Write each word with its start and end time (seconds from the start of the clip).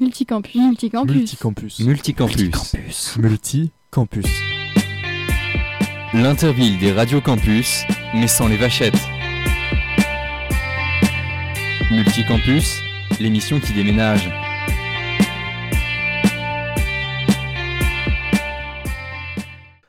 Multicampus. 0.00 0.54
Multicampus. 0.54 1.80
Multicampus. 1.80 1.80
Multicampus. 1.80 3.16
Multicampus. 3.18 4.26
L'interville 6.14 6.78
des 6.78 6.92
radios 6.92 7.20
campus, 7.20 7.82
mais 8.14 8.28
sans 8.28 8.46
les 8.46 8.56
vachettes. 8.56 8.94
Multicampus, 11.90 12.80
l'émission 13.18 13.58
qui 13.58 13.72
déménage. 13.72 14.30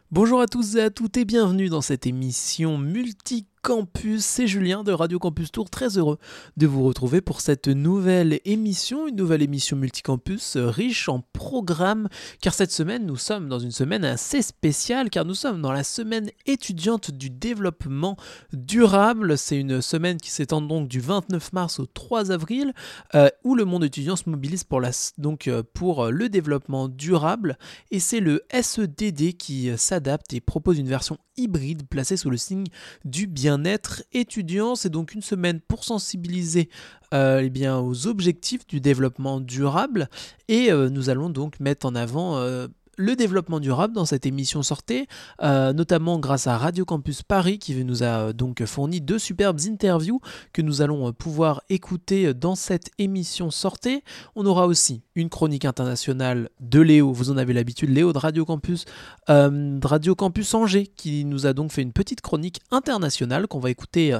Bonjour 0.09 0.41
à 0.41 0.47
tous 0.47 0.75
et 0.75 0.81
à 0.81 0.89
toutes 0.89 1.17
et 1.17 1.25
bienvenue 1.25 1.69
dans 1.69 1.81
cette 1.81 2.07
émission 2.07 2.79
multi 2.79 3.45
Campus, 3.61 4.23
c'est 4.23 4.47
Julien 4.47 4.83
de 4.83 4.93
Radio 4.93 5.19
Campus 5.19 5.51
Tour, 5.51 5.69
très 5.69 5.97
heureux 5.97 6.17
de 6.55 6.65
vous 6.65 6.83
retrouver 6.83 7.19
pour 7.19 7.41
cette 7.41 7.67
nouvelle 7.67 8.39
émission, 8.45 9.07
une 9.07 9.17
nouvelle 9.17 9.41
émission 9.41 9.75
multicampus 9.75 10.55
euh, 10.55 10.69
riche 10.69 11.09
en 11.09 11.21
programmes, 11.33 12.07
car 12.41 12.53
cette 12.53 12.71
semaine 12.71 13.05
nous 13.05 13.17
sommes 13.17 13.49
dans 13.49 13.59
une 13.59 13.71
semaine 13.71 14.05
assez 14.05 14.41
spéciale, 14.41 15.09
car 15.09 15.25
nous 15.25 15.35
sommes 15.35 15.61
dans 15.61 15.73
la 15.73 15.83
semaine 15.83 16.29
étudiante 16.45 17.11
du 17.11 17.29
développement 17.29 18.15
durable, 18.53 19.37
c'est 19.37 19.57
une 19.57 19.81
semaine 19.81 20.17
qui 20.17 20.31
s'étend 20.31 20.61
donc 20.61 20.87
du 20.87 21.01
29 21.01 21.51
mars 21.51 21.79
au 21.79 21.85
3 21.85 22.31
avril, 22.31 22.73
euh, 23.15 23.29
où 23.43 23.55
le 23.55 23.65
monde 23.65 23.83
étudiant 23.83 24.15
se 24.15 24.29
mobilise 24.29 24.63
pour, 24.63 24.79
la, 24.79 24.91
donc, 25.17 25.47
euh, 25.47 25.63
pour 25.73 26.07
le 26.07 26.29
développement 26.29 26.87
durable, 26.87 27.57
et 27.91 27.99
c'est 27.99 28.21
le 28.21 28.41
SEDD 28.51 29.35
qui 29.37 29.69
s'adapte 29.77 30.33
et 30.33 30.39
propose 30.39 30.79
une 30.79 30.87
version 30.87 31.17
hybride 31.39 31.87
placée 31.87 32.17
sous 32.17 32.29
le 32.29 32.37
signe 32.37 32.65
du 33.05 33.27
bien 33.27 33.48
bien-être 33.49 34.03
étudiant. 34.13 34.75
C'est 34.75 34.89
donc 34.89 35.13
une 35.13 35.23
semaine 35.23 35.59
pour 35.59 35.83
sensibiliser 35.83 36.69
euh, 37.15 37.41
eh 37.43 37.49
bien, 37.49 37.79
aux 37.79 38.05
objectifs 38.05 38.67
du 38.67 38.79
développement 38.79 39.39
durable 39.39 40.07
et 40.47 40.71
euh, 40.71 40.89
nous 40.89 41.09
allons 41.09 41.31
donc 41.31 41.59
mettre 41.59 41.87
en 41.87 41.95
avant 41.95 42.37
euh, 42.37 42.67
le 42.99 43.15
développement 43.15 43.61
durable 43.61 43.93
dans 43.93 44.03
cette 44.03 44.25
émission 44.25 44.61
sortée, 44.61 45.07
euh, 45.41 45.71
notamment 45.71 46.19
grâce 46.19 46.47
à 46.47 46.57
Radio 46.57 46.83
Campus 46.83 47.23
Paris 47.23 47.57
qui 47.57 47.73
nous 47.85 48.03
a 48.03 48.05
euh, 48.27 48.33
donc 48.33 48.65
fourni 48.65 48.99
deux 48.99 49.17
superbes 49.17 49.61
interviews 49.65 50.19
que 50.51 50.61
nous 50.61 50.81
allons 50.81 51.07
euh, 51.07 51.11
pouvoir 51.13 51.61
écouter 51.69 52.33
dans 52.33 52.55
cette 52.55 52.91
émission 52.97 53.51
sortée. 53.51 54.03
On 54.35 54.45
aura 54.45 54.67
aussi 54.67 55.01
une 55.15 55.29
chronique 55.29 55.63
internationale 55.63 56.49
de 56.59 56.81
Léo, 56.81 57.13
vous 57.13 57.31
en 57.31 57.37
avez 57.37 57.53
l'habitude, 57.53 57.89
Léo 57.89 58.11
de 58.11 58.17
Radio 58.17 58.43
Campus, 58.43 58.83
Radio 59.27 60.15
Campus 60.15 60.53
Angers 60.53 60.87
qui 60.87 61.23
nous 61.23 61.45
a 61.45 61.53
donc 61.53 61.71
fait 61.71 61.81
une 61.81 61.93
petite 61.93 62.21
chronique 62.21 62.59
internationale 62.71 63.47
qu'on 63.47 63.59
va 63.59 63.69
écouter 63.69 64.17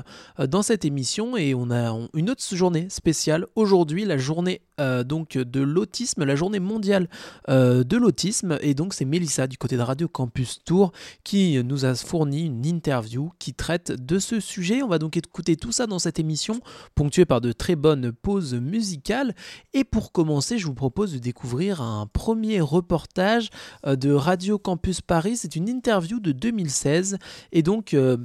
dans 0.47 0.61
cette 0.61 0.85
émission 0.85 1.35
et 1.35 1.53
on 1.53 1.71
a 1.71 1.97
une 2.13 2.29
autre 2.29 2.43
journée 2.55 2.87
spéciale 2.89 3.45
aujourd'hui, 3.55 4.05
la 4.05 4.17
journée 4.17 4.61
donc 5.05 5.37
de 5.37 5.61
l'autisme, 5.61 6.23
la 6.25 6.35
journée 6.35 6.59
mondiale 6.59 7.09
de 7.47 7.97
l'autisme 7.97 8.57
donc 8.73 8.93
c'est 8.93 9.05
Mélissa 9.05 9.47
du 9.47 9.57
côté 9.57 9.77
de 9.77 9.81
Radio 9.81 10.07
Campus 10.07 10.63
Tour 10.63 10.91
qui 11.23 11.61
nous 11.63 11.85
a 11.85 11.95
fourni 11.95 12.45
une 12.45 12.65
interview 12.65 13.31
qui 13.39 13.53
traite 13.53 13.91
de 13.91 14.19
ce 14.19 14.39
sujet. 14.39 14.83
On 14.83 14.87
va 14.87 14.99
donc 14.99 15.17
écouter 15.17 15.55
tout 15.55 15.71
ça 15.71 15.87
dans 15.87 15.99
cette 15.99 16.19
émission, 16.19 16.59
ponctuée 16.95 17.25
par 17.25 17.41
de 17.41 17.51
très 17.51 17.75
bonnes 17.75 18.11
pauses 18.11 18.53
musicales. 18.53 19.35
Et 19.73 19.83
pour 19.83 20.11
commencer, 20.11 20.57
je 20.57 20.65
vous 20.65 20.73
propose 20.73 21.13
de 21.13 21.19
découvrir 21.19 21.81
un 21.81 22.07
premier 22.07 22.61
reportage 22.61 23.49
euh, 23.85 23.95
de 23.95 24.11
Radio 24.11 24.57
Campus 24.57 25.01
Paris. 25.01 25.37
C'est 25.37 25.55
une 25.55 25.69
interview 25.69 26.19
de 26.19 26.31
2016 26.31 27.17
et 27.51 27.63
donc 27.63 27.93
euh, 27.93 28.17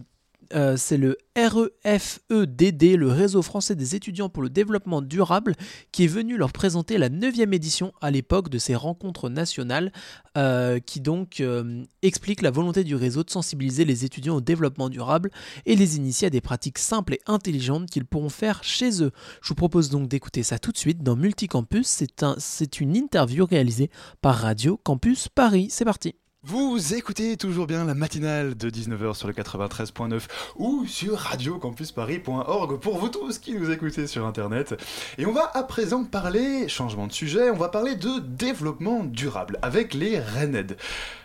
euh, 0.55 0.77
c'est 0.77 0.97
le 0.97 1.17
REFEDD, 1.37 2.97
le 2.97 3.09
Réseau 3.09 3.42
français 3.42 3.75
des 3.75 3.95
étudiants 3.95 4.28
pour 4.28 4.42
le 4.42 4.51
développement 4.51 5.03
durable, 5.03 5.55
qui 5.92 6.05
est 6.05 6.09
venu 6.09 6.36
leur 6.36 6.53
présenter 6.53 6.98
la 6.98 7.09
9e 7.09 7.53
édition 7.53 7.92
à 8.01 8.11
l'époque 8.11 8.48
de 8.48 8.59
ces 8.59 8.75
rencontres 8.75 9.28
nationales, 9.28 9.92
euh, 10.36 10.78
qui 10.78 11.01
donc 11.01 11.41
euh, 11.41 11.83
explique 12.03 12.42
la 12.42 12.51
volonté 12.51 12.84
du 12.84 12.95
réseau 12.95 13.25
de 13.25 13.31
sensibiliser 13.31 13.84
les 13.84 14.05
étudiants 14.05 14.36
au 14.36 14.41
développement 14.41 14.89
durable 14.89 15.31
et 15.67 15.77
les 15.77 15.96
initier 15.96 16.27
à 16.29 16.30
des 16.30 16.41
pratiques 16.41 16.79
simples 16.79 17.14
et 17.14 17.20
intelligentes 17.27 17.90
qu'ils 17.90 18.07
pourront 18.07 18.29
faire 18.29 18.63
chez 18.63 19.02
eux. 19.02 19.13
Je 19.42 19.48
vous 19.48 19.55
propose 19.55 19.90
donc 19.90 20.08
d'écouter 20.08 20.42
ça 20.42 20.58
tout 20.58 20.73
de 20.73 20.79
suite 20.79 21.02
dans 21.02 21.17
Multicampus. 21.17 21.86
C'est 21.86 22.23
un, 22.23 22.36
une 22.80 22.96
interview 22.96 23.46
réalisée 23.46 23.90
par 24.20 24.36
Radio 24.36 24.80
Campus 24.83 25.29
Paris. 25.29 25.69
C'est 25.70 25.85
parti. 25.85 26.14
Vous 26.47 26.93
écoutez 26.93 27.39
toujours 27.39 27.67
bien 27.67 27.87
la 27.87 27.95
matinale 27.95 28.55
de 28.55 28.69
19h 28.69 29.15
sur 29.15 29.29
le 29.29 29.33
93.9 29.33 30.25
ou 30.57 30.85
sur 30.87 31.17
radiocampusparis.org 31.17 32.81
pour 32.81 32.99
vous 32.99 33.09
tous 33.09 33.39
qui 33.39 33.55
nous 33.55 33.71
écoutez 33.71 34.07
sur 34.07 34.27
internet. 34.27 34.75
Et 35.17 35.25
on 35.25 35.33
va 35.33 35.51
à 35.55 35.63
présent 35.63 36.05
parler, 36.05 36.69
changement 36.69 37.07
de 37.07 37.13
sujet, 37.13 37.49
on 37.49 37.57
va 37.57 37.71
parler 37.71 37.95
de 37.97 38.19
développement 38.19 39.05
durable 39.05 39.59
avec 39.63 39.95
les 39.95 40.21
RENED. 40.21 40.77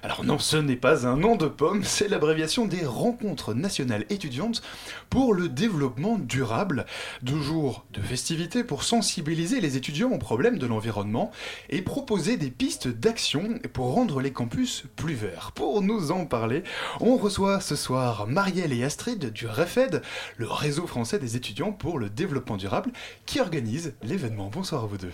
Alors 0.03 0.23
non, 0.23 0.39
ce 0.39 0.55
n'est 0.55 0.77
pas 0.77 1.05
un 1.05 1.17
nom 1.17 1.35
de 1.35 1.47
pomme, 1.47 1.83
c'est 1.83 2.07
l'abréviation 2.07 2.65
des 2.65 2.85
rencontres 2.85 3.53
nationales 3.53 4.05
étudiantes 4.09 4.61
pour 5.09 5.33
le 5.33 5.49
développement 5.49 6.17
durable. 6.17 6.85
Deux 7.23 7.41
jours 7.41 7.85
de 7.91 7.99
festivités 7.99 8.63
pour 8.63 8.83
sensibiliser 8.83 9.59
les 9.59 9.75
étudiants 9.75 10.11
aux 10.13 10.17
problèmes 10.17 10.59
de 10.59 10.65
l'environnement 10.65 11.29
et 11.69 11.81
proposer 11.81 12.37
des 12.37 12.51
pistes 12.51 12.87
d'action 12.87 13.59
pour 13.73 13.93
rendre 13.93 14.21
les 14.21 14.31
campus 14.31 14.85
plus 14.95 15.08
pour 15.55 15.81
nous 15.81 16.11
en 16.11 16.25
parler, 16.25 16.63
on 16.99 17.17
reçoit 17.17 17.61
ce 17.61 17.75
soir 17.75 18.27
Marielle 18.27 18.73
et 18.73 18.83
Astrid 18.83 19.31
du 19.31 19.47
REFED, 19.47 20.01
le 20.37 20.47
réseau 20.47 20.87
français 20.87 21.19
des 21.19 21.35
étudiants 21.35 21.71
pour 21.71 21.99
le 21.99 22.09
développement 22.09 22.57
durable, 22.57 22.91
qui 23.25 23.39
organise 23.39 23.93
l'événement. 24.03 24.49
Bonsoir 24.51 24.83
à 24.83 24.87
vous 24.87 24.97
deux. 24.97 25.13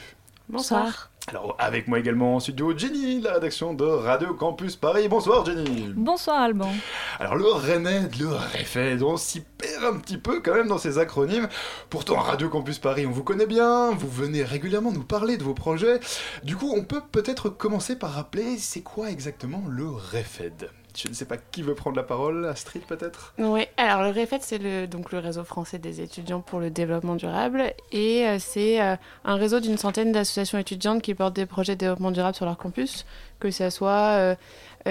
Bonsoir. 0.49 1.11
Alors, 1.27 1.55
avec 1.57 1.87
moi 1.87 1.97
également 1.97 2.35
en 2.35 2.39
studio, 2.39 2.77
Jenny, 2.77 3.19
la 3.19 3.33
rédaction 3.33 3.73
de 3.73 3.83
Radio 3.83 4.35
Campus 4.35 4.75
Paris. 4.75 5.07
Bonsoir, 5.07 5.43
Jenny. 5.43 5.91
Bonsoir, 5.95 6.39
Alban. 6.39 6.71
Alors, 7.19 7.35
le 7.35 7.47
RENED, 7.47 8.15
le 8.19 8.27
REFED, 8.27 9.01
on 9.01 9.17
s'y 9.17 9.41
perd 9.41 9.85
un 9.85 9.97
petit 9.97 10.19
peu 10.19 10.39
quand 10.41 10.53
même 10.53 10.67
dans 10.67 10.77
ces 10.77 10.99
acronymes. 10.99 11.49
Pourtant, 11.89 12.17
Radio 12.17 12.47
Campus 12.49 12.77
Paris, 12.77 13.07
on 13.07 13.11
vous 13.11 13.23
connaît 13.23 13.47
bien, 13.47 13.89
vous 13.89 14.07
venez 14.07 14.43
régulièrement 14.43 14.91
nous 14.91 15.03
parler 15.03 15.37
de 15.37 15.43
vos 15.43 15.55
projets. 15.55 15.99
Du 16.43 16.55
coup, 16.55 16.71
on 16.75 16.83
peut 16.83 17.01
peut-être 17.11 17.49
commencer 17.49 17.97
par 17.97 18.11
rappeler 18.11 18.59
c'est 18.59 18.81
quoi 18.81 19.09
exactement 19.09 19.63
le 19.67 19.89
REFED 19.89 20.69
je 20.97 21.09
ne 21.09 21.13
sais 21.13 21.25
pas 21.25 21.37
qui 21.37 21.61
veut 21.61 21.75
prendre 21.75 21.95
la 21.95 22.03
parole, 22.03 22.45
Astrid 22.45 22.83
peut-être? 22.83 23.33
Oui, 23.37 23.67
alors 23.77 24.03
le 24.03 24.09
REFET, 24.09 24.39
c'est 24.41 24.57
le, 24.57 24.87
donc 24.87 25.11
le 25.11 25.19
réseau 25.19 25.43
français 25.43 25.77
des 25.77 26.01
étudiants 26.01 26.41
pour 26.41 26.59
le 26.59 26.69
développement 26.69 27.15
durable 27.15 27.73
et 27.91 28.25
euh, 28.25 28.37
c'est 28.39 28.81
euh, 28.81 28.95
un 29.23 29.35
réseau 29.35 29.59
d'une 29.59 29.77
centaine 29.77 30.11
d'associations 30.11 30.57
étudiantes 30.57 31.01
qui 31.01 31.13
portent 31.13 31.35
des 31.35 31.45
projets 31.45 31.75
de 31.75 31.79
développement 31.79 32.11
durable 32.11 32.35
sur 32.35 32.45
leur 32.45 32.57
campus, 32.57 33.05
que 33.39 33.51
ce 33.51 33.69
soit 33.69 33.91
euh, 33.91 34.35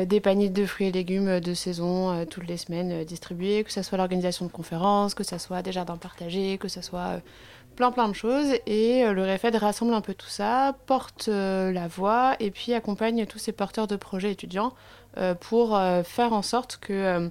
des 0.04 0.20
paniers 0.20 0.50
de 0.50 0.66
fruits 0.66 0.88
et 0.88 0.92
légumes 0.92 1.41
de 1.41 1.54
saison 1.54 2.26
toutes 2.26 2.48
les 2.48 2.56
semaines 2.56 3.04
distribués, 3.04 3.62
que 3.62 3.71
ce 3.71 3.82
soit 3.82 3.97
l'organisation 3.97 4.44
de 4.44 4.50
conférences, 4.50 5.15
que 5.15 5.22
ce 5.22 5.38
soit 5.38 5.62
des 5.62 5.71
jardins 5.71 5.97
partagés, 5.97 6.59
que 6.59 6.66
ce 6.66 6.82
soit 6.82 7.21
plein 7.75 7.91
plein 7.91 8.09
de 8.09 8.15
choses 8.15 8.55
et 8.67 9.05
le 9.05 9.23
REFED 9.23 9.57
rassemble 9.57 9.95
un 9.95 10.01
peu 10.01 10.15
tout 10.15 10.29
ça, 10.29 10.77
porte 10.87 11.29
la 11.29 11.89
voix 11.89 12.37
et 12.41 12.51
puis 12.51 12.73
accompagne 12.73 13.27
tous 13.27 13.39
ces 13.39 13.53
porteurs 13.53 13.87
de 13.87 13.97
projets 13.97 14.31
étudiants 14.31 14.73
euh, 15.17 15.35
pour 15.35 15.77
euh, 15.77 16.03
faire 16.03 16.33
en 16.33 16.43
sorte 16.43 16.79
que 16.79 16.93
euh, 16.93 17.29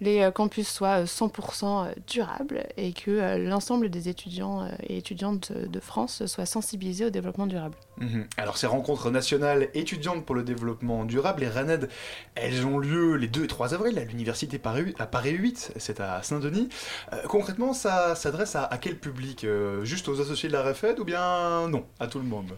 les 0.00 0.30
campus 0.34 0.68
soient 0.68 1.04
100% 1.04 1.92
durables 2.06 2.66
et 2.76 2.92
que 2.92 3.36
l'ensemble 3.38 3.88
des 3.88 4.08
étudiants 4.08 4.68
et 4.82 4.98
étudiantes 4.98 5.52
de 5.52 5.80
France 5.80 6.26
soient 6.26 6.46
sensibilisés 6.46 7.06
au 7.06 7.10
développement 7.10 7.46
durable. 7.46 7.76
Mhm. 7.98 8.26
Alors 8.36 8.58
ces 8.58 8.66
rencontres 8.66 9.10
nationales 9.10 9.68
étudiantes 9.74 10.24
pour 10.24 10.34
le 10.34 10.42
développement 10.42 11.04
durable, 11.04 11.40
les 11.40 11.48
RANED, 11.48 11.88
elles 12.34 12.66
ont 12.66 12.78
lieu 12.78 13.16
les 13.16 13.28
2 13.28 13.44
et 13.44 13.46
3 13.46 13.74
avril 13.74 13.98
à 13.98 14.04
l'université 14.04 14.60
à 14.98 15.06
Paris 15.06 15.32
8, 15.32 15.72
c'est 15.76 16.00
à 16.00 16.22
Saint-Denis. 16.22 16.68
concrètement, 17.28 17.72
ça 17.72 18.14
s'adresse 18.14 18.56
à, 18.56 18.68
quel 18.80 18.98
public 18.98 19.46
Juste 19.82 20.08
aux 20.08 20.20
associés 20.20 20.48
de 20.48 20.54
la 20.54 20.62
REFED 20.62 20.98
ou 20.98 21.04
bien 21.04 21.68
non, 21.68 21.84
à 21.98 22.06
tout 22.06 22.18
le 22.18 22.24
monde? 22.24 22.52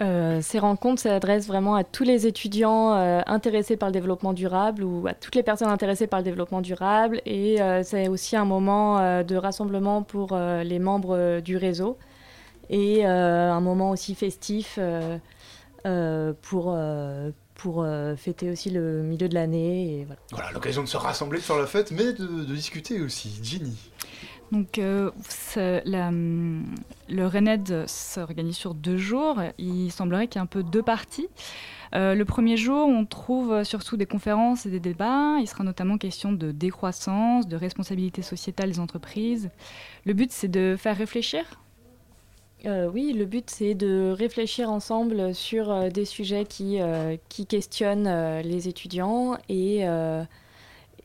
Euh, 0.00 0.40
ces 0.40 0.58
rencontres 0.58 1.02
s'adressent 1.02 1.46
vraiment 1.46 1.74
à 1.74 1.84
tous 1.84 2.04
les 2.04 2.26
étudiants 2.26 2.94
euh, 2.94 3.20
intéressés 3.26 3.76
par 3.76 3.90
le 3.90 3.92
développement 3.92 4.32
durable 4.32 4.82
ou 4.82 5.06
à 5.06 5.12
toutes 5.12 5.34
les 5.34 5.42
personnes 5.42 5.68
intéressées 5.68 6.06
par 6.06 6.20
le 6.20 6.24
développement 6.24 6.62
durable. 6.62 7.20
Et 7.26 7.60
euh, 7.60 7.82
c'est 7.82 8.08
aussi 8.08 8.36
un 8.36 8.46
moment 8.46 9.22
de 9.22 9.36
rassemblement 9.36 10.02
pour 10.02 10.36
les 10.36 10.78
membres 10.78 11.40
du 11.40 11.56
réseau 11.56 11.98
et 12.70 13.04
un 13.04 13.60
moment 13.60 13.90
aussi 13.90 14.14
festif 14.14 14.78
pour, 16.42 16.78
pour 17.54 17.86
fêter 18.16 18.50
aussi 18.50 18.70
le 18.70 19.02
milieu 19.02 19.28
de 19.28 19.34
l'année. 19.34 20.06
Voilà, 20.30 20.50
l'occasion 20.52 20.82
de 20.82 20.88
se 20.88 20.96
rassembler, 20.96 21.40
faire 21.40 21.58
la 21.58 21.66
fête, 21.66 21.90
mais 21.90 22.12
de, 22.12 22.44
de 22.44 22.54
discuter 22.54 23.00
aussi. 23.00 23.40
Ginny 23.42 23.76
donc, 24.52 24.78
euh, 24.78 25.10
le 25.56 27.26
RENED 27.26 27.86
s'organise 27.86 28.56
sur 28.56 28.74
deux 28.74 28.96
jours. 28.96 29.40
Il 29.58 29.90
semblerait 29.90 30.26
qu'il 30.26 30.40
y 30.40 30.40
ait 30.40 30.42
un 30.42 30.46
peu 30.46 30.62
deux 30.62 30.82
parties. 30.82 31.28
Euh, 31.94 32.14
le 32.14 32.24
premier 32.24 32.56
jour, 32.56 32.88
on 32.88 33.04
trouve 33.04 33.64
surtout 33.64 33.96
des 33.96 34.06
conférences 34.06 34.66
et 34.66 34.70
des 34.70 34.80
débats. 34.80 35.36
Il 35.40 35.46
sera 35.46 35.62
notamment 35.62 35.98
question 35.98 36.32
de 36.32 36.50
décroissance, 36.50 37.46
de 37.46 37.56
responsabilité 37.56 38.22
sociétale 38.22 38.70
des 38.70 38.80
entreprises. 38.80 39.50
Le 40.04 40.14
but, 40.14 40.32
c'est 40.32 40.48
de 40.48 40.76
faire 40.78 40.96
réfléchir 40.96 41.44
oui, 42.92 43.14
le 43.14 43.24
but 43.24 43.48
c'est 43.48 43.72
de 43.74 44.14
réfléchir 44.14 44.70
ensemble 44.70 45.34
sur 45.34 45.90
des 45.90 46.04
sujets 46.04 46.44
qui, 46.44 46.78
qui 47.30 47.46
questionnent 47.46 48.42
les 48.42 48.68
étudiants 48.68 49.38
et, 49.48 49.86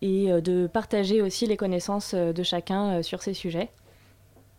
et 0.02 0.28
de 0.42 0.68
partager 0.68 1.22
aussi 1.22 1.46
les 1.48 1.58
connaissances 1.58 2.14
de 2.14 2.44
chacun 2.44 3.02
sur 3.04 3.22
ces 3.22 3.34
sujets. 3.34 3.70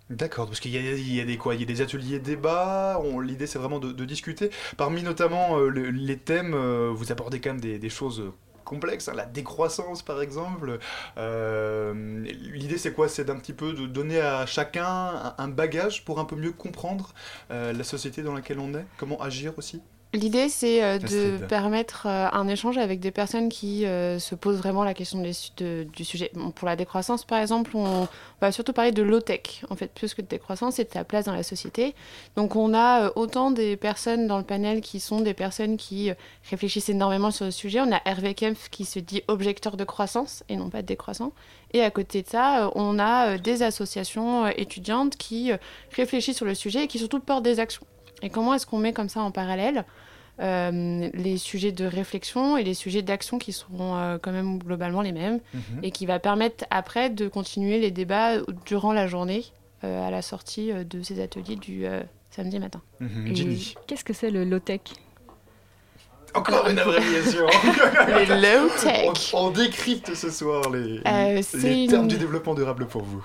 D'accord, 0.08 0.46
parce 0.46 0.60
qu'il 0.60 0.70
y, 0.70 1.20
a 1.20 1.24
des 1.24 1.36
quoi? 1.36 1.56
Il 1.56 1.60
y 1.60 1.64
a 1.64 1.66
des 1.66 1.80
ateliers 1.80 2.20
débats. 2.20 3.02
L'idée, 3.22 3.48
c'est 3.48 3.58
vraiment 3.58 3.80
de, 3.80 4.04
discuter. 4.04 4.50
Parmi 4.76 5.02
notamment 5.02 5.58
euh, 5.58 5.68
les 5.68 6.16
thèmes, 6.16 6.54
euh, 6.54 6.92
vous 6.94 7.10
abordez 7.10 7.40
quand 7.40 7.50
même 7.50 7.60
des, 7.60 7.88
choses 7.88 8.22
complexes. 8.64 9.08
Hein, 9.08 9.14
la 9.16 9.26
décroissance, 9.26 10.02
par 10.02 10.22
exemple. 10.22 10.78
Euh, 11.18 12.22
l'idée, 12.22 12.78
c'est 12.78 12.92
quoi? 12.92 13.08
C'est 13.08 13.24
d'un 13.24 13.36
petit 13.36 13.52
peu 13.52 13.72
de 13.72 13.86
donner 13.86 14.20
à 14.20 14.46
chacun 14.46 15.34
un 15.38 15.48
bagage 15.48 16.04
pour 16.04 16.20
un 16.20 16.24
peu 16.24 16.36
mieux 16.36 16.52
comprendre 16.52 17.12
la 17.50 17.84
société 17.84 18.22
dans 18.22 18.34
laquelle 18.34 18.60
on 18.60 18.74
est? 18.74 18.86
Comment 18.98 19.20
agir 19.20 19.54
aussi? 19.58 19.82
L'idée, 20.14 20.48
c'est 20.48 20.82
euh, 20.82 20.98
de 20.98 21.44
permettre 21.46 22.06
euh, 22.06 22.28
un 22.32 22.48
échange 22.48 22.78
avec 22.78 23.00
des 23.00 23.10
personnes 23.10 23.48
qui 23.48 23.84
euh, 23.84 24.18
se 24.18 24.34
posent 24.34 24.56
vraiment 24.56 24.82
la 24.82 24.94
question 24.94 25.20
du 25.20 26.04
sujet. 26.04 26.30
pour 26.54 26.66
la 26.66 26.76
décroissance, 26.76 27.24
par 27.24 27.38
exemple, 27.38 27.72
on, 27.74 28.08
va 28.40 28.52
surtout 28.52 28.72
parler 28.72 28.92
de 28.92 29.02
low-tech, 29.02 29.64
en 29.68 29.76
fait, 29.76 29.92
plus 29.92 30.14
que 30.14 30.22
de 30.22 30.26
décroissance, 30.26 30.78
et 30.78 30.84
de 30.84 30.90
sa 30.90 31.04
place 31.04 31.26
dans 31.26 31.34
la 31.34 31.42
société. 31.42 31.94
Donc, 32.36 32.56
on 32.56 32.72
a 32.72 33.10
autant 33.16 33.50
des 33.50 33.76
personnes 33.76 34.26
dans 34.26 34.38
le 34.38 34.44
panel 34.44 34.80
qui 34.80 35.00
sont 35.00 35.20
des 35.20 35.34
personnes 35.34 35.76
qui 35.76 36.12
réfléchissent 36.50 36.88
énormément 36.88 37.30
sur 37.30 37.44
le 37.44 37.50
sujet. 37.50 37.80
On 37.80 37.92
a 37.92 38.00
Hervé 38.04 38.34
Kempf 38.34 38.68
qui 38.70 38.84
se 38.84 38.98
dit 38.98 39.22
objecteur 39.28 39.76
de 39.76 39.84
croissance 39.84 40.44
et 40.48 40.56
non 40.56 40.70
pas 40.70 40.82
de 40.82 40.86
décroissant. 40.86 41.32
Et 41.72 41.82
à 41.82 41.90
côté 41.90 42.22
de 42.22 42.28
ça, 42.28 42.70
on 42.74 42.98
a 42.98 43.36
des 43.38 43.62
associations 43.62 44.46
étudiantes 44.46 45.16
qui 45.16 45.50
réfléchissent 45.94 46.36
sur 46.36 46.46
le 46.46 46.54
sujet 46.54 46.84
et 46.84 46.86
qui 46.86 46.98
surtout 46.98 47.20
portent 47.20 47.44
des 47.44 47.60
actions. 47.60 47.86
Et 48.22 48.30
comment 48.30 48.54
est-ce 48.54 48.66
qu'on 48.66 48.78
met 48.78 48.92
comme 48.92 49.08
ça 49.08 49.20
en 49.20 49.30
parallèle 49.30 49.84
euh, 50.38 51.08
les 51.14 51.38
sujets 51.38 51.72
de 51.72 51.86
réflexion 51.86 52.58
et 52.58 52.64
les 52.64 52.74
sujets 52.74 53.00
d'action 53.00 53.38
qui 53.38 53.52
seront 53.52 53.96
euh, 53.96 54.18
quand 54.20 54.32
même 54.32 54.58
globalement 54.58 55.00
les 55.00 55.12
mêmes 55.12 55.40
mhm. 55.54 55.80
et 55.82 55.90
qui 55.90 56.04
va 56.04 56.18
permettre 56.18 56.66
après 56.70 57.08
de 57.08 57.26
continuer 57.26 57.80
les 57.80 57.90
débats 57.90 58.34
durant 58.66 58.92
la 58.92 59.06
journée 59.06 59.44
euh, 59.82 60.06
à 60.06 60.10
la 60.10 60.20
sortie 60.20 60.72
de 60.72 61.02
ces 61.02 61.22
ateliers 61.22 61.56
du 61.56 61.86
samedi 62.30 62.58
matin. 62.58 62.82
Mhm. 63.00 63.34
Qu'est-ce 63.86 64.04
que 64.04 64.12
c'est 64.12 64.30
le 64.30 64.44
low-tech? 64.44 64.82
Encore 66.34 66.68
une 66.68 66.78
abréviation. 66.78 67.46
les 68.08 68.26
low-tech. 68.26 69.32
On, 69.32 69.50
décrypte 69.50 70.14
ce 70.14 70.30
soir 70.30 70.70
les, 70.70 71.00
les 71.54 71.86
termes 71.86 72.08
du 72.08 72.16
développement 72.16 72.54
durable 72.54 72.86
pour 72.86 73.02
vous. 73.02 73.24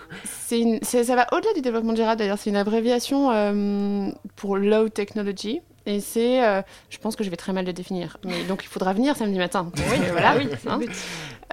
Une... 0.52 0.80
Ça 0.84 1.16
va 1.16 1.28
au-delà 1.32 1.54
du 1.54 1.62
développement 1.62 1.94
durable 1.94 2.20
d'ailleurs. 2.20 2.38
C'est 2.38 2.50
une 2.50 2.56
abréviation 2.56 4.14
pour 4.36 4.58
low 4.58 4.90
technology. 4.90 5.62
Et 5.86 6.00
c'est, 6.00 6.44
euh, 6.44 6.62
je 6.90 6.98
pense 6.98 7.16
que 7.16 7.24
je 7.24 7.30
vais 7.30 7.36
très 7.36 7.54
mal 7.54 7.66
le 7.66 7.74
définir. 7.74 8.18
Mais 8.24 8.44
donc 8.44 8.64
il 8.64 8.68
faudra 8.68 8.94
venir 8.94 9.16
samedi 9.16 9.38
matin. 9.38 9.72
Oui, 9.76 9.98
voilà, 10.12 10.38
oui. 10.38 10.48
Hein. 10.68 10.80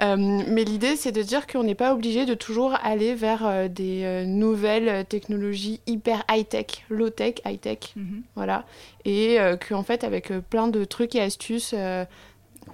Euh, 0.01 0.15
mais 0.47 0.63
l'idée, 0.63 0.95
c'est 0.95 1.11
de 1.11 1.21
dire 1.21 1.47
qu'on 1.47 1.63
n'est 1.63 1.75
pas 1.75 1.93
obligé 1.93 2.25
de 2.25 2.33
toujours 2.33 2.73
aller 2.83 3.15
vers 3.15 3.45
euh, 3.45 3.67
des 3.67 4.23
nouvelles 4.25 5.05
technologies 5.05 5.81
hyper 5.87 6.23
high-tech, 6.29 6.85
low-tech, 6.89 7.35
high-tech. 7.45 7.93
Mhm. 7.95 8.21
Voilà. 8.35 8.65
Et 9.05 9.37
qu'en 9.67 9.81
fait, 9.81 10.03
avec 10.03 10.31
plein 10.49 10.67
de 10.67 10.83
trucs 10.83 11.15
et 11.15 11.21
astuces 11.21 11.73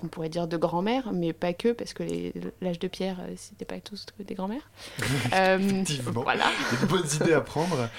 on 0.04 0.08
pourrait 0.08 0.30
dire 0.30 0.48
de 0.48 0.58
grand-mère, 0.58 1.12
mais 1.14 1.34
pas 1.34 1.54
que, 1.54 1.72
parce 1.72 1.94
que 1.94 2.04
l'âge 2.62 2.80
de 2.80 2.88
pierre, 2.88 3.18
euh, 3.22 3.34
c'était 3.36 3.66
pas 3.66 3.80
tous 3.80 4.06
des 4.20 4.36
grand-mères. 4.36 4.70
euh, 5.34 5.58
Effectivement. 5.58 6.22
Voilà. 6.24 6.46
Il 6.72 6.76
y 6.76 6.82
a 6.82 6.86
de 6.86 6.88
bonnes 6.88 7.10
idées 7.22 7.34
à 7.34 7.42
prendre. 7.42 7.90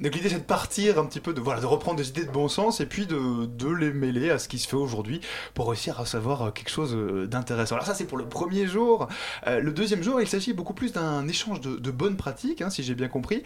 Donc 0.00 0.14
l'idée, 0.14 0.28
c'est 0.28 0.38
de 0.38 0.44
partir 0.44 0.98
un 0.98 1.06
petit 1.06 1.20
peu, 1.20 1.32
de, 1.32 1.40
voilà, 1.40 1.60
de 1.60 1.66
reprendre 1.66 1.96
des 1.96 2.08
idées 2.08 2.24
de 2.24 2.30
bon 2.30 2.48
sens 2.48 2.80
et 2.80 2.86
puis 2.86 3.06
de, 3.06 3.46
de 3.46 3.68
les 3.68 3.92
mêler 3.92 4.30
à 4.30 4.38
ce 4.38 4.48
qui 4.48 4.58
se 4.58 4.68
fait 4.68 4.76
aujourd'hui 4.76 5.20
pour 5.54 5.68
réussir 5.68 6.00
à 6.00 6.06
savoir 6.06 6.42
euh, 6.42 6.50
quelque 6.50 6.68
chose 6.68 6.94
euh, 6.94 7.26
d'intéressant. 7.26 7.76
Alors 7.76 7.86
ça, 7.86 7.94
c'est 7.94 8.04
pour 8.04 8.18
le 8.18 8.26
premier 8.26 8.66
jour. 8.66 9.08
le 9.46 9.70
deuxième 9.70 10.02
jour, 10.02 10.20
il 10.20 10.28
s'agit 10.28 10.52
beaucoup 10.52 10.74
plus 10.74 10.92
d'un 10.92 11.26
échange 11.28 11.60
de, 11.60 11.76
de, 11.76 11.90
bonnes 11.90 12.16
pratiques, 12.16 12.60
hein, 12.62 12.70
si 12.70 12.82
j'ai 12.82 12.94
bien 12.94 13.08
compris. 13.08 13.42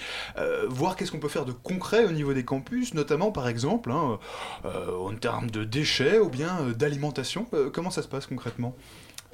voir 0.68 0.96
qu'est-ce 0.96 1.12
qu'on 1.12 1.18
peut 1.18 1.28
faire 1.28 1.44
de 1.44 1.52
concret 1.52 2.04
au 2.04 2.12
niveau 2.12 2.32
des 2.32 2.44
campus, 2.44 2.94
notamment 2.94 3.30
par 3.30 3.48
exemple 3.48 3.92
hein, 3.92 4.18
en 4.64 5.14
termes 5.14 5.50
de 5.50 5.64
déchets 5.64 6.18
ou 6.18 6.28
bien 6.28 6.70
d'alimentation. 6.76 7.46
comment 7.72 7.90
ça 7.90 7.99
se 8.02 8.08
passe 8.08 8.26
concrètement 8.26 8.74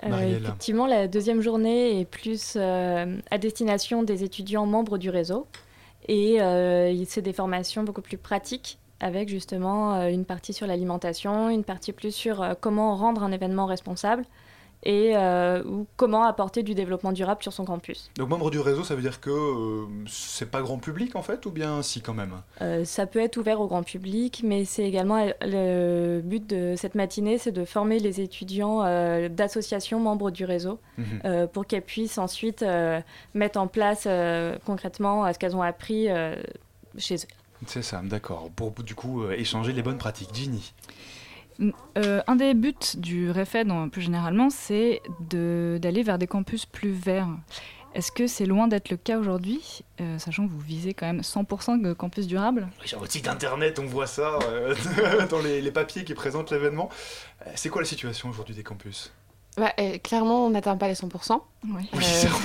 euh, 0.05 0.39
effectivement, 0.39 0.87
la 0.87 1.09
deuxième 1.09 1.41
journée 1.41 2.01
est 2.01 2.05
plus 2.05 2.55
euh, 2.57 3.19
à 3.31 3.39
destination 3.39 4.03
des 4.03 4.25
étudiants 4.25 4.67
membres 4.67 4.99
du 4.99 5.11
réseau. 5.11 5.47
Et 6.09 6.41
euh, 6.41 7.05
c'est 7.07 7.23
des 7.23 7.33
formations 7.33 7.83
beaucoup 7.83 8.03
plus 8.03 8.19
pratiques, 8.19 8.79
avec 9.01 9.29
justement 9.29 10.07
une 10.07 10.25
partie 10.25 10.53
sur 10.53 10.67
l'alimentation, 10.67 11.51
une 11.51 11.65
partie 11.65 11.93
plus 11.93 12.15
sur 12.15 12.57
comment 12.61 12.95
rendre 12.95 13.23
un 13.23 13.33
événement 13.33 13.67
responsable 13.67 14.25
et 14.87 15.17
euh, 15.17 15.65
ou 15.65 15.85
comment 15.97 16.23
apporter 16.23 16.62
du 16.62 16.77
développement 16.77 17.11
durable 17.11 17.43
sur 17.43 17.53
son 17.53 17.65
campus. 17.65 18.12
Donc 18.17 18.29
membre 18.29 18.53
du 18.53 18.61
réseau, 18.61 18.85
ça 18.85 18.94
veut 18.94 19.03
dire 19.03 19.21
que 19.21 19.31
euh, 19.31 19.87
c'est 20.06 20.49
pas 20.49 20.62
grand 20.62 20.79
public 20.79 21.17
en 21.17 21.23
fait, 21.23 21.44
ou 21.44 21.50
bien 21.50 21.83
si 21.83 22.00
quand 22.00 22.15
même? 22.15 22.41
Euh, 22.62 22.85
Ça 22.85 23.06
peut 23.06 23.19
être 23.19 23.37
ouvert 23.37 23.61
au 23.61 23.67
grand 23.67 23.83
public, 23.83 24.43
mais 24.44 24.65
c'est 24.65 24.85
également 24.85 25.27
le 25.43 26.21
but 26.21 26.47
de 26.47 26.75
cette 26.77 26.94
matinée, 26.94 27.37
c'est 27.37 27.50
de 27.50 27.65
former 27.65 27.99
les 27.99 28.21
étudiants 28.21 28.85
d'associations 29.29 29.99
membres 29.99 30.31
du 30.31 30.44
réseau 30.44 30.79
mhm. 30.99 31.49
pour 31.53 31.67
qu'elles 31.67 31.82
puissent 31.82 32.19
ensuite 32.19 32.65
mettre 33.35 33.59
en 33.59 33.67
place 33.67 34.06
concrètement 34.65 35.32
ce 35.32 35.39
qu'elles 35.39 35.56
ont 35.56 35.62
appris 35.62 36.09
chez 36.97 37.17
eux. 37.17 37.67
C'est 37.67 37.82
ça, 37.82 38.03
d'accord. 38.05 38.50
Pour 38.55 38.71
du 38.71 38.94
coup 38.94 39.29
échanger 39.31 39.73
les 39.73 39.82
bonnes 39.82 39.99
pratiques. 39.99 40.31
Ginny 40.32 40.73
euh, 41.97 42.23
un 42.26 42.37
des 42.37 42.55
buts 42.55 42.75
du 42.97 43.31
REFED, 43.31 43.69
plus 43.91 44.03
généralement, 44.03 44.50
c'est 44.50 45.03
d'aller 45.20 46.03
vers 46.03 46.19
des 46.19 46.26
campus 46.26 46.67
plus 46.67 46.93
verts. 46.93 47.29
Est-ce 47.94 48.12
que 48.12 48.26
c'est 48.26 48.44
loin 48.44 48.69
d'être 48.69 48.91
le 48.91 48.99
cas 48.99 49.19
aujourd'hui, 49.19 49.82
euh, 50.03 50.19
sachant 50.19 50.47
que 50.47 50.53
vous 50.53 50.61
visez 50.61 50.93
quand 50.93 51.06
même 51.06 51.23
100% 51.23 51.81
de 51.81 51.94
campus 51.94 52.26
durables? 52.26 52.69
Sur 52.85 52.99
votre 52.99 53.12
site 53.12 53.26
internet, 53.26 53.79
on 53.79 53.87
voit 53.87 54.06
ça 54.06 54.38
euh, 54.43 54.75
dans 55.31 55.41
les, 55.41 55.70
papiers 55.70 56.05
qui 56.05 56.12
présentent 56.12 56.50
l'événement. 56.50 56.91
c'est 57.55 57.70
quoi 57.70 57.81
la 57.81 57.88
situation 57.88 58.29
aujourd'hui 58.29 58.55
des 58.55 58.62
campus? 58.62 59.14
Bah, 59.56 59.73
clairement, 60.03 60.44
on 60.44 60.50
n'atteint 60.50 60.76
pas 60.76 60.87
les 60.87 60.94
100%. 60.94 61.41
Oui. 61.75 61.88
Euh, 61.94 61.99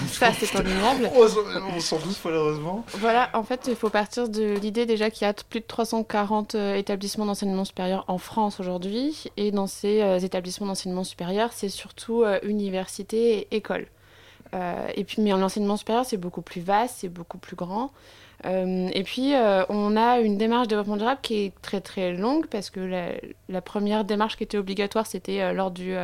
ça, 0.08 0.31
c'est 0.31 0.56
indéniable. 0.56 1.10
On 1.75 1.80
s'en 1.81 2.00
doute, 2.00 2.18
malheureusement. 2.24 2.86
Voilà, 2.94 3.30
en 3.34 3.44
fait, 3.44 3.68
il 3.68 3.75
faut 3.75 3.90
partir 3.90 4.30
de 4.30 4.58
l'idée 4.58 4.86
déjà 4.86 5.10
qu'il 5.10 5.28
y 5.28 5.30
a 5.30 5.34
plus 5.34 5.60
de 5.60 5.66
340 5.66 6.56
euh, 6.56 6.75
établissements 6.75 7.25
d'enseignement 7.25 7.66
supérieur 7.66 8.06
en 8.08 8.18
France 8.18 8.62
aujourd'hui. 8.62 9.25
Et 9.36 9.52
dans 9.52 9.68
ces 9.68 10.02
euh, 10.02 10.19
établissements 10.19 10.68
d'enseignement 10.68 11.03
supérieur, 11.03 11.51
c'est 11.51 11.68
surtout 11.68 12.24
université 12.44 13.39
et 13.39 13.56
école. 13.58 13.88
et 14.96 15.03
puis, 15.03 15.22
mais 15.22 15.32
l'enseignement 15.32 15.75
supérieur, 15.75 16.06
c'est 16.06 16.18
beaucoup 16.18 16.41
plus 16.41 16.62
vaste, 16.62 16.96
c'est 17.00 17.10
beaucoup 17.10 17.38
plus 17.38 17.58
grand. 17.58 17.91
et 18.46 19.03
puis, 19.03 19.34
on 19.70 19.98
a 19.98 20.20
une 20.20 20.38
démarche 20.38 20.68
de 20.68 20.70
développement 20.70 20.98
durable 20.98 21.20
qui 21.22 21.46
est 21.46 21.62
très 21.62 21.82
très 21.82 22.13
longue 22.13 22.48
parce 22.48 22.70
que 22.70 22.80
la, 22.80 23.10
la 23.50 23.62
première 23.62 24.06
démarche 24.06 24.38
qui 24.38 24.44
était 24.44 24.58
obligatoire, 24.58 25.06
c'était 25.06 25.53
lors 25.53 25.72
du 25.72 25.96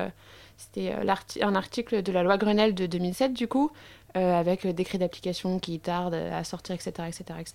c'était 0.58 0.92
euh, 0.94 1.16
un 1.42 1.56
article 1.56 2.02
de 2.02 2.12
la 2.12 2.24
loi 2.24 2.38
Grenelle 2.38 2.74
de 2.74 2.86
2007, 2.88 3.34
du 3.34 3.48
coup, 3.48 3.72
euh, 4.16 4.34
avec 4.34 4.66
euh, 4.66 4.74
décret 4.74 4.98
d'application 4.98 5.60
qui 5.60 5.80
tarde 5.80 6.16
à 6.16 6.44
sortir, 6.44 6.76
etc. 6.76 6.92
etc., 7.08 7.24
etc. 7.40 7.54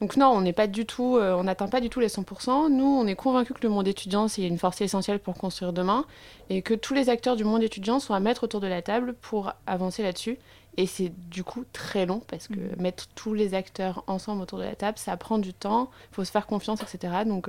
Donc 0.00 0.16
non, 0.16 0.26
on 0.26 0.40
n'est 0.40 0.52
pas 0.52 0.66
du 0.66 0.84
tout, 0.84 1.16
on 1.20 1.44
n'atteint 1.44 1.68
pas 1.68 1.80
du 1.80 1.88
tout 1.88 2.00
les 2.00 2.08
100%. 2.08 2.70
Nous, 2.70 2.84
on 2.84 3.06
est 3.06 3.14
convaincus 3.14 3.56
que 3.56 3.62
le 3.62 3.68
monde 3.68 3.86
étudiant, 3.86 4.26
c'est 4.26 4.42
une 4.42 4.58
force 4.58 4.80
essentielle 4.80 5.20
pour 5.20 5.34
construire 5.34 5.72
demain 5.72 6.04
et 6.50 6.60
que 6.60 6.74
tous 6.74 6.92
les 6.92 7.08
acteurs 7.08 7.36
du 7.36 7.44
monde 7.44 7.62
étudiant 7.62 8.00
sont 8.00 8.12
à 8.12 8.18
mettre 8.18 8.42
autour 8.42 8.58
de 8.58 8.66
la 8.66 8.82
table 8.82 9.14
pour 9.14 9.52
avancer 9.64 10.02
là-dessus. 10.02 10.38
Et 10.76 10.88
c'est 10.88 11.12
du 11.30 11.44
coup 11.44 11.64
très 11.72 12.04
long 12.04 12.20
parce 12.26 12.48
que 12.48 12.54
mmh. 12.54 12.82
mettre 12.82 13.06
tous 13.14 13.32
les 13.32 13.54
acteurs 13.54 14.02
ensemble 14.08 14.42
autour 14.42 14.58
de 14.58 14.64
la 14.64 14.74
table, 14.74 14.98
ça 14.98 15.16
prend 15.16 15.38
du 15.38 15.54
temps, 15.54 15.88
il 16.10 16.14
faut 16.16 16.24
se 16.24 16.32
faire 16.32 16.48
confiance, 16.48 16.82
etc. 16.82 17.18
Donc 17.24 17.48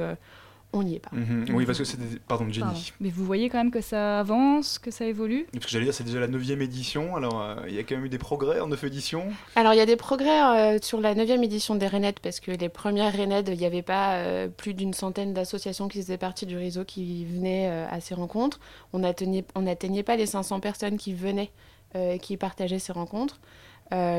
on 0.74 0.84
n'y 0.84 0.96
est 0.96 1.00
pas. 1.00 1.12
Mhm. 1.14 1.46
Oui, 1.54 1.66
parce 1.66 1.78
que 1.78 1.84
c'était. 1.84 2.04
Pardon, 2.28 2.46
Jenny. 2.50 2.92
Mais 3.00 3.10
vous 3.10 3.24
voyez 3.24 3.50
quand 3.50 3.60
même 3.60 3.72
que 3.72 3.82
ça 3.82 4.20
avance, 4.20 4.80
que 4.80 4.92
ça 4.92 5.06
évolue? 5.06 5.46
Parce 5.54 5.66
que 5.66 5.72
j'allais 5.72 5.86
dire, 5.86 5.94
c'est 5.94 6.04
déjà 6.04 6.20
la 6.20 6.28
9 6.28 6.62
édition, 6.62 7.16
alors 7.16 7.42
euh, 7.42 7.56
il 7.68 7.76
y 7.76 7.80
a 7.80 7.84
quand 7.84 7.96
même 7.96 8.06
eu 8.06 8.10
des 8.10 8.18
progrès 8.18 8.60
en 8.60 8.68
9 8.68 8.84
éditions 8.86 9.28
Alors 9.56 9.74
il 9.74 9.78
y 9.78 9.82
a 9.82 9.86
des 9.86 9.96
progrès 9.96 10.76
euh, 10.76 10.80
sur 10.82 11.00
la 11.00 11.14
9 11.14 11.30
édition 11.44 11.76
des 11.76 11.88
RENED, 11.88 12.20
parce 12.22 12.40
que 12.40 12.52
les 12.52 12.70
premières 12.70 13.16
RENED, 13.16 13.50
il 13.50 13.58
n'y 13.58 13.66
avait 13.66 13.84
pas 13.84 14.16
euh, 14.16 14.48
plus 14.48 14.74
d'une 14.74 14.94
centaine 14.94 15.34
d'associations 15.34 15.88
qui 15.88 16.02
faisaient 16.02 16.18
partie 16.18 16.48
du 16.48 16.58
réseau 16.58 16.84
qui 16.84 17.26
venaient 17.26 17.70
à 17.70 18.00
ces 18.00 18.16
rencontres. 18.16 18.60
On 18.94 19.00
n'atteignait 19.00 20.04
pas 20.04 20.16
les 20.16 20.26
500 20.26 20.60
personnes 20.60 20.98
qui 20.98 21.14
venaient, 21.14 21.52
qui 22.22 22.38
partageaient 22.38 22.80
ces 22.80 22.92
rencontres. 22.92 23.40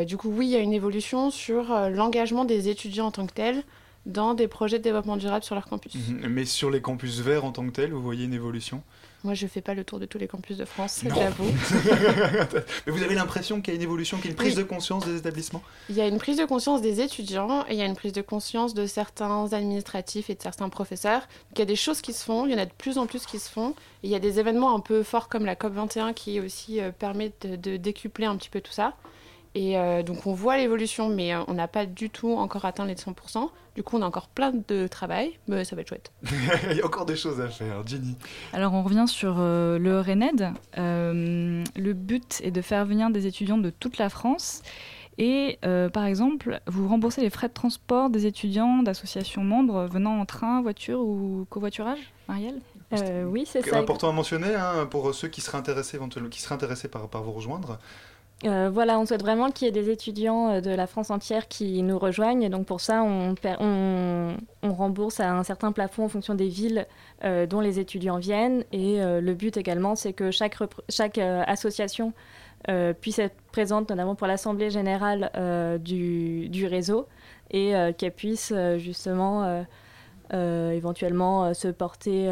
du 0.07 0.17
coup, 0.17 0.31
oui, 0.31 0.47
il 0.47 0.51
y 0.51 0.57
a 0.57 0.61
une 0.61 0.73
évolution 0.73 1.31
sur 1.31 1.65
l'engagement 1.91 2.45
des 2.45 2.69
étudiants 2.69 3.07
en 3.07 3.11
tant 3.11 3.27
que 3.27 3.33
tels 3.33 3.65
dans 4.07 4.35
des 4.35 4.49
projets 4.49 4.79
de 4.79 4.83
développement 4.85 5.17
durable 5.17 5.45
sur 5.45 5.55
leur 5.55 5.67
campus. 5.67 5.95
Mhm. 5.95 6.27
Mais 6.29 6.45
sur 6.45 6.71
les 6.71 6.81
campus 6.81 7.21
verts 7.21 7.45
en 7.45 7.53
tant 7.53 7.65
que 7.67 7.71
tels, 7.73 7.93
vous 7.93 8.03
voyez 8.03 8.25
une 8.25 8.35
évolution? 8.35 8.83
Moi, 9.23 9.33
je 9.33 9.47
fais 9.47 9.63
pas 9.63 9.73
le 9.73 9.85
tour 9.85 9.99
de 9.99 10.05
tous 10.05 10.19
les 10.19 10.27
campus 10.29 10.59
de 10.59 10.67
France, 10.67 11.01
j'avoue. 11.03 11.51
Mais 12.87 12.93
vous 12.93 13.03
avez 13.03 13.15
l'impression 13.15 13.63
qu'il 13.63 13.73
y 13.73 13.77
a 13.77 13.77
une 13.77 13.83
évolution, 13.83 14.19
qu'il 14.19 14.27
y 14.27 14.29
a 14.29 14.31
une 14.33 14.37
prise 14.37 14.57
Oui. 14.57 14.63
de 14.63 14.69
conscience 14.69 15.07
des 15.07 15.17
établissements? 15.17 15.63
Il 15.89 15.95
y 15.97 16.03
a 16.03 16.07
une 16.07 16.19
prise 16.19 16.37
de 16.37 16.45
conscience 16.45 16.83
des 16.83 17.01
étudiants 17.01 17.65
et 17.69 17.73
il 17.73 17.79
y 17.79 17.83
a 17.83 17.87
une 17.87 17.97
prise 17.97 18.13
de 18.13 18.21
conscience 18.21 18.75
de 18.75 18.85
certains 18.87 19.53
administratifs 19.55 20.29
et 20.29 20.35
de 20.35 20.43
certains 20.43 20.69
professeurs. 20.69 21.21
Donc, 21.21 21.57
il 21.57 21.59
y 21.61 21.63
a 21.63 21.67
des 21.67 21.75
choses 21.77 22.03
qui 22.03 22.13
se 22.13 22.23
font, 22.23 22.45
il 22.45 22.53
y 22.53 22.55
en 22.55 22.59
a 22.59 22.67
de 22.67 22.73
plus 22.77 22.99
en 22.99 23.07
plus 23.07 23.25
qui 23.25 23.39
se 23.39 23.49
font. 23.51 23.71
Et 24.03 24.09
il 24.09 24.11
y 24.11 24.15
a 24.15 24.19
des 24.19 24.39
événements 24.41 24.75
un 24.77 24.81
peu 24.81 25.03
forts 25.03 25.31
comme 25.31 25.47
la 25.47 25.55
COP21 25.55 26.13
qui 26.13 26.39
aussi 26.41 26.81
euh, 26.81 26.91
permettent 26.91 27.47
de, 27.47 27.57
de 27.57 27.77
décupler 27.79 28.27
un 28.27 28.37
petit 28.37 28.51
peu 28.51 28.61
tout 28.61 28.73
ça. 28.73 28.93
Et 29.55 29.79
euh, 29.79 30.03
donc 30.03 30.27
on 30.27 30.33
voit 30.35 30.57
l'évolution, 30.57 31.09
mais 31.09 31.35
euh, 31.35 31.43
on 31.47 31.55
n'a 31.55 31.69
pas 31.69 31.87
du 31.87 32.11
tout 32.11 32.33
encore 32.33 32.65
atteint 32.65 32.87
les 32.87 32.95
100%. 32.95 33.51
Du 33.77 33.83
coup, 33.83 33.97
on 33.97 34.03
a 34.03 34.07
encore 34.07 34.29
plein 34.29 34.53
de 34.53 34.87
travail, 34.87 35.39
mais 35.49 35.65
ça 35.65 35.75
va 35.75 35.83
être 35.83 35.89
chouette. 35.89 36.13
Il 36.71 36.77
y 36.77 36.81
a 36.81 36.87
encore 36.87 37.07
des 37.07 37.17
choses 37.17 37.41
à 37.41 37.49
faire, 37.49 37.85
Ginny. 37.87 38.17
Alors 38.53 38.73
on 38.73 38.83
revient 38.83 39.07
sur 39.09 39.37
euh, 39.39 39.79
le 39.79 40.01
RENED. 40.01 40.51
Euh, 40.79 41.65
le 41.77 41.93
but 41.93 42.41
est 42.45 42.51
de 42.53 42.63
faire 42.63 42.85
venir 42.85 43.11
des 43.11 43.27
étudiants 43.27 43.59
de 43.59 43.71
toute 43.71 43.99
la 43.99 44.09
France. 44.09 44.63
Et 45.19 45.59
euh, 45.65 45.89
par 45.89 46.07
exemple, 46.07 46.61
vous 46.67 46.89
remboursez 46.89 47.21
les 47.21 47.31
frais 47.31 47.49
de 47.49 47.53
transport 47.53 48.11
des 48.11 48.27
étudiants 48.27 48.83
d'associations 48.83 49.45
membres 49.45 49.87
venant 49.87 50.19
en 50.19 50.27
train, 50.27 50.61
voiture 50.63 51.01
ou 51.01 51.47
covoiturage, 51.51 52.01
Marielle? 52.29 52.61
Euh, 52.93 53.25
oui, 53.25 53.45
c'est 53.47 53.63
C'est 53.63 53.71
ça. 53.71 53.79
important 53.79 54.09
à 54.09 54.13
mentionner 54.13 54.55
hein, 54.55 54.87
pour 54.91 55.15
ceux 55.15 55.29
qui 55.29 55.41
seraient 55.41 55.59
intéressés, 55.59 55.97
éventuellement, 55.97 56.29
qui 56.31 56.41
seraient 56.41 56.57
intéressés 56.57 56.89
par, 56.89 57.09
par 57.09 57.23
vous 57.23 57.33
rejoindre. 57.33 57.79
Euh, 58.45 58.69
voilà, 58.71 58.99
on 58.99 59.07
souhaite 59.07 59.23
vraiment 59.23 59.51
qu'il 59.51 59.67
y 59.67 59.69
ait 59.69 59.73
des 59.73 59.91
étudiants 59.91 60.51
euh, 60.51 60.61
de 60.61 60.71
la 60.71 60.87
France 60.87 61.11
entière 61.11 61.49
qui 61.49 61.83
nous 61.83 61.99
rejoignent. 61.99 62.43
Et 62.43 62.51
donc 62.51 62.67
pour 62.67 62.81
ça, 62.81 63.03
on, 63.03 63.35
rembourse 64.63 65.21
à 65.21 65.33
un 65.33 65.45
certain 65.45 65.73
plafond 65.73 66.05
en 66.05 66.09
fonction 66.09 66.35
des 66.35 66.49
villes 66.49 66.87
euh, 67.25 67.47
dont 67.47 67.61
les 67.61 67.79
étudiants 67.79 68.19
viennent. 68.19 68.65
Et 68.73 68.99
le 69.01 69.35
but 69.35 69.57
également, 69.57 69.95
c'est 69.95 70.13
que 70.13 70.31
chaque, 70.31 70.57
association 71.19 72.13
puisse 73.01 73.19
être 73.19 73.37
présente, 73.53 73.91
notamment 73.91 74.15
pour 74.15 74.27
l'Assemblée 74.27 74.71
générale 74.71 75.31
du, 75.81 76.49
du 76.49 76.67
réseau, 76.67 77.07
et 77.51 77.75
qu'elle 77.99 78.13
puisse 78.13 78.53
justement 78.79 79.65
éventuellement 80.33 81.55
se 81.55 81.69
porter, 81.69 82.29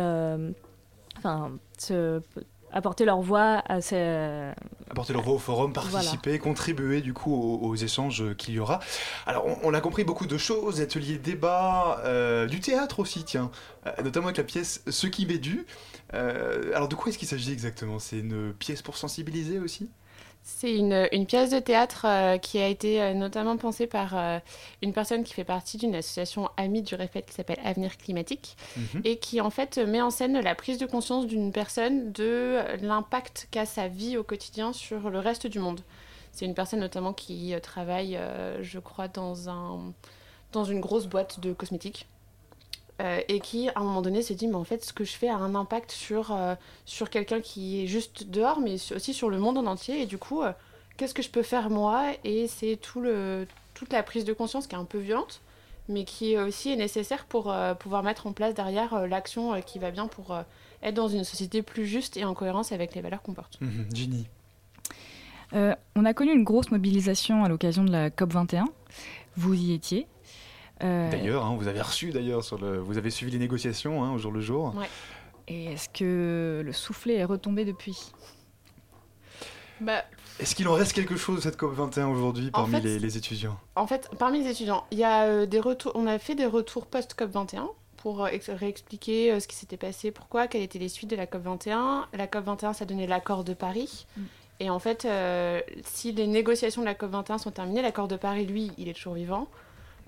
enfin, 1.17 1.53
se- 1.79 2.21
apporter 2.73 3.05
leur 3.05 3.21
voix 3.21 3.63
à 3.67 3.81
ces, 3.81 4.53
apporter 4.91 5.13
leur 5.13 5.23
voix 5.23 5.35
au 5.35 5.39
forum, 5.39 5.73
participer, 5.73 6.39
contribuer 6.39 7.01
du 7.01 7.13
coup 7.13 7.35
aux, 7.35 7.67
aux 7.67 7.75
échanges 7.77 8.35
qu'il 8.37 8.55
y 8.55 8.59
aura. 8.59 8.81
Alors 9.27 9.47
on, 9.47 9.57
on 9.65 9.71
l'a 9.71 9.81
compris, 9.81 10.05
beaucoup 10.05 10.27
de 10.27 10.39
choses, 10.39 10.81
ateliers, 10.81 11.19
débats, 11.19 12.01
euh, 12.05 12.47
du 12.47 12.61
théâtre 12.61 13.01
aussi, 13.01 13.25
tiens, 13.25 13.51
Euh, 13.87 14.03
notamment 14.05 14.27
avec 14.27 14.37
la 14.39 14.45
pièce 14.45 14.83
Ce 14.89 15.07
qui 15.09 15.27
m'est 15.27 15.39
dû. 15.39 15.67
Euh, 16.15 16.71
alors 16.75 16.89
de 16.89 16.95
quoi 16.95 17.09
est-ce 17.09 17.19
qu'il 17.19 17.27
s'agit 17.29 17.53
exactement? 17.53 17.99
C'est 17.99 18.19
une 18.21 18.53
pièce 18.53 18.83
pour 18.83 18.97
sensibiliser 18.97 19.59
aussi? 19.59 19.91
C'est 20.45 20.75
une, 20.75 21.09
une 21.13 21.25
pièce 21.25 21.51
de 21.51 21.61
théâtre 21.61 22.05
euh, 22.05 22.37
qui 22.37 22.59
a 22.59 22.67
été 22.67 23.01
euh, 23.01 23.15
notamment 23.15 23.57
pensée 23.57 23.87
par 23.87 24.17
euh, 24.17 24.39
une 24.83 24.93
personne 24.93 25.23
qui 25.23 25.35
fait 25.35 25.45
partie 25.45 25.77
d'une 25.77 25.95
association 25.95 26.51
amie 26.57 26.83
du 26.83 26.97
REFET 26.97 27.23
qui 27.23 27.33
s'appelle 27.35 27.61
Avenir 27.65 27.97
Climatique 27.97 28.57
Mhm. 28.77 29.03
et 29.05 29.19
qui 29.19 29.41
en 29.41 29.51
fait 29.51 29.79
met 29.79 30.01
en 30.01 30.11
scène 30.11 30.41
la 30.41 30.55
prise 30.57 30.79
de 30.79 30.87
conscience 30.87 31.27
d'une 31.27 31.53
personne 31.53 32.11
de 32.13 32.59
l'impact 32.81 33.47
qu'a 33.53 33.67
sa 33.67 33.87
vie 33.87 34.17
au 34.17 34.25
quotidien 34.25 34.73
sur 34.73 35.11
le 35.11 35.19
reste 35.21 35.47
du 35.47 35.61
monde. 35.61 35.81
C'est 36.33 36.45
une 36.45 36.55
personne 36.55 36.81
notamment 36.81 37.13
qui 37.13 37.55
travaille, 37.63 38.19
je 38.63 38.79
crois, 38.79 39.07
dans, 39.09 39.51
un, 39.51 39.93
dans 40.53 40.65
une 40.65 40.81
grosse 40.81 41.07
boîte 41.07 41.41
de 41.41 41.53
cosmétiques. 41.53 42.07
Euh, 43.03 43.21
et 43.29 43.41
qui, 43.41 43.69
à 43.71 43.73
un 43.77 43.83
moment 43.83 44.03
donné, 44.03 44.23
s'est 44.23 44.35
dit, 44.35 44.47
mais 44.47 44.55
en 44.55 44.65
fait, 44.65 44.85
ce 44.85 44.93
que 44.93 45.05
je 45.05 45.13
fais 45.13 45.29
a 45.29 45.37
un 45.37 45.55
impact 45.55 45.91
sur, 45.91 46.33
euh, 46.33 46.55
sur 46.87 47.11
quelqu'un 47.11 47.41
qui 47.41 47.83
est 47.83 47.87
juste 47.87 48.29
dehors, 48.29 48.61
mais 48.61 48.75
aussi 48.95 49.13
sur 49.13 49.29
le 49.29 49.39
monde 49.39 49.59
en 49.59 49.67
entier. 49.67 50.01
Et 50.03 50.07
du 50.07 50.19
coup, 50.19 50.43
euh, 50.43 50.53
qu'est-ce 50.97 51.15
que 51.15 51.23
je 51.23 51.31
peux 51.31 51.43
faire 51.43 51.69
moi? 51.71 52.13
Et 52.25 52.47
c'est 52.49 52.77
tout 52.77 53.01
le, 53.01 53.47
toute 53.75 53.93
la 53.93 54.03
prise 54.03 54.25
de 54.25 54.33
conscience 54.33 54.67
qui 54.67 54.75
est 54.75 54.79
un 54.79 54.85
peu 54.85 54.99
violente, 54.99 55.41
mais 55.89 56.05
qui 56.05 56.37
aussi 56.39 56.71
est 56.71 56.77
nécessaire 56.77 57.25
pour 57.25 57.51
euh, 57.51 57.75
pouvoir 57.75 58.03
mettre 58.03 58.27
en 58.27 58.33
place 58.33 58.55
derrière 58.55 58.95
euh, 58.95 59.07
l'action 59.09 59.55
euh, 59.55 59.61
qui 59.61 59.79
va 59.81 59.91
bien 59.91 60.07
pour 60.07 60.33
euh, 60.33 60.43
être 60.83 60.95
dans 60.95 61.09
une 61.09 61.25
société 61.25 61.63
plus 61.63 61.87
juste 61.87 62.17
et 62.17 62.25
en 62.25 62.35
cohérence 62.35 62.71
avec 62.73 62.95
les 62.95 63.01
valeurs 63.01 63.23
qu'on 63.23 63.35
porte. 63.35 63.61
Mhm, 63.61 63.87
Ginny. 63.93 64.27
Euh, 65.55 65.75
on 65.97 66.05
a 66.05 66.15
connu 66.15 66.33
une 66.33 66.45
grosse 66.45 66.71
mobilisation 66.71 67.45
à 67.45 67.49
l'occasion 67.49 67.85
de 67.85 67.91
la 67.91 68.11
COP21. 68.11 68.65
Vous 69.37 69.55
y 69.55 69.73
étiez. 69.73 70.07
Euh, 70.83 71.11
D'ailleurs, 71.11 71.45
hein, 71.45 71.57
vous 71.59 71.69
avez 71.69 71.81
reçu 71.81 72.11
d'ailleurs 72.11 72.43
sur 72.45 72.59
le, 72.59 72.79
vous 72.79 72.99
avez 72.99 73.11
suivi 73.11 73.33
les 73.33 73.39
négociations 73.39 74.03
hein, 74.05 74.13
au 74.13 74.19
jour 74.19 74.33
le 74.33 74.41
jour. 74.41 74.75
Et 75.49 75.67
est-ce 75.73 75.89
que 75.89 76.63
le 76.65 76.73
soufflet 76.73 77.15
est 77.17 77.25
retombé 77.25 77.65
depuis? 77.65 78.13
Bah, 79.81 80.05
Est-ce 80.39 80.55
qu'il 80.55 80.69
en 80.69 80.75
reste 80.75 80.93
quelque 80.93 81.17
chose 81.17 81.37
de 81.37 81.41
cette 81.43 81.57
COP 81.57 81.73
21 81.75 82.09
aujourd'hui 82.09 82.49
En 82.49 82.61
parmi 82.63 82.75
fait, 82.77 82.81
les, 82.83 82.99
les 82.99 83.17
étudiants? 83.17 83.59
En 83.75 83.87
fait, 83.87 84.09
parmi 84.19 84.43
les 84.43 84.51
étudiants, 84.51 84.85
il 84.93 84.99
y 84.99 85.05
a 85.05 85.25
euh, 85.25 85.47
des 85.47 85.59
retours. 85.59 85.93
On 85.97 86.07
a 86.07 86.19
fait 86.19 86.35
des 86.37 86.47
retours 86.47 86.87
post-COP 86.87 87.31
21 87.31 87.69
pour 87.97 88.25
euh, 88.25 88.29
ex- 88.29 88.51
réexpliquer 88.51 89.39
ce 89.41 89.49
qui 89.49 89.57
s'était 89.57 89.77
passé, 89.77 90.11
pourquoi, 90.13 90.47
quelles 90.47 90.63
étaient 90.63 90.79
les 90.79 90.89
suites 90.89 91.11
de 91.11 91.17
la 91.17 91.27
COP 91.27 91.43
21. 91.43 92.07
La 92.13 92.27
COP 92.29 92.45
21, 92.45 92.73
ça 92.75 92.85
donnait 92.85 93.07
l'accord 93.09 93.43
de 93.45 93.55
Paris. 93.55 94.07
Mm. 94.17 94.23
Et 94.61 94.71
en 94.71 94.79
fait, 94.79 95.05
euh, 95.05 95.61
si 95.85 96.13
les 96.13 96.29
négociations 96.29 96.83
de 96.83 96.87
la 96.87 96.95
COP 96.95 97.11
21 97.11 97.39
sont 97.39 97.51
terminées, 97.51 97.83
l'accord 97.83 98.07
de 98.07 98.17
Paris, 98.17 98.47
lui, 98.47 98.71
il 98.79 98.89
est 98.89 98.95
toujours 98.95 99.15
vivant. 99.15 99.49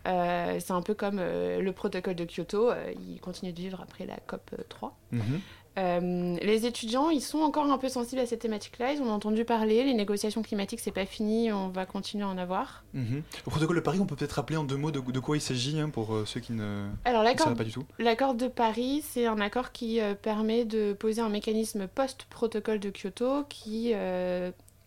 Euh, 0.06 0.58
c'est 0.60 0.72
un 0.72 0.82
peu 0.82 0.94
comme 0.94 1.18
euh, 1.18 1.60
le 1.60 1.72
protocole 1.72 2.14
de 2.14 2.24
Kyoto, 2.24 2.70
euh, 2.70 2.92
il 3.08 3.20
continue 3.20 3.52
de 3.52 3.60
vivre 3.60 3.80
après 3.80 4.06
la 4.06 4.16
COP 4.26 4.50
3. 4.68 4.96
Mhm. 5.12 5.40
Les 5.76 6.66
étudiants, 6.66 7.10
ils 7.10 7.20
sont 7.20 7.40
encore 7.40 7.66
un 7.66 7.78
peu 7.78 7.88
sensibles 7.88 8.20
à 8.20 8.26
cette 8.26 8.38
thématique-là. 8.38 8.92
Ils 8.92 9.02
ont 9.02 9.10
entendu 9.10 9.44
parler. 9.44 9.82
Les 9.82 9.94
négociations 9.94 10.40
climatiques, 10.40 10.78
c'est 10.78 10.92
pas 10.92 11.04
fini. 11.04 11.50
On 11.50 11.68
va 11.68 11.84
continuer 11.84 12.22
à 12.22 12.28
en 12.28 12.38
avoir. 12.38 12.84
Mhm. 12.92 13.22
Le 13.44 13.50
protocole 13.50 13.74
de 13.74 13.80
Paris, 13.80 13.98
on 14.00 14.06
peut 14.06 14.14
peut-être 14.14 14.34
rappeler 14.34 14.56
en 14.56 14.62
deux 14.62 14.76
mots 14.76 14.92
de, 14.92 15.00
de 15.00 15.18
quoi 15.18 15.36
il 15.36 15.40
s'agit 15.40 15.80
hein, 15.80 15.88
pour 15.88 16.16
ceux 16.26 16.38
qui 16.38 16.52
ne, 16.52 16.86
Alors 17.04 17.22
ne 17.22 17.26
l'accord 17.26 17.48
savent 17.48 17.56
pas 17.56 17.64
du 17.64 17.72
tout. 17.72 17.84
L'accord 17.98 18.34
de 18.34 18.46
Paris, 18.46 19.02
c'est 19.04 19.26
un 19.26 19.40
accord 19.40 19.72
qui 19.72 19.98
permet 20.22 20.64
de 20.64 20.92
poser 20.92 21.22
un 21.22 21.28
mécanisme 21.28 21.88
post-protocole 21.88 22.78
de 22.78 22.90
Kyoto 22.90 23.42
qui 23.48 23.94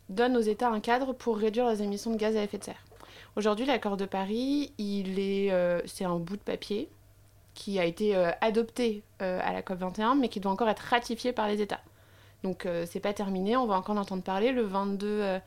donne 0.07 0.37
aux 0.37 0.41
États 0.41 0.69
un 0.69 0.79
cadre 0.79 1.11
pour 1.11 1.37
réduire 1.37 1.67
les 1.67 1.81
émissions 1.83 2.11
de 2.11 2.17
gaz 2.17 2.37
à 2.37 2.43
effet 2.43 2.59
de 2.59 2.63
serre. 2.63 2.85
Aujourd'hui, 3.37 3.67
l'accord 3.67 3.97
de 3.97 4.07
Paris, 4.07 4.73
il 4.79 5.19
est, 5.19 5.51
euh, 5.51 5.79
c'est 5.85 6.05
un 6.05 6.17
bout 6.17 6.37
de 6.37 6.41
papier 6.41 6.89
qui 7.53 7.79
a 7.79 7.85
été 7.85 8.15
euh, 8.15 8.31
adopté 8.41 9.03
euh, 9.21 9.39
à 9.43 9.53
la 9.53 9.61
COP21, 9.61 10.17
mais 10.17 10.27
qui 10.27 10.39
doit 10.39 10.51
encore 10.51 10.69
être 10.69 10.79
ratifié 10.79 11.33
par 11.33 11.47
les 11.47 11.61
États. 11.61 11.81
Donc 12.41 12.67
c'est 12.85 12.99
pas 12.99 13.13
terminé, 13.13 13.57
on 13.57 13.65
va 13.67 13.75
encore 13.75 13.95
en 13.95 14.01
entendre 14.01 14.23
parler. 14.23 14.51
Le 14.51 14.63
22 14.63 15.07
euh, 15.07 15.39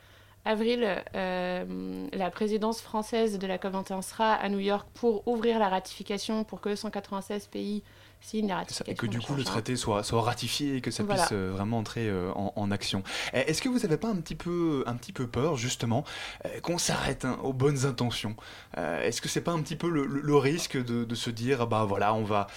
avril, 0.45 0.87
la 1.13 2.29
présidence 2.29 2.81
française 2.81 3.39
de 3.39 3.47
la 3.47 3.57
COP21 3.57 4.01
sera 4.01 4.33
à 4.33 4.47
New 4.47 4.59
York 4.59 4.87
pour 4.93 5.27
ouvrir 5.27 5.59
la 5.59 5.67
ratification 5.67 6.45
pour 6.45 6.61
que 6.61 6.75
196 6.75 7.47
pays 7.47 7.83
ratification. 8.23 8.85
et 8.87 8.95
que 8.95 9.05
du 9.07 9.19
coup 9.19 9.35
le 9.35 9.43
traité 9.43 9.75
soit, 9.75 10.03
soit 10.03 10.21
ratifié 10.21 10.77
et 10.77 10.81
que 10.81 10.91
ça 10.91 11.03
Voilà. 11.03 11.21
puisse 11.23 11.33
euh, 11.33 11.51
vraiment 11.51 11.79
entrer 11.79 12.07
euh, 12.07 12.31
en, 12.35 12.53
en 12.55 12.71
action. 12.71 13.03
Eh, 13.33 13.39
Est-ce 13.39 13.61
que 13.61 13.69
vous 13.69 13.79
n'avez 13.79 13.97
pas 13.97 14.09
un 14.09 14.15
petit 14.17 14.35
peu, 14.35 14.83
un 14.85 14.95
petit 14.95 15.11
peu 15.13 15.27
peur 15.27 15.57
justement 15.57 16.03
euh, 16.45 16.59
qu'on 16.61 16.77
s'arrête 16.77 17.25
hein, 17.25 17.37
aux 17.43 17.53
bonnes 17.53 17.85
intentions? 17.85 18.35
Euh, 18.77 19.01
Est-ce 19.03 19.21
que 19.21 19.29
c'est 19.29 19.41
pas 19.41 19.51
un 19.51 19.61
petit 19.61 19.75
peu 19.75 19.89
le, 19.89 20.05
le- 20.05 20.21
le 20.21 20.35
risque 20.37 20.77
de, 20.77 21.03
de 21.03 21.15
se 21.15 21.29
dire 21.29 21.61
ah 21.61 21.65
bah 21.65 21.85
voilà 21.87 22.13
on 22.13 22.23
va, 22.23 22.47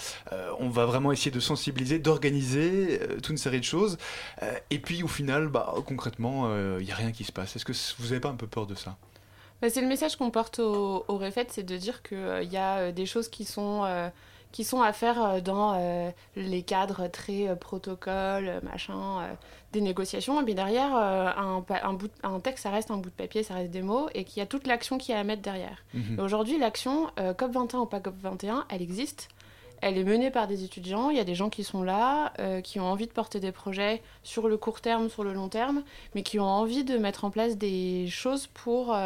on 0.58 0.68
va 0.68 0.86
vraiment 0.86 1.12
essayer 1.12 1.30
de 1.30 1.40
sensibiliser, 1.40 1.98
d'organiser 1.98 3.00
toute 3.14 3.30
une 3.30 3.36
série 3.38 3.60
de 3.60 3.64
choses 3.64 3.98
et 4.70 4.78
puis 4.78 5.02
au 5.02 5.08
final 5.08 5.48
bah 5.48 5.74
concrètement 5.86 6.48
il 6.78 6.84
n'y 6.84 6.92
a 6.92 6.94
rien 6.94 7.12
qui 7.12 7.24
se 7.24 7.32
passe? 7.32 7.56
Est-ce 7.56 7.64
que 7.64 7.72
vous 7.98 8.08
n'avez 8.08 8.20
pas 8.20 8.28
un 8.28 8.36
peu 8.36 8.46
peur 8.46 8.66
de 8.66 8.74
ça? 8.74 8.96
Bah, 9.62 9.70
c'est 9.70 9.80
le 9.80 9.86
message 9.86 10.16
qu'on 10.16 10.30
porte 10.30 10.58
au, 10.58 11.04
au 11.08 11.16
REFET, 11.16 11.46
c'est 11.50 11.62
de 11.62 11.76
dire 11.76 12.02
qu'il 12.02 12.48
y 12.50 12.56
a 12.56 12.92
des 12.92 13.06
choses 13.06 13.28
qui 13.28 13.44
sont, 13.44 13.82
euh, 13.84 14.08
qui 14.54 14.62
sont 14.62 14.82
à 14.82 14.92
faire 14.92 15.20
euh, 15.24 15.40
dans 15.40 15.74
euh, 15.76 16.10
les 16.36 16.62
cadres 16.62 17.08
très 17.08 17.48
euh, 17.48 17.56
protocole, 17.56 18.46
euh, 18.48 18.60
machin, 18.62 18.94
euh, 19.22 19.32
des 19.72 19.80
négociations. 19.80 20.40
Et 20.40 20.44
puis 20.44 20.54
derrière, 20.54 20.94
un, 20.94 21.60
pa- 21.60 21.80
un, 21.82 21.92
bout 21.94 22.06
de- 22.06 22.12
un 22.22 22.38
texte, 22.38 22.62
ça 22.62 22.70
reste 22.70 22.92
un 22.92 22.98
bout 22.98 23.10
de 23.10 23.14
papier, 23.16 23.42
ça 23.42 23.54
reste 23.54 23.72
des 23.72 23.82
mots, 23.82 24.08
et 24.14 24.22
qu'il 24.22 24.38
y 24.38 24.42
a 24.42 24.46
toute 24.46 24.68
l'action 24.68 24.96
qui 24.96 25.10
est 25.10 25.16
à 25.16 25.24
mettre 25.24 25.42
derrière. 25.42 25.82
Et 26.16 26.20
Aujourd'hui, 26.20 26.56
l'action, 26.56 27.08
euh, 27.18 27.34
COP21 27.34 27.78
ou 27.78 27.86
pas 27.86 27.98
COP21, 27.98 28.62
elle 28.68 28.80
existe. 28.80 29.28
Elle 29.80 29.98
est 29.98 30.04
menée 30.04 30.30
par 30.30 30.46
des 30.46 30.62
étudiants. 30.62 31.10
Il 31.10 31.16
y 31.16 31.20
a 31.20 31.24
des 31.24 31.34
gens 31.34 31.50
qui 31.50 31.64
sont 31.64 31.82
là, 31.82 32.32
qui 32.62 32.78
ont 32.78 32.86
envie 32.86 33.06
de 33.08 33.12
porter 33.12 33.40
des 33.40 33.50
projets 33.52 34.02
sur 34.22 34.46
le 34.46 34.56
court 34.56 34.80
terme, 34.80 35.10
sur 35.10 35.24
le 35.24 35.32
long 35.34 35.48
terme, 35.48 35.82
mais 36.14 36.22
qui 36.22 36.38
ont 36.38 36.46
envie 36.48 36.84
de 36.84 36.96
mettre 36.96 37.24
en 37.24 37.30
place 37.30 37.58
des 37.58 38.06
choses 38.08 38.46
pour 38.46 38.96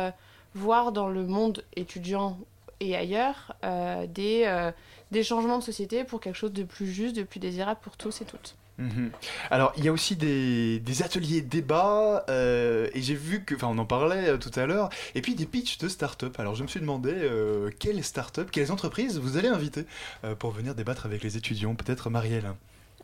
voir 0.54 0.92
dans 0.92 1.08
le 1.08 1.24
monde 1.26 1.64
étudiant 1.74 2.38
et 2.80 2.94
ailleurs 2.94 3.56
euh, 3.64 4.06
des, 4.06 4.44
euh, 4.46 4.70
des 5.10 5.22
changements 5.22 5.58
de 5.58 5.62
société 5.62 6.04
pour 6.04 6.20
quelque 6.20 6.36
chose 6.36 6.52
de 6.52 6.64
plus 6.64 6.86
juste, 6.86 7.16
de 7.16 7.22
plus 7.22 7.40
désirable 7.40 7.80
pour 7.82 7.96
tous 7.96 8.20
et 8.20 8.24
toutes. 8.24 8.56
Mhm. 8.78 9.10
Alors, 9.50 9.72
il 9.76 9.84
y 9.84 9.88
a 9.88 9.92
aussi 9.92 10.14
des, 10.14 10.78
des 10.78 11.02
ateliers 11.02 11.40
débats, 11.40 12.24
euh, 12.28 12.88
et 12.94 13.02
j'ai 13.02 13.14
vu 13.16 13.44
que, 13.44 13.56
enfin, 13.56 13.66
on 13.68 13.78
en 13.78 13.84
parlait 13.84 14.28
euh, 14.28 14.36
tout 14.38 14.52
à 14.54 14.66
l'heure, 14.66 14.88
et 15.16 15.20
puis 15.20 15.34
des 15.34 15.46
pitchs 15.46 15.78
de 15.78 15.88
start-up. 15.88 16.38
Alors, 16.38 16.54
je 16.54 16.62
me 16.62 16.68
suis 16.68 16.78
demandé 16.78 17.12
euh, 17.12 17.70
quelles 17.80 18.04
start-up, 18.04 18.50
quelles 18.52 18.70
entreprises 18.70 19.18
vous 19.18 19.36
allez 19.36 19.48
inviter 19.48 19.84
euh, 20.24 20.36
pour 20.36 20.52
venir 20.52 20.76
débattre 20.76 21.06
avec 21.06 21.24
les 21.24 21.36
étudiants, 21.36 21.74
peut-être 21.74 22.08
Marielle? 22.08 22.52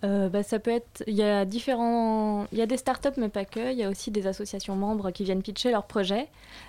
Euh, 0.04 0.28
bah, 0.28 0.42
ça 0.42 0.58
peut 0.58 0.70
être, 0.70 1.02
il 1.06 1.14
y 1.14 1.22
a 1.22 1.44
différents, 1.44 2.46
il 2.52 2.58
y 2.58 2.62
a 2.62 2.66
des 2.66 2.76
startups 2.76 3.16
mais 3.16 3.30
pas 3.30 3.46
que, 3.46 3.72
il 3.72 3.78
y 3.78 3.84
a 3.84 3.88
aussi 3.88 4.10
des 4.10 4.26
associations 4.26 4.76
membres 4.76 5.10
qui 5.12 5.24
viennent 5.24 5.42
pitcher 5.42 5.70
leurs 5.70 5.86
projets. 5.86 6.28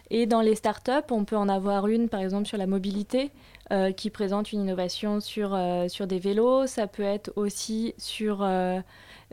Et 0.10 0.26
dans 0.26 0.42
les 0.42 0.56
startups, 0.56 1.12
on 1.12 1.26
peut 1.26 1.36
en 1.36 1.50
avoir 1.50 1.88
une 1.88 2.08
par 2.08 2.22
exemple 2.22 2.48
sur 2.48 2.58
la 2.58 2.66
mobilité 2.66 3.32
euh, 3.72 3.92
qui 3.92 4.10
présente 4.10 4.52
une 4.52 4.62
innovation 4.62 5.20
sur, 5.20 5.54
euh, 5.54 5.88
sur 5.88 6.08
des 6.08 6.20
vélos. 6.20 6.68
Ça 6.68 6.88
peut 6.88 7.04
être 7.04 7.32
aussi 7.36 7.94
sur 7.98 8.38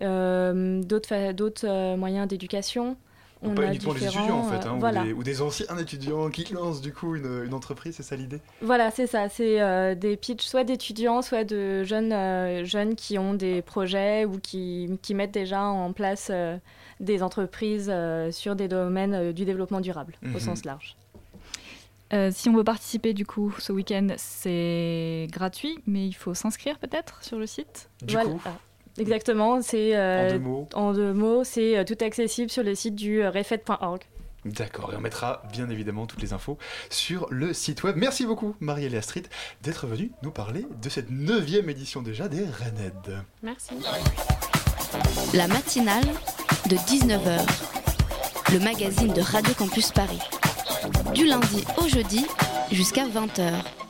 d'autres 0.01 1.97
moyens 1.97 2.29
d'éducation. 2.29 2.97
On 3.45 3.55
pas 3.55 3.67
uniquement 3.67 3.93
les 3.93 4.05
étudiants 4.05 4.39
en 4.39 4.45
fait, 4.45 4.67
hein, 4.67 4.79
ou, 5.17 5.23
des, 5.23 5.43
anciens 5.43 5.77
étudiants 5.77 6.31
qui 6.31 6.53
lancent 6.53 6.81
du 6.81 6.93
coup 6.93 7.17
une, 7.17 7.53
entreprise, 7.53 7.97
c'est 7.97 8.03
ça 8.03 8.15
l'idée? 8.15 8.41
Voilà, 8.61 8.91
c'est 8.91 9.07
ça. 9.07 9.29
C'est 9.29 9.61
euh, 9.61 9.95
des 9.95 10.17
pitchs 10.17 10.45
soit 10.45 10.65
d'étudiants, 10.65 11.23
soit 11.23 11.45
de 11.45 11.83
jeunes, 11.83 12.13
euh, 12.13 12.65
jeunes 12.65 12.95
qui 12.95 13.19
ont 13.19 13.35
des 13.35 13.61
projets 13.63 14.25
ou 14.25 14.39
qui, 14.39 14.91
qui 15.03 15.15
mettent 15.15 15.33
déjà 15.33 15.63
en 15.63 15.93
place 15.93 16.29
euh, 16.31 16.57
des 17.01 17.23
entreprises 17.23 17.93
sur 18.31 18.55
des 18.55 18.69
domaines 18.69 19.33
du 19.33 19.45
développement 19.45 19.81
durable 19.81 20.15
au 20.23 20.29
mhm. 20.29 20.41
sens 20.41 20.65
large. 20.65 20.97
Si 22.31 22.49
on 22.49 22.55
veut 22.55 22.65
participer 22.65 23.15
du 23.15 23.27
coup 23.27 23.55
ce 23.59 23.73
week-end, 23.73 24.09
c'est 24.17 25.27
gratuit, 25.31 25.79
mais 25.87 26.07
il 26.07 26.13
faut 26.13 26.35
s'inscrire 26.35 26.79
peut-être 26.79 27.23
sur 27.25 27.39
le 27.39 27.47
site? 27.47 27.89
Du 28.03 28.17
coup? 28.17 28.41
Exactement, 28.99 29.63
c'est 29.63 29.97
euh, 29.97 30.39
en 30.75 30.93
deux 30.93 31.13
mots, 31.13 31.45
c'est 31.45 31.79
euh, 31.79 31.85
tout 31.85 31.97
accessible 32.05 32.51
sur 32.51 32.63
le 32.63 32.75
site 32.75 32.95
du 32.95 33.23
euh, 33.23 33.31
refed.org. 33.31 34.03
D'accord, 34.45 34.93
et 34.93 34.97
on 34.97 35.01
mettra 35.01 35.43
bien 35.53 35.71
évidemment 35.71 36.07
toutes 36.07 36.21
les 36.21 36.33
infos 36.33 36.59
sur 36.91 37.27
le 37.31 37.55
site 37.55 37.85
web. 37.85 37.97
Merci 37.97 38.27
beaucoup 38.27 38.57
Marie-Hélène 38.61 38.99
Astrid 38.99 39.29
d'être 39.63 39.87
venue 39.87 40.11
nous 40.23 40.33
parler 40.33 40.67
de 40.83 40.89
cette 40.89 41.11
neuvième 41.11 41.71
édition 41.71 42.03
déjà 42.03 42.29
des 42.29 42.45
Rened. 42.45 43.23
Merci. 43.43 43.75
La 45.33 45.47
matinale 45.47 46.05
de 46.69 46.77
19h, 46.77 47.47
le 48.53 48.59
magazine 48.59 49.13
de 49.13 49.21
Radio 49.23 49.55
Campus 49.55 49.93
Paris. 49.93 50.21
Du 51.15 51.27
lundi 51.27 51.65
au 51.79 51.89
jeudi 51.89 52.27
jusqu'à 52.71 53.05
20h. 53.07 53.82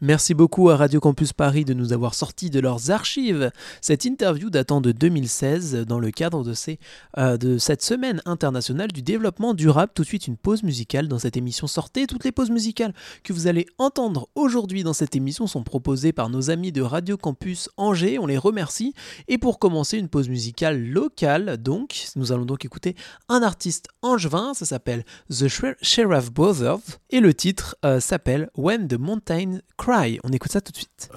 Merci 0.00 0.32
beaucoup 0.32 0.70
à 0.70 0.76
Radio 0.76 1.00
Campus 1.00 1.32
Paris 1.32 1.64
de 1.64 1.74
nous 1.74 1.92
avoir 1.92 2.14
sorti 2.14 2.50
de 2.50 2.60
leurs 2.60 2.92
archives 2.92 3.50
cette 3.80 4.04
interview 4.04 4.48
datant 4.48 4.80
de 4.80 4.92
2016 4.92 5.86
dans 5.88 5.98
le 5.98 6.12
cadre 6.12 6.44
de, 6.44 6.52
ces, 6.52 6.78
euh, 7.16 7.36
de 7.36 7.58
cette 7.58 7.82
semaine 7.82 8.22
internationale 8.24 8.92
du 8.92 9.02
développement 9.02 9.54
durable. 9.54 9.90
Tout 9.92 10.02
de 10.02 10.06
suite 10.06 10.28
une 10.28 10.36
pause 10.36 10.62
musicale 10.62 11.08
dans 11.08 11.18
cette 11.18 11.36
émission 11.36 11.66
sortée. 11.66 12.06
Toutes 12.06 12.22
les 12.22 12.30
pauses 12.30 12.52
musicales 12.52 12.94
que 13.24 13.32
vous 13.32 13.48
allez 13.48 13.66
entendre 13.78 14.28
aujourd'hui 14.36 14.84
dans 14.84 14.92
cette 14.92 15.16
émission 15.16 15.48
sont 15.48 15.64
proposées 15.64 16.12
par 16.12 16.30
nos 16.30 16.48
amis 16.48 16.70
de 16.70 16.80
Radio 16.80 17.16
Campus 17.16 17.68
Angers. 17.76 18.20
On 18.20 18.26
les 18.26 18.38
remercie. 18.38 18.94
Et 19.26 19.36
pour 19.36 19.58
commencer, 19.58 19.98
une 19.98 20.08
pause 20.08 20.28
musicale 20.28 20.80
locale. 20.80 21.56
Donc, 21.56 22.04
nous 22.14 22.30
allons 22.30 22.44
donc 22.44 22.64
écouter 22.64 22.94
un 23.28 23.42
artiste 23.42 23.88
angevin. 24.02 24.54
Ça 24.54 24.64
s'appelle 24.64 25.04
The 25.28 25.48
Sheriff 25.82 26.30
Brothers 26.30 26.78
et 27.10 27.18
le 27.18 27.34
titre 27.34 27.74
euh, 27.84 27.98
s'appelle 27.98 28.48
When 28.54 28.86
the 28.86 28.96
Mountain 28.96 29.58
on 30.22 30.28
écoute 30.32 30.52
ça 30.52 30.60
tout 30.60 30.72
de 30.72 30.76
suite. 30.76 31.08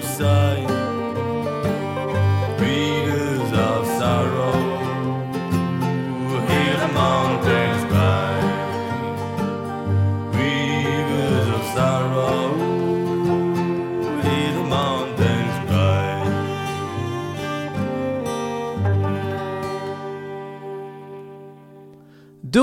De 0.00 0.79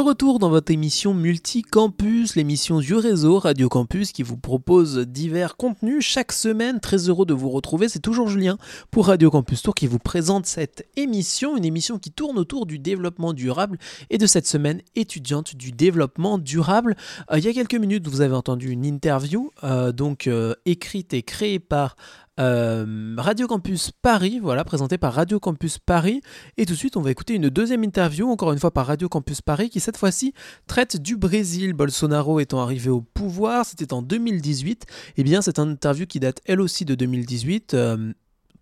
retour 0.08 0.40
dans 0.40 0.50
votre 0.50 0.72
émission 0.72 1.14
Multicampus, 1.14 2.38
l'émission 2.38 2.80
du 2.80 2.96
réseau 2.96 3.40
Radio 3.40 3.68
Campus 3.68 4.14
qui 4.14 4.24
vous 4.24 4.38
propose 4.38 5.00
divers 5.00 5.58
contenus 5.58 6.02
chaque 6.06 6.32
semaine. 6.32 6.80
Très 6.80 7.10
heureux 7.10 7.26
de 7.26 7.34
vous 7.34 7.50
retrouver. 7.50 7.90
C'est 7.90 8.00
toujours 8.00 8.30
Julien 8.30 8.58
pour 8.90 9.08
Radio 9.08 9.30
Campus 9.30 9.62
Tour 9.64 9.76
qui 9.76 9.86
vous 9.86 10.00
présente 10.00 10.46
cette 10.46 10.88
émission, 10.96 11.58
une 11.58 11.66
émission 11.66 12.00
qui 12.00 12.12
tourne 12.12 12.40
autour 12.40 12.66
du 12.66 12.80
développement 12.80 13.34
durable 13.34 13.80
et 14.10 14.18
de 14.18 14.26
cette 14.28 14.48
semaine 14.48 14.82
étudiante 14.96 15.58
du 15.58 15.74
développement 15.74 16.38
durable. 16.38 16.96
Euh, 17.30 17.40
il 17.40 17.44
y 17.44 17.50
a 17.50 17.54
quelques 17.54 17.76
minutes, 17.76 18.08
vous 18.08 18.22
avez 18.22 18.36
entendu 18.36 18.70
une 18.70 18.86
interview, 18.86 19.52
euh, 19.66 19.92
donc 19.92 20.28
euh, 20.28 20.56
écrite 20.66 21.14
et 21.14 21.22
créée 21.22 21.60
par 21.60 21.98
euh, 22.40 23.16
Radio 23.18 23.48
Campus 23.48 23.92
Paris, 24.02 24.40
voilà, 24.42 24.64
présenté 24.64 24.98
par 24.98 25.14
Radio 25.14 25.40
Campus 25.40 25.80
Paris. 25.80 26.22
Et 26.58 26.66
tout 26.66 26.74
de 26.74 26.78
suite, 26.78 26.98
on 26.98 27.02
va 27.02 27.12
écouter 27.12 27.34
une 27.34 27.50
deuxième 27.50 27.84
interview, 27.84 28.30
encore 28.30 28.52
une 28.52 28.60
fois 28.60 28.72
par 28.72 28.88
Radio 28.88 29.10
Campus 29.10 29.42
Paris, 29.42 29.70
qui 29.70 29.80
cette 29.80 29.98
fois-ci 29.98 30.34
traite 30.68 30.98
du 30.98 31.18
Brésil. 31.18 31.74
Bolsonaro 31.74 32.40
étant 32.40 32.62
arrivé 32.62 32.90
au 32.90 33.02
pouvoir, 33.02 33.66
c'était 33.66 33.94
en 33.94 34.02
2018. 34.02 34.84
Et 34.84 35.14
eh 35.18 35.24
bien, 35.24 35.42
cette 35.42 35.60
interview 35.60 36.06
qui 36.06 36.20
date 36.20 36.42
elle 36.46 36.62
aussi 36.62 36.86
de 36.86 36.96
2018 36.96 37.76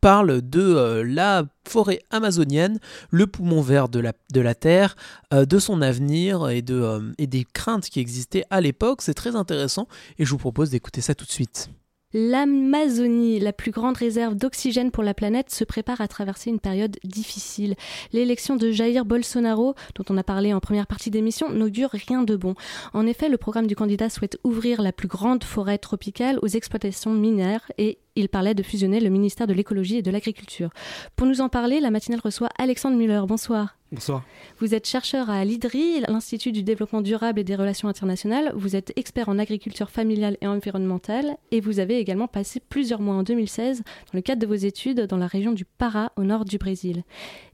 parle 0.06 0.48
de 0.48 0.62
euh, 0.62 1.04
la 1.04 1.46
forêt 1.68 2.00
amazonienne, 2.12 2.78
le 3.10 3.26
poumon 3.26 3.62
vert 3.62 3.90
de 3.90 4.00
la, 4.00 4.14
de 4.32 4.40
la 4.40 4.54
Terre, 4.54 4.96
euh, 5.34 5.46
de 5.46 5.58
son 5.58 5.82
avenir 5.82 6.48
et, 6.48 6.62
de, 6.62 6.80
euh, 6.80 7.12
et 7.18 7.26
des 7.26 7.44
craintes 7.44 7.90
qui 7.90 8.00
existaient 8.00 8.46
à 8.52 8.62
l'époque. 8.62 9.02
C'est 9.02 9.16
très 9.16 9.36
intéressant 9.36 9.88
et 10.20 10.26
je 10.26 10.30
vous 10.30 10.38
propose 10.38 10.70
d'écouter 10.70 11.02
ça 11.02 11.16
tout 11.16 11.26
de 11.26 11.32
suite. 11.32 11.72
L'Amazonie, 12.18 13.42
la 13.42 13.52
plus 13.52 13.72
grande 13.72 13.98
réserve 13.98 14.36
d'oxygène 14.36 14.90
pour 14.90 15.04
la 15.04 15.14
planète, 15.14 15.50
se 15.50 15.66
prépare 15.66 16.00
à 16.00 16.08
traverser 16.08 16.50
une 16.50 16.62
période 16.62 16.96
difficile. 17.04 17.76
L'élection 18.14 18.56
de 18.56 18.72
Jair 18.72 19.04
Bolsonaro, 19.04 19.76
dont 19.96 20.06
on 20.10 20.18
a 20.18 20.24
parlé 20.24 20.54
en 20.54 20.62
première 20.62 20.88
partie 20.88 21.10
d'émission, 21.10 21.50
n'augure 21.50 21.90
rien 21.92 22.24
de 22.24 22.38
bon. 22.38 22.56
En 22.94 23.06
effet, 23.06 23.28
le 23.28 23.36
programme 23.36 23.68
du 23.68 23.76
candidat 23.76 24.10
souhaite 24.10 24.40
ouvrir 24.46 24.82
la 24.82 24.94
plus 24.94 25.10
grande 25.10 25.44
forêt 25.44 25.78
tropicale 25.78 26.40
aux 26.42 26.48
exploitations 26.48 27.12
minières 27.12 27.70
et 27.78 27.98
il 28.16 28.30
parlait 28.30 28.54
de 28.54 28.64
fusionner 28.64 29.02
le 29.02 29.10
ministère 29.10 29.46
de 29.46 29.54
l'écologie 29.54 29.98
et 29.98 30.02
de 30.02 30.10
l'agriculture. 30.10 30.70
Pour 31.18 31.28
nous 31.28 31.42
en 31.42 31.50
parler, 31.50 31.82
la 31.82 31.92
matinale 31.92 32.22
reçoit 32.24 32.48
Alexandre 32.58 32.96
Muller. 32.96 33.24
Bonsoir. 33.28 33.76
Bonsoir. 33.92 34.24
Vous 34.60 34.74
êtes 34.74 34.88
chercheur 34.88 35.30
à 35.30 35.46
l'IDRI, 35.46 36.02
l'Institut 36.08 36.52
du 36.52 36.64
développement 36.64 37.02
durable 37.02 37.40
et 37.40 37.44
des 37.44 37.56
relations 37.56 37.88
internationales. 37.88 38.52
Vous 38.56 38.76
êtes 38.76 38.92
expert 38.96 39.30
en 39.30 39.38
agriculture 39.38 39.92
familiale 39.92 40.38
et 40.42 40.48
environnementale 40.48 41.38
et 41.52 41.62
vous 41.62 41.80
avez 41.80 42.00
également 42.00 42.28
passé 42.28 42.60
plusieurs 42.60 43.00
mois 43.00 43.16
en 43.16 43.24
2016 43.24 43.80
dans 43.80 44.14
le 44.14 44.22
cadre 44.22 44.42
de 44.42 44.48
vos 44.48 44.56
études 44.56 45.02
dans 45.02 45.18
la 45.18 45.28
région 45.28 45.52
du 45.52 45.66
Pará 45.66 46.12
au 46.18 46.24
nord 46.24 46.46
du 46.46 46.58
Brésil. 46.58 47.04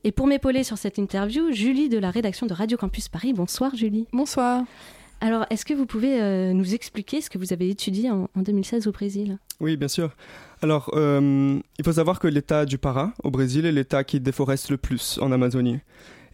Et 0.04 0.12
pour 0.12 0.26
m'épauler 0.26 0.64
sur 0.64 0.78
cette 0.78 0.98
interview, 0.98 1.52
Julie 1.52 1.90
de 1.90 1.98
la 1.98 2.12
rédaction 2.12 2.48
de 2.48 2.54
Radio 2.54 2.78
Campus 2.78 3.10
Paris. 3.10 3.34
Bonsoir 3.34 3.76
Julie. 3.76 4.08
Bonsoir. 4.14 4.64
Alors, 5.24 5.46
est-ce 5.52 5.66
que 5.66 5.76
vous 5.76 5.86
pouvez 5.86 6.20
euh, 6.20 6.52
nous 6.52 6.74
expliquer 6.74 7.22
ce 7.22 7.30
que 7.30 7.38
vous 7.38 7.54
avez 7.54 7.70
étudié 7.70 8.10
en, 8.10 8.28
2016 8.36 8.88
au 8.88 8.92
Brésil? 8.92 9.38
Oui, 9.60 9.78
bien 9.78 9.88
sûr. 9.88 10.16
Alors, 10.64 10.90
euh, 10.96 11.60
il 11.78 11.86
faut 11.86 11.94
savoir 11.94 12.20
que 12.20 12.28
l'État 12.28 12.66
du 12.66 12.80
Pará, 12.80 13.14
au 13.24 13.30
Brésil, 13.30 13.68
est 13.68 13.72
l'État 13.72 14.04
qui 14.04 14.20
déforeste 14.20 14.72
le 14.72 14.78
plus 14.78 15.20
en 15.22 15.32
Amazonie. 15.32 15.78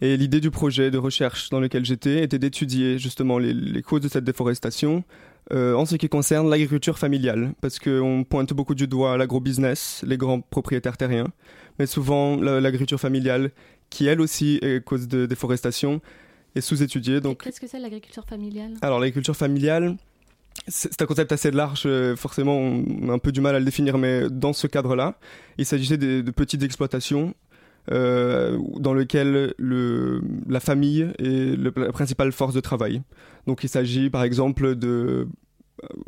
Et 0.00 0.16
l'idée 0.16 0.40
du 0.40 0.50
projet 0.50 0.90
de 0.90 0.98
recherche 0.98 1.50
dans 1.50 1.60
lequel 1.60 1.84
j'étais 1.84 2.22
était 2.22 2.38
d'étudier 2.38 2.98
justement 2.98 3.38
les, 3.38 3.82
causes 3.82 4.00
de 4.00 4.08
cette 4.08 4.24
déforestation 4.24 5.02
euh, 5.52 5.74
en 5.74 5.86
ce 5.86 5.96
qui 5.96 6.08
concerne 6.08 6.48
l'agriculture 6.48 6.98
familiale, 6.98 7.52
parce 7.60 7.78
qu'on 7.78 8.24
pointe 8.28 8.52
beaucoup 8.52 8.74
du 8.74 8.86
doigt 8.86 9.16
l'agro-business, 9.16 10.04
les 10.06 10.16
grands 10.16 10.40
propriétaires 10.40 10.96
terriens, 10.96 11.28
mais 11.78 11.86
souvent 11.86 12.36
l'agriculture 12.36 13.00
familiale, 13.00 13.50
qui 13.90 14.06
elle 14.06 14.20
aussi 14.20 14.58
est 14.62 14.84
cause 14.84 15.08
de 15.08 15.26
déforestation, 15.26 16.00
est 16.54 16.60
sous-étudiée. 16.60 17.20
Donc... 17.20 17.42
Qu'est-ce 17.42 17.60
que 17.60 17.66
c'est 17.66 17.78
l'agriculture 17.78 18.24
familiale? 18.26 18.74
Alors 18.82 19.00
l'agriculture 19.00 19.36
familiale, 19.36 19.96
c'est 20.66 21.00
un 21.00 21.06
concept 21.06 21.32
assez 21.32 21.50
large, 21.50 21.84
euh, 21.86 22.16
forcément 22.16 22.56
on 22.56 23.08
a 23.08 23.12
un 23.12 23.18
peu 23.18 23.32
du 23.32 23.40
mal 23.40 23.54
à 23.54 23.58
le 23.58 23.64
définir, 23.64 23.98
mais 23.98 24.28
dans 24.30 24.52
ce 24.52 24.66
cadre-là, 24.66 25.18
il 25.56 25.66
s'agissait 25.66 25.96
de, 25.96 26.30
petites 26.30 26.62
exploitations 26.62 27.34
euh, 27.90 28.58
dans 28.78 28.94
lesquelles 28.94 29.54
le, 29.58 30.20
la 30.48 30.60
famille 30.60 31.08
est 31.18 31.56
la 31.58 31.92
principale 31.92 32.32
force 32.32 32.54
de 32.54 32.60
travail. 32.60 33.02
Donc 33.46 33.64
il 33.64 33.68
s'agit 33.68 34.10
par 34.10 34.22
exemple 34.22 34.74
de 34.74 35.26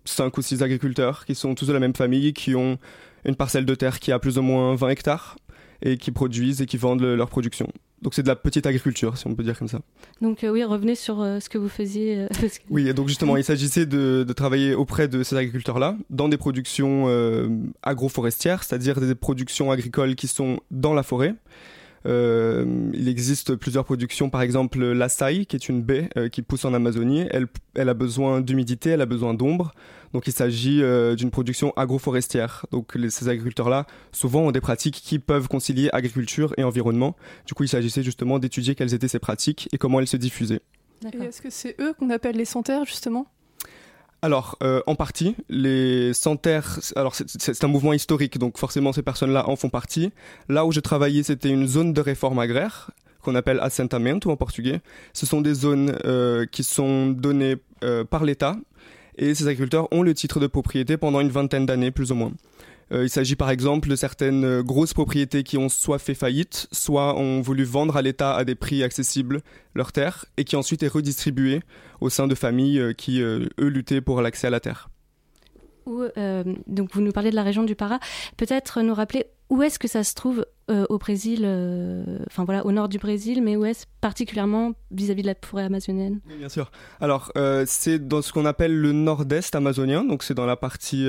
5 0.05 0.25
euh, 0.25 0.31
ou 0.39 0.43
6 0.43 0.63
agriculteurs 0.63 1.25
qui 1.25 1.35
sont 1.35 1.55
tous 1.55 1.67
de 1.67 1.73
la 1.73 1.81
même 1.81 1.95
famille, 1.95 2.33
qui 2.33 2.55
ont 2.55 2.79
une 3.25 3.37
parcelle 3.37 3.67
de 3.67 3.75
terre 3.75 4.01
qui 4.01 4.13
a 4.13 4.19
plus 4.19 4.39
ou 4.39 4.43
moins 4.43 4.75
20 4.75 4.89
hectares 4.91 5.37
et 5.83 5.97
qui 5.97 6.11
produisent 6.11 6.61
et 6.63 6.67
qui 6.67 6.77
vendent 6.77 7.03
leur 7.03 7.29
production. 7.29 7.69
Donc 8.03 8.15
c'est 8.15 8.23
de 8.23 8.29
la 8.29 8.37
petite 8.37 8.67
agriculture, 8.67 9.19
si 9.19 9.27
on 9.27 9.35
peut 9.35 9.43
dire 9.43 9.59
comme 9.59 9.69
ça. 9.69 9.81
Donc 10.23 10.43
euh, 10.43 10.49
oui, 10.49 10.65
revenez 10.65 10.95
sur 10.95 11.21
euh, 11.21 11.39
ce 11.39 11.49
que 11.51 11.59
vous 11.59 11.69
faisiez. 11.69 12.21
Euh, 12.21 12.29
oui, 12.71 12.89
et 12.89 12.95
donc 12.95 13.09
justement, 13.09 13.37
il 13.37 13.45
s'agissait 13.45 13.85
de, 13.85 14.25
travailler 14.35 14.75
auprès 14.75 15.07
de 15.07 15.23
ces 15.23 15.37
agriculteurs-là 15.37 15.97
dans 16.09 16.29
des 16.29 16.39
productions 16.39 17.09
agroforestières, 17.83 18.63
c'est-à-dire 18.63 19.01
des 19.01 19.15
productions 19.15 19.71
agricoles 19.71 20.15
qui 20.15 20.29
sont 20.29 20.61
dans 20.71 20.95
la 20.95 21.03
forêt. 21.03 21.35
Il 22.05 23.09
existe 23.09 23.55
plusieurs 23.57 23.85
productions, 23.85 24.31
par 24.31 24.43
exemple 24.43 24.83
l'açaï, 24.85 25.47
qui 25.47 25.57
est 25.57 25.69
une 25.69 25.83
baie 25.83 26.09
qui 26.33 26.43
pousse 26.43 26.65
en 26.65 26.75
Amazonie. 26.75 27.27
Elle, 27.31 27.47
elle 27.75 27.89
a 27.89 27.95
besoin 27.95 28.41
d'humidité, 28.41 28.91
elle 28.91 29.03
a 29.03 29.07
besoin 29.07 29.35
d'ombre. 29.35 29.73
Donc 30.13 30.27
il 30.27 30.33
s'agit 30.33 30.83
euh, 30.83 31.15
d'une 31.15 31.31
production 31.31 31.73
agroforestière. 31.77 32.67
Donc 32.73 32.97
ces 33.09 33.29
agriculteurs-là, 33.29 33.87
souvent, 34.13 34.43
ont 34.43 34.51
des 34.51 34.61
pratiques 34.61 35.01
qui 35.03 35.19
peuvent 35.19 35.49
concilier 35.49 35.89
agriculture 35.93 36.53
et 36.57 36.65
environnement. 36.65 37.17
Du 37.47 37.55
coup, 37.55 37.65
il 37.65 37.69
s'agissait 37.69 38.03
justement 38.03 38.39
d'étudier 38.39 38.75
quelles 38.75 38.95
étaient 38.95 39.09
ces 39.09 39.19
pratiques 39.19 39.69
et 39.73 39.79
comment 39.79 40.01
elles 40.01 40.09
se 40.09 40.17
diffusaient. 40.17 40.63
Et 41.13 41.25
est-ce 41.25 41.41
que 41.41 41.51
c'est 41.51 41.77
eux 41.81 41.95
qu'on 41.95 42.11
appelle 42.11 42.37
les 42.37 42.45
santerres, 42.45 42.85
justement? 42.85 43.27
Alors, 44.23 44.59
euh, 44.63 44.83
en 44.87 44.95
partie, 44.95 45.35
les 45.49 46.13
santerres, 46.13 46.79
alors 46.95 47.15
c'est 47.15 47.65
un 47.65 47.69
mouvement 47.69 47.95
historique, 47.95 48.39
donc 48.39 48.59
forcément 48.59 48.93
ces 48.93 49.03
personnes-là 49.03 49.49
en 49.49 49.57
font 49.57 49.71
partie. 49.71 50.13
Là 50.49 50.67
où 50.67 50.73
j'ai 50.73 50.83
travaillé, 50.83 51.23
c'était 51.23 51.49
une 51.49 51.67
zone 51.67 51.95
de 51.95 52.01
réforme 52.01 52.39
agraire 52.39 52.91
qu'on 53.23 53.35
appelle 53.35 53.61
assentamento 53.61 54.31
en 54.31 54.37
portugais. 54.37 54.81
Ce 55.15 55.27
sont 55.27 55.41
des 55.41 55.55
zones 55.55 55.97
euh, 56.05 56.47
qui 56.47 56.65
sont 56.65 57.09
données 57.09 57.57
par 58.11 58.25
l'État 58.25 58.57
et 59.17 59.35
ces 59.35 59.47
agriculteurs 59.47 59.89
ont 59.91 60.03
le 60.03 60.15
titre 60.15 60.41
de 60.41 60.47
propriété 60.47 60.97
pendant 60.97 61.21
une 61.21 61.31
vingtaine 61.31 61.67
d'années 61.67 61.91
plus 61.91 62.13
ou 62.13 62.15
moins. 62.15 62.33
Euh, 62.93 63.05
il 63.05 63.11
s'agit 63.11 63.37
par 63.37 63.51
exemple 63.51 63.89
de 63.89 63.97
certaines 63.97 64.45
euh, 64.45 64.63
grosses 64.63 64.95
propriétés 64.95 65.43
qui 65.43 65.57
ont 65.57 65.69
soit 65.69 65.99
fait 65.99 66.15
faillite, 66.15 66.67
soit 66.73 67.17
ont 67.17 67.41
voulu 67.41 67.65
vendre 67.65 67.97
à 67.97 68.03
l'État 68.03 68.35
à 68.35 68.45
des 68.45 68.55
prix 68.55 68.83
accessibles 68.83 69.43
leurs 69.75 69.93
terres 69.93 70.25
et 70.37 70.45
qui 70.45 70.57
ensuite 70.57 70.83
est 70.83 70.89
redistribué 70.89 71.61
au 72.01 72.11
sein 72.11 72.27
de 72.27 72.35
familles 72.35 72.81
euh, 72.81 72.93
qui, 72.93 73.21
eux, 73.21 73.49
luttaient 73.59 74.01
pour 74.01 74.21
l'accès 74.23 74.49
à 74.49 74.51
la 74.51 74.61
terre. 74.61 74.91
donc 75.87 76.91
vous 76.93 77.01
nous 77.01 77.13
parlez 77.13 77.31
de 77.31 77.37
la 77.37 77.43
région 77.43 77.63
du 77.63 77.75
Para. 77.75 78.01
Peut-être 78.37 78.83
nous 78.83 78.95
rappeler 78.95 79.27
où 79.51 79.63
est-ce 79.63 79.79
que 79.79 79.89
ça 79.89 80.05
se 80.05 80.15
trouve 80.15 80.47
euh, 80.71 80.87
au 80.89 80.99
Brésil, 80.99 81.41
euh, 81.43 82.05
enfin 82.29 82.45
voilà, 82.45 82.65
au 82.65 82.71
nord 82.71 82.89
du 82.89 82.99
Brésil, 82.99 83.43
mais 83.43 83.57
où 83.57 83.65
est-ce 83.65 83.87
particulièrement 84.01 84.73
vis-à-vis 84.93 85.23
de 85.23 85.27
la 85.27 85.35
forêt 85.45 85.65
amazonienne 85.65 86.21
Bien 86.39 86.49
sûr. 86.49 86.71
Alors, 87.01 87.33
euh, 87.37 87.65
c'est 87.67 87.99
dans 87.99 88.23
ce 88.23 88.33
qu'on 88.33 88.47
appelle 88.47 88.79
le 88.79 88.93
nord-est 88.93 89.57
amazonien, 89.57 90.05
donc 90.05 90.23
c'est 90.23 90.35
dans 90.35 90.47
la 90.47 90.57
partie, 90.57 91.09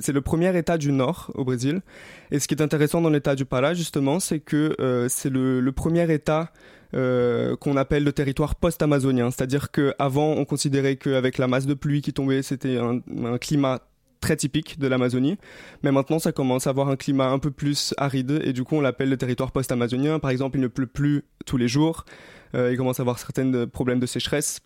c'est 0.00 0.12
le 0.12 0.20
premier 0.22 0.56
état 0.56 0.78
du 0.78 0.92
nord 0.92 1.30
au 1.34 1.44
Brésil. 1.44 1.82
Et 2.30 2.38
ce 2.38 2.48
qui 2.48 2.54
est 2.54 2.62
intéressant 2.62 3.02
dans 3.02 3.10
l'état 3.10 3.34
du 3.34 3.44
Pará, 3.44 3.74
justement, 3.74 4.18
c'est 4.18 4.40
que 4.40 4.76
c'est 5.10 5.30
le, 5.30 5.70
premier 5.72 6.10
état 6.10 6.50
qu'on 6.92 7.76
appelle 7.76 8.04
le 8.04 8.12
territoire 8.12 8.54
post-amazonien. 8.54 9.30
C'est-à-dire 9.30 9.70
qu'avant, 9.70 10.32
on 10.32 10.46
considérait 10.46 10.96
qu'avec 10.96 11.36
la 11.36 11.48
masse 11.48 11.66
de 11.66 11.74
pluie 11.74 12.00
qui 12.00 12.14
tombait, 12.14 12.42
c'était 12.42 12.78
un, 12.78 13.00
un, 13.24 13.36
climat 13.36 13.80
très 14.22 14.36
typique 14.36 14.78
de 14.78 14.86
l'Amazonie. 14.86 15.36
Mais 15.82 15.92
maintenant, 15.92 16.18
ça 16.18 16.32
commence 16.32 16.66
à 16.66 16.70
avoir 16.70 16.88
un 16.88 16.96
climat 16.96 17.28
un 17.28 17.38
peu 17.38 17.50
plus 17.50 17.92
aride 17.98 18.40
et 18.42 18.54
du 18.54 18.64
coup, 18.64 18.76
on 18.76 18.80
l'appelle 18.80 19.10
le 19.10 19.18
territoire 19.18 19.52
post-amazonien. 19.52 20.18
Par 20.18 20.30
exemple, 20.30 20.56
il 20.56 20.62
ne 20.62 20.68
pleut 20.68 20.86
plus 20.86 21.24
tous 21.44 21.58
les 21.58 21.68
jours. 21.68 22.06
Euh, 22.54 22.72
il 22.72 22.78
commence 22.78 23.00
à 23.00 23.02
avoir 23.02 23.18
certains 23.18 23.66
problèmes 23.66 24.00
de 24.00 24.06
sécheresse, 24.06 24.60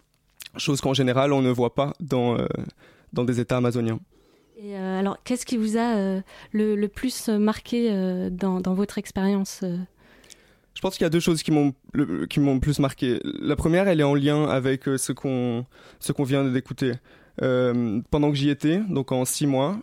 chose 0.57 0.81
qu'en 0.81 0.95
général, 0.95 1.33
on 1.33 1.43
ne 1.43 1.51
voit 1.51 1.75
pas 1.75 1.95
dans, 1.99 2.39
euh, 2.39 2.47
dans 3.13 3.25
des 3.25 3.41
États 3.41 3.57
amazoniens. 3.57 3.99
Et 4.59 4.77
euh, 4.77 5.01
alors, 5.01 5.19
qu'est-ce 5.25 5.47
qui 5.47 5.57
vous 5.57 5.77
a 5.77 6.21
le, 6.53 6.87
plus 6.87 7.29
marqué 7.29 7.91
dans, 8.31 8.61
dans, 8.61 8.75
votre 8.75 8.99
expérience 8.99 9.65
je 10.75 10.83
pense 10.83 10.99
qu'il 10.99 11.05
y 11.05 11.07
a 11.07 11.11
deux 11.11 11.21
choses 11.21 11.43
qui 11.43 11.53
m'ont 11.53 11.73
qui 12.29 12.39
m'ont 12.39 12.61
plus 12.61 12.81
marqué. 12.81 13.19
La 13.41 13.57
première, 13.57 13.89
elle 13.89 13.99
est 13.99 14.05
en 14.05 14.15
lien 14.15 14.45
avec 14.45 14.85
ce 14.85 15.13
qu'on 15.13 15.65
ce 16.01 16.13
qu'on 16.13 16.25
vient 16.25 16.45
d'écouter. 16.45 16.93
Euh, 17.43 18.01
pendant 18.11 18.31
que 18.31 18.37
j'y 18.37 18.51
étais, 18.51 18.81
donc 18.89 19.13
en 19.13 19.25
six 19.25 19.47
mois, 19.47 19.79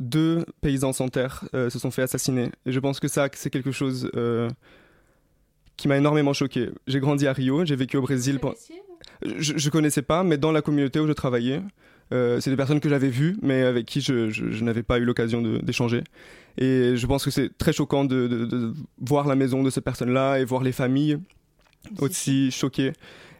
deux 0.00 0.44
paysans 0.60 0.92
sans 0.92 1.08
terre 1.08 1.44
euh, 1.54 1.70
se 1.70 1.78
sont 1.78 1.90
fait 1.90 2.02
assassiner. 2.02 2.50
Et 2.64 2.72
je 2.72 2.80
pense 2.80 3.00
que 3.00 3.08
ça, 3.08 3.28
c'est 3.32 3.50
quelque 3.50 3.72
chose 3.72 4.10
euh, 4.14 4.48
qui 5.76 5.88
m'a 5.88 5.96
énormément 5.96 6.32
choqué. 6.32 6.70
J'ai 6.86 7.00
grandi 7.00 7.26
à 7.26 7.32
Rio, 7.32 7.64
j'ai 7.64 7.76
vécu 7.76 7.96
au 7.96 8.02
Brésil. 8.02 8.38
Je, 9.22 9.52
ne 9.52 9.70
connaissais 9.70 10.02
pas, 10.02 10.22
mais 10.22 10.36
dans 10.36 10.52
la 10.52 10.62
communauté 10.62 11.00
où 11.00 11.06
je 11.06 11.12
travaillais, 11.12 11.62
c'est 12.10 12.48
des 12.48 12.56
personnes 12.56 12.80
que 12.80 12.88
j'avais 12.88 13.08
vues, 13.08 13.36
mais 13.42 13.62
avec 13.62 13.86
qui 13.86 14.00
je, 14.00 14.30
je 14.30 14.64
n'avais 14.64 14.82
pas 14.82 14.98
eu 14.98 15.04
l'occasion 15.04 15.42
d'échanger. 15.42 16.04
Et 16.58 16.96
je 16.96 17.06
pense 17.06 17.24
que 17.24 17.30
c'est 17.30 17.56
très 17.56 17.72
choquant 17.72 18.04
de, 18.04 18.26
de, 18.26 18.44
de, 18.46 18.74
voir 18.98 19.26
la 19.26 19.34
maison 19.34 19.62
de 19.62 19.70
ces 19.70 19.80
personnes-là 19.80 20.38
et 20.38 20.44
voir 20.44 20.62
les 20.62 20.72
familles 20.72 21.18
aussi 21.98 22.50
choquées. 22.50 22.92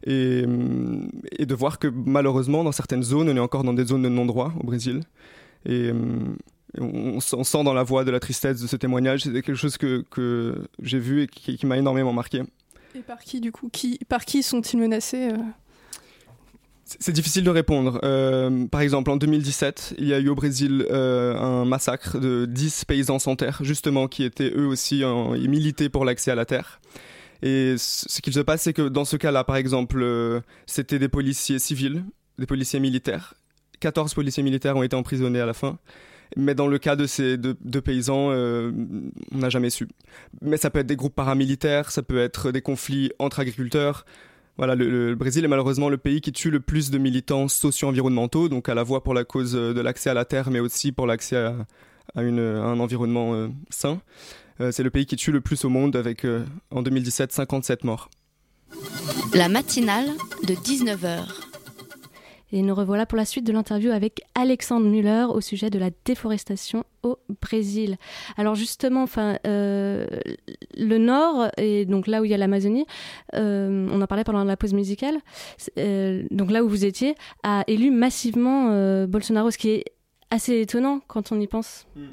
Euh, 0.09 1.01
et, 1.39 1.47
de 1.47 1.55
voir 1.55 1.79
que 1.79 1.89
malheureusement, 1.89 2.65
dans 2.65 2.73
certaines 2.73 3.03
zones, 3.03 3.29
on 3.29 3.37
est 3.37 3.41
encore 3.41 3.65
dans 3.65 3.73
des 3.73 3.85
zones 3.85 4.03
de 4.03 4.09
non-droit 4.09 4.53
au 4.61 4.65
Brésil. 4.65 5.01
Et 5.65 5.91
euh, 5.91 5.95
on, 6.79 7.21
sent 7.21 7.65
dans 7.65 7.75
la 7.75 7.83
voix 7.83 8.05
de 8.05 8.11
la 8.11 8.21
tristesse 8.21 8.61
de 8.61 8.67
ce 8.67 8.77
témoignage. 8.77 9.23
C'est 9.23 9.33
quelque 9.33 9.55
chose 9.55 9.77
que, 9.77 10.05
que 10.11 10.67
j'ai 10.81 10.99
vu 10.99 11.23
et 11.23 11.27
qui, 11.27 11.65
m'a 11.67 11.79
énormément 11.79 12.13
marqué. 12.13 12.43
Et 12.95 13.01
par 13.01 13.19
qui, 13.19 13.41
du 13.41 13.53
coup 13.53 13.69
qui, 13.71 13.99
Par 14.09 14.25
qui 14.25 14.43
sont-ils 14.43 14.79
menacés 14.79 15.31
euh? 15.33 15.37
C'est 16.87 17.13
difficile 17.13 17.43
de 17.43 17.51
répondre. 17.51 17.99
Euh, 18.05 18.67
par 18.67 18.81
exemple, 18.81 19.11
en 19.11 19.17
2017, 19.17 19.97
il 19.99 20.07
y 20.07 20.15
a 20.15 20.21
eu 20.21 20.29
au 20.29 20.37
Brésil 20.37 20.87
euh, 20.89 21.37
un 21.37 21.65
massacre 21.65 22.19
de 22.21 22.47
10 22.47 22.85
paysans 22.85 23.19
sans 23.19 23.35
terre, 23.35 23.59
justement, 23.63 24.07
qui 24.07 24.23
étaient 24.23 24.53
eux 24.55 24.67
aussi 24.67 25.05
en, 25.05 25.33
militaient 25.33 25.89
pour 25.89 26.05
l'accès 26.05 26.31
à 26.31 26.37
la 26.37 26.45
terre. 26.45 26.81
Et 27.42 27.75
ce 27.79 28.20
qu'il 28.20 28.33
se 28.33 28.40
passe, 28.40 28.62
c'est 28.62 28.72
que 28.72 28.88
dans 28.88 29.05
ce 29.05 29.16
cas-là, 29.16 29.44
par 29.44 29.57
exemple, 29.57 30.01
euh, 30.03 30.40
c'était 30.66 30.99
des 30.99 31.09
policiers 31.09 31.59
civils, 31.59 32.05
des 32.38 32.46
policiers 32.46 32.81
militaires. 32.81 33.35
14 33.81 34.14
policiers 34.14 34.42
militaires 34.42 34.77
ont 34.77 34.83
été 34.83 34.96
emprisonnés 34.96 35.40
à 35.40 35.46
la 35.46 35.53
fin. 35.53 35.79
Mais 36.37 36.55
dans 36.55 36.66
le 36.66 36.79
cas 36.79 36.96
de 36.96 37.07
ces 37.07 37.37
deux, 37.37 37.81
paysans, 37.81 38.31
euh, 38.31 38.72
on 39.33 39.38
n'a 39.38 39.49
jamais 39.49 39.70
su. 39.70 39.87
Mais 40.42 40.57
ça 40.57 40.70
peut 40.70 40.81
être 40.81 40.87
des 40.87 40.96
groupes 40.96 41.14
paramilitaires, 41.14 41.90
ça 41.90 42.03
peut 42.03 42.18
être 42.18 42.51
des 42.51 42.62
conflits 42.62 43.12
entre 43.18 43.40
agriculteurs. 43.40 44.05
Voilà, 44.57 44.75
le, 44.75 45.14
Brésil 45.14 45.44
est 45.44 45.49
malheureusement 45.49 45.88
le 45.88 45.99
pays 45.99 46.20
qui 46.20 46.33
tue 46.33 46.51
le 46.51 46.61
plus 46.61 46.90
de 46.90 46.99
militants 46.99 47.46
socio-environnementaux, 47.46 48.49
donc 48.49 48.68
à 48.68 48.75
la 48.75 48.85
fois 48.85 49.05
pour 49.05 49.12
la 49.12 49.25
cause 49.25 49.53
de 49.53 49.81
l'accès 49.81 50.11
à 50.11 50.14
la 50.14 50.25
terre, 50.25 50.51
mais 50.51 50.61
aussi 50.61 50.92
pour 50.92 51.07
l'accès 51.07 51.37
à, 51.37 51.55
un 52.16 52.81
environnement 52.81 53.35
euh, 53.35 53.49
sain. 53.68 54.01
Euh, 54.61 54.73
c'est 54.73 54.83
le 54.83 54.90
pays 54.90 55.07
qui 55.07 55.16
tue 55.16 55.33
le 55.33 55.40
plus 55.40 55.64
au 55.64 55.69
monde, 55.69 55.97
avec 55.97 56.25
euh, 56.25 56.45
en 56.71 56.83
2017 56.83 57.33
57 57.33 57.85
morts. 57.85 58.11
La 59.35 59.49
matinale 59.49 60.09
de 60.47 60.55
19h. 60.55 61.25
Et 62.53 62.62
nous 62.62 62.75
revoilà 62.75 63.07
pour 63.07 63.19
la 63.19 63.25
suite 63.25 63.45
de 63.45 63.53
l'interview 63.53 63.90
avec 63.90 64.23
Alexandre 64.37 64.87
Muller 64.87 65.27
au 65.29 65.40
sujet 65.40 65.69
de 65.69 65.81
la 65.81 65.90
déforestation 66.05 66.85
au 67.03 67.19
Brésil. 67.42 67.97
Alors 68.37 68.55
justement, 68.55 69.03
enfin, 69.03 69.38
euh, 69.47 70.07
le 70.77 70.99
nord, 70.99 71.49
et 71.57 71.87
donc 71.87 72.07
là 72.07 72.21
où 72.21 72.25
il 72.25 72.31
y 72.31 72.35
a 72.35 72.37
l'Amazonie, 72.37 72.87
euh, 73.35 73.88
on 73.90 74.01
en 74.01 74.07
parlait 74.07 74.23
pendant 74.23 74.45
la 74.45 74.57
pause 74.57 74.75
musicale, 74.75 75.16
euh, 75.79 76.23
donc 76.31 76.53
là 76.53 76.62
où 76.62 76.69
vous 76.69 76.85
étiez, 76.85 77.16
a 77.42 77.64
élu 77.66 77.90
massivement 77.90 78.69
euh, 78.71 79.09
Bolsonaro, 79.09 79.51
ce 79.51 79.59
qui 79.59 79.71
est 79.71 79.85
assez 80.31 80.61
étonnant 80.61 81.01
quand 81.09 81.33
on 81.33 81.40
y 81.40 81.49
pense. 81.49 81.87
Mm. 81.97 82.07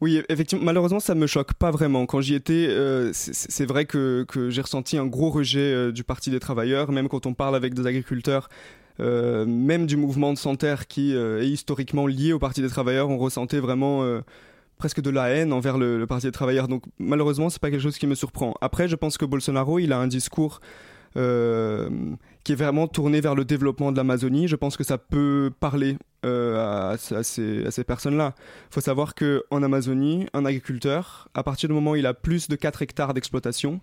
Oui, 0.00 0.22
effectivement, 0.30 0.64
malheureusement, 0.64 1.00
ça 1.00 1.14
me 1.14 1.26
choque 1.26 1.52
pas 1.52 1.70
vraiment. 1.70 2.06
Quand 2.06 2.22
j'y 2.22 2.34
étais, 2.34 2.66
euh, 2.68 3.10
c'est 3.12 3.66
vrai 3.66 3.84
que, 3.84 4.24
que 4.26 4.48
j'ai 4.48 4.62
ressenti 4.62 4.96
un 4.96 5.04
gros 5.06 5.28
rejet 5.28 5.60
euh, 5.60 5.92
du 5.92 6.04
Parti 6.04 6.30
des 6.30 6.40
travailleurs, 6.40 6.90
même 6.90 7.08
quand 7.08 7.26
on 7.26 7.34
parle 7.34 7.54
avec 7.54 7.74
des 7.74 7.86
agriculteurs. 7.86 8.48
Euh, 8.98 9.44
même 9.46 9.86
du 9.86 9.96
mouvement 9.96 10.32
de 10.32 10.38
Santerre 10.38 10.86
qui 10.86 11.14
est 11.14 11.48
historiquement 11.48 12.06
lié 12.06 12.32
au 12.32 12.38
Parti 12.38 12.62
des 12.62 12.68
travailleurs, 12.68 13.08
on 13.10 13.18
ressentait 13.18 13.60
vraiment 13.60 14.04
presque 14.78 15.00
de 15.00 15.10
la 15.10 15.28
haine 15.28 15.52
envers 15.52 15.76
le, 15.76 15.98
le, 15.98 16.06
Parti 16.06 16.26
des 16.26 16.32
travailleurs. 16.32 16.68
Donc 16.68 16.84
malheureusement, 16.98 17.50
c'est 17.50 17.60
pas 17.60 17.70
quelque 17.70 17.82
chose 17.82 17.98
qui 17.98 18.06
me 18.06 18.14
surprend. 18.14 18.54
Après, 18.62 18.88
je 18.88 18.96
pense 18.96 19.18
que 19.18 19.26
Bolsonaro, 19.26 19.78
il 19.78 19.92
a 19.92 19.98
un 19.98 20.06
discours 20.06 20.60
qui 21.14 22.52
est 22.52 22.56
vraiment 22.56 22.88
tourné 22.88 23.20
vers 23.20 23.34
le 23.34 23.44
développement 23.44 23.92
de 23.92 23.96
l'Amazonie. 23.96 24.48
Je 24.48 24.56
pense 24.56 24.76
que 24.76 24.84
ça 24.84 24.98
peut 24.98 25.50
parler 25.60 25.96
euh, 26.24 26.58
à, 26.58 26.90
à, 27.16 27.22
ces, 27.22 27.66
à 27.66 27.70
ces 27.70 27.84
personnes-là. 27.84 28.34
Il 28.70 28.74
faut 28.74 28.80
savoir 28.80 29.14
qu'en 29.14 29.62
Amazonie, 29.62 30.26
un 30.34 30.44
agriculteur, 30.44 31.28
à 31.34 31.42
partir 31.42 31.68
du 31.68 31.74
moment 31.74 31.92
où 31.92 31.96
il 31.96 32.06
a 32.06 32.14
plus 32.14 32.48
de 32.48 32.56
4 32.56 32.82
hectares 32.82 33.14
d'exploitation, 33.14 33.80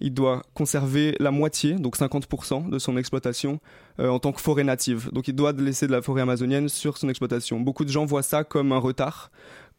il 0.00 0.14
doit 0.14 0.42
conserver 0.54 1.14
la 1.20 1.30
moitié, 1.30 1.74
donc 1.74 1.96
50% 1.96 2.70
de 2.70 2.78
son 2.78 2.96
exploitation 2.96 3.60
euh, 3.98 4.08
en 4.08 4.18
tant 4.18 4.32
que 4.32 4.40
forêt 4.40 4.64
native. 4.64 5.10
Donc 5.12 5.28
il 5.28 5.34
doit 5.34 5.52
laisser 5.52 5.86
de 5.86 5.92
la 5.92 6.02
forêt 6.02 6.22
amazonienne 6.22 6.68
sur 6.68 6.96
son 6.96 7.08
exploitation. 7.08 7.60
Beaucoup 7.60 7.84
de 7.84 7.90
gens 7.90 8.06
voient 8.06 8.22
ça 8.22 8.44
comme 8.44 8.72
un 8.72 8.78
retard, 8.78 9.30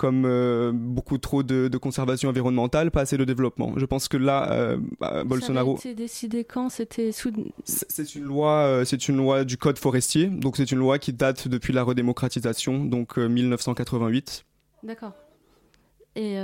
comme 0.01 0.25
euh, 0.25 0.71
beaucoup 0.73 1.19
trop 1.19 1.43
de, 1.43 1.67
de, 1.67 1.77
conservation 1.77 2.27
environnementale, 2.27 2.89
pas 2.89 3.01
assez 3.01 3.17
de 3.17 3.23
développement. 3.23 3.73
Je 3.77 3.85
pense 3.85 4.07
que 4.07 4.17
là, 4.17 4.51
euh, 4.51 4.77
bah, 4.99 5.23
Bolsonaro. 5.23 5.77
Ça 5.77 5.89
a 5.89 5.91
été 5.91 6.01
décidé 6.01 6.43
quand? 6.43 6.69
C'était 6.69 7.11
sous. 7.11 7.31
C'est 7.65 8.15
une 8.15 8.23
loi, 8.23 8.63
euh, 8.63 8.83
c'est 8.83 9.07
une 9.07 9.17
loi 9.17 9.43
du 9.43 9.57
code 9.57 9.77
forestier. 9.77 10.25
Donc 10.25 10.57
c'est 10.57 10.71
une 10.71 10.79
loi 10.79 10.97
qui 10.97 11.13
date 11.13 11.47
depuis 11.47 11.71
la 11.71 11.83
redémocratisation, 11.83 12.83
donc 12.83 13.17
1988. 13.17 14.43
D'accord. 14.81 15.13
Et 16.15 16.35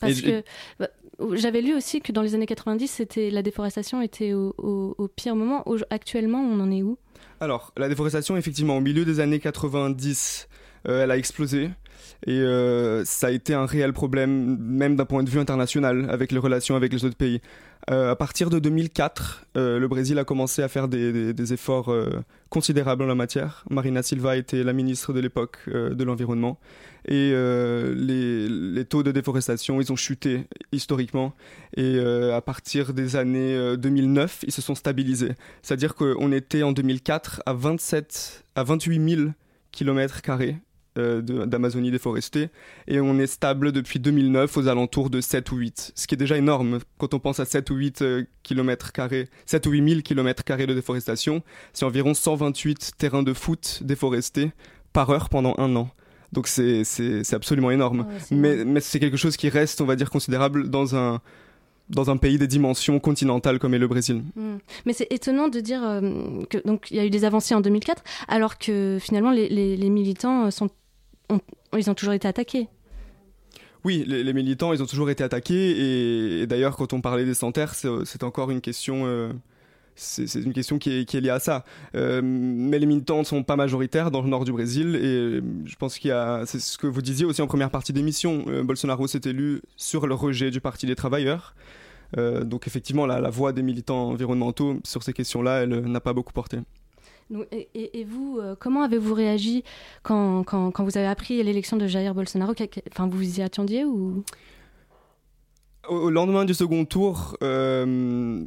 parce 0.00 0.20
et, 0.20 0.22
que 0.22 0.44
bah, 0.78 0.90
j'avais 1.32 1.62
lu 1.62 1.74
aussi 1.74 2.00
que 2.00 2.12
dans 2.12 2.22
les 2.22 2.36
années 2.36 2.46
90, 2.46 2.86
c'était 2.86 3.30
la 3.30 3.42
déforestation 3.42 4.00
était 4.00 4.32
au, 4.32 4.54
au, 4.58 4.94
au 4.96 5.08
pire 5.08 5.34
moment. 5.34 5.68
Au, 5.68 5.76
actuellement, 5.90 6.38
on 6.38 6.60
en 6.60 6.70
est 6.70 6.84
où? 6.84 6.98
Alors, 7.40 7.72
la 7.76 7.88
déforestation, 7.88 8.36
effectivement, 8.36 8.76
au 8.76 8.80
milieu 8.80 9.04
des 9.04 9.18
années 9.18 9.40
90, 9.40 10.46
euh, 10.86 11.02
elle 11.02 11.10
a 11.10 11.16
explosé. 11.16 11.70
Et 12.26 12.38
euh, 12.40 13.04
ça 13.04 13.28
a 13.28 13.30
été 13.30 13.54
un 13.54 13.66
réel 13.66 13.92
problème, 13.92 14.56
même 14.58 14.96
d'un 14.96 15.04
point 15.04 15.22
de 15.22 15.30
vue 15.30 15.38
international, 15.38 16.08
avec 16.10 16.32
les 16.32 16.38
relations 16.38 16.76
avec 16.76 16.92
les 16.92 17.04
autres 17.04 17.16
pays. 17.16 17.40
Euh, 17.90 18.10
à 18.10 18.16
partir 18.16 18.50
de 18.50 18.58
2004, 18.58 19.46
euh, 19.56 19.78
le 19.78 19.88
Brésil 19.88 20.18
a 20.18 20.24
commencé 20.24 20.62
à 20.62 20.68
faire 20.68 20.86
des, 20.86 21.52
efforts 21.52 21.90
euh, 21.90 22.22
considérables 22.50 23.02
en 23.02 23.06
la 23.06 23.14
matière. 23.14 23.64
Marina 23.70 24.02
Silva 24.02 24.36
était 24.36 24.62
la 24.62 24.72
ministre 24.72 25.12
de 25.12 25.20
l'époque 25.20 25.58
de 25.66 26.04
l'environnement. 26.04 26.58
Et 27.08 27.32
les, 27.32 28.84
taux 28.84 29.02
de 29.02 29.10
déforestation, 29.10 29.80
ils 29.80 29.90
ont 29.90 29.96
chuté 29.96 30.46
historiquement. 30.72 31.34
Et 31.76 31.98
à 31.98 32.40
partir 32.40 32.92
des 32.92 33.16
années 33.16 33.76
2009, 33.76 34.44
ils 34.46 34.52
se 34.52 34.60
sont 34.60 34.74
stabilisés. 34.74 35.32
C'est-à-dire 35.62 35.94
qu'on 35.94 36.30
était 36.32 36.62
en 36.62 36.72
2004 36.72 37.42
à, 37.46 37.54
27, 37.54 38.44
à 38.54 38.64
28 38.64 39.16
000 39.16 39.30
kilomètres 39.72 40.20
carrés 40.20 40.56
d'Amazonie 41.22 41.90
déforestée. 41.90 42.48
Et 42.86 43.00
on 43.00 43.18
est 43.18 43.26
stable 43.26 43.72
depuis 43.72 43.98
2009 43.98 44.56
aux 44.56 44.68
alentours 44.68 45.10
de 45.10 45.20
7 45.20 45.52
ou 45.52 45.56
8 45.56 45.80
ce 45.94 46.06
qui 46.06 46.14
est 46.14 46.18
déjà 46.18 46.36
énorme 46.36 46.78
quand 46.98 47.14
on 47.14 47.18
pense 47.18 47.40
à 47.40 47.44
7 47.44 47.70
ou 47.70 47.74
8 47.74 48.02
euh, 48.02 48.24
km 48.42 48.92
7 49.46 49.66
ou 49.66 49.70
8 49.70 49.88
000 49.88 50.00
km 50.02 50.42
de 50.66 50.74
déforestation. 50.74 51.42
C'est 51.72 51.84
environ 51.84 52.14
128 52.14 52.92
terrains 52.98 53.22
de 53.22 53.32
foot 53.32 53.80
déforestés 53.82 54.52
par 54.92 55.10
heure 55.10 55.28
pendant 55.28 55.54
un 55.58 55.74
an. 55.76 55.90
Donc 56.32 56.46
c'est 56.46 56.84
absolument 57.32 57.70
énorme. 57.70 58.00
Ouais, 58.00 58.36
mais, 58.36 58.64
mais 58.64 58.80
c'est 58.80 59.00
quelque 59.00 59.16
chose 59.16 59.36
qui 59.36 59.48
reste 59.48 59.80
on 59.80 59.86
va 59.86 59.96
dire 59.96 60.10
considérable 60.10 60.70
dans 60.70 60.96
un 60.96 61.20
dans 61.88 62.08
un 62.08 62.16
pays 62.16 62.38
des 62.38 62.46
dimensions 62.46 63.00
continentales 63.00 63.58
comme 63.58 63.74
est 63.74 63.78
le 63.78 63.88
Brésil. 63.88 64.22
Mmh. 64.36 64.56
Mais 64.86 64.92
c'est 64.92 65.08
étonnant 65.10 65.48
de 65.48 65.58
dire 65.58 65.82
euh, 65.82 66.44
que 66.48 66.58
donc 66.64 66.86
il 66.92 66.96
y 66.96 67.00
a 67.00 67.04
eu 67.04 67.10
des 67.10 67.24
avancées 67.24 67.52
en 67.52 67.60
2004 67.60 68.04
alors 68.28 68.58
que 68.58 68.98
finalement 69.00 69.32
les, 69.32 69.48
les, 69.48 69.76
les 69.76 69.90
militants 69.90 70.52
sont 70.52 70.70
ils 71.76 71.90
ont 71.90 71.94
toujours 71.94 72.14
été 72.14 72.28
attaqués. 72.28 72.68
Oui, 73.84 74.04
les, 74.06 74.32
militants, 74.34 74.72
ils 74.74 74.82
ont 74.82 74.86
toujours 74.86 75.10
été 75.10 75.24
attaqués. 75.24 76.40
Et, 76.40 76.46
d'ailleurs, 76.46 76.76
quand 76.76 76.92
on 76.92 77.00
parlait 77.00 77.24
des 77.24 77.34
centres, 77.34 77.74
c'est 78.04 78.22
encore 78.22 78.50
une 78.50 78.60
question. 78.60 79.06
Euh, 79.06 79.32
c'est 79.94 80.34
une 80.36 80.52
question 80.52 80.78
qui 80.78 80.98
est, 80.98 81.04
qui 81.04 81.16
est, 81.16 81.20
liée 81.20 81.30
à 81.30 81.38
ça. 81.38 81.64
Euh, 81.94 82.20
mais 82.22 82.78
les 82.78 82.86
militants 82.86 83.18
ne 83.18 83.24
sont 83.24 83.42
pas 83.42 83.56
majoritaires 83.56 84.10
dans 84.10 84.22
le 84.22 84.28
nord 84.28 84.44
du 84.44 84.52
Brésil. 84.52 84.96
Et 84.96 85.40
je 85.66 85.76
pense 85.76 85.98
qu'il 85.98 86.08
y 86.08 86.12
a. 86.12 86.44
C'est 86.46 86.60
ce 86.60 86.78
que 86.78 86.86
vous 86.86 87.02
disiez 87.02 87.24
aussi 87.24 87.42
en 87.42 87.46
première 87.46 87.70
partie 87.70 87.92
d'émission. 87.92 88.44
Euh, 88.48 88.62
Bolsonaro 88.62 89.06
s'est 89.06 89.20
élu 89.24 89.62
sur 89.76 90.06
le 90.06 90.14
rejet 90.14 90.50
du 90.50 90.60
Parti 90.60 90.86
des 90.86 90.96
travailleurs. 90.96 91.54
Euh, 92.18 92.44
donc 92.44 92.66
effectivement, 92.66 93.06
la, 93.06 93.20
la 93.20 93.30
voix 93.30 93.52
des 93.52 93.62
militants 93.62 94.10
environnementaux 94.10 94.80
sur 94.84 95.02
ces 95.02 95.12
questions-là, 95.12 95.62
elle 95.62 95.80
n'a 95.80 96.00
pas 96.00 96.12
beaucoup 96.12 96.32
porté. 96.32 96.58
Et, 97.52 98.04
vous, 98.04 98.38
euh, 98.40 98.56
comment 98.58 98.82
avez-vous 98.82 99.14
réagi 99.14 99.62
quand, 100.02 100.44
vous 100.78 100.98
avez 100.98 101.06
appris 101.06 101.42
l'élection 101.42 101.76
de 101.76 101.86
Jair 101.86 102.14
Bolsonaro? 102.14 102.54
Enfin, 102.90 103.06
vous 103.06 103.16
vous 103.16 103.38
y 103.38 103.42
attendiez 103.42 103.84
ou? 103.84 104.24
Au, 105.88 106.10
lendemain 106.10 106.44
du 106.44 106.54
second 106.54 106.84
tour, 106.84 107.36
euh, 107.42 108.44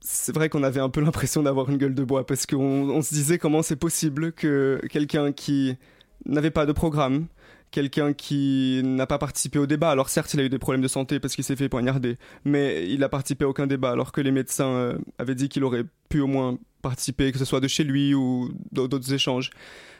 c'est 0.00 0.34
vrai 0.34 0.48
qu'on 0.48 0.62
avait 0.62 0.80
un 0.80 0.88
peu 0.88 1.00
l'impression 1.00 1.42
d'avoir 1.42 1.68
une 1.70 1.76
gueule 1.76 1.94
de 1.94 2.04
bois 2.04 2.24
parce 2.24 2.46
qu'on 2.46 2.88
on 2.90 3.02
se 3.02 3.12
disait 3.12 3.38
comment 3.38 3.62
c'est 3.62 3.76
possible 3.76 4.32
que 4.32 4.80
quelqu'un 4.90 5.32
qui 5.32 5.76
n'avait 6.24 6.50
pas 6.50 6.66
de 6.66 6.72
programme, 6.72 7.26
quelqu'un 7.70 8.12
qui 8.12 8.80
n'a 8.84 9.06
pas 9.06 9.18
participé 9.18 9.58
au 9.58 9.66
débat. 9.66 9.90
Alors 9.90 10.08
certes, 10.08 10.32
il 10.34 10.40
a 10.40 10.44
eu 10.44 10.48
des 10.48 10.58
problèmes 10.58 10.82
de 10.82 10.88
santé 10.88 11.20
parce 11.20 11.34
qu'il 11.34 11.44
s'est 11.44 11.56
fait 11.56 11.68
poignarder, 11.68 12.16
mais 12.44 12.88
il 12.88 13.00
n'a 13.00 13.08
participé 13.08 13.44
à 13.44 13.48
aucun 13.48 13.66
débat 13.66 13.90
alors 13.90 14.12
que 14.12 14.20
les 14.20 14.32
médecins 14.32 14.70
euh, 14.70 14.98
avaient 15.18 15.34
dit 15.34 15.48
qu'il 15.48 15.64
aurait 15.64 15.84
pu 16.08 16.20
au 16.20 16.26
moins 16.26 16.58
participer, 16.80 17.32
que 17.32 17.38
ce 17.38 17.44
soit 17.44 17.60
de 17.60 17.68
chez 17.68 17.84
lui 17.84 18.14
ou 18.14 18.50
d'autres 18.72 19.12
échanges. 19.12 19.50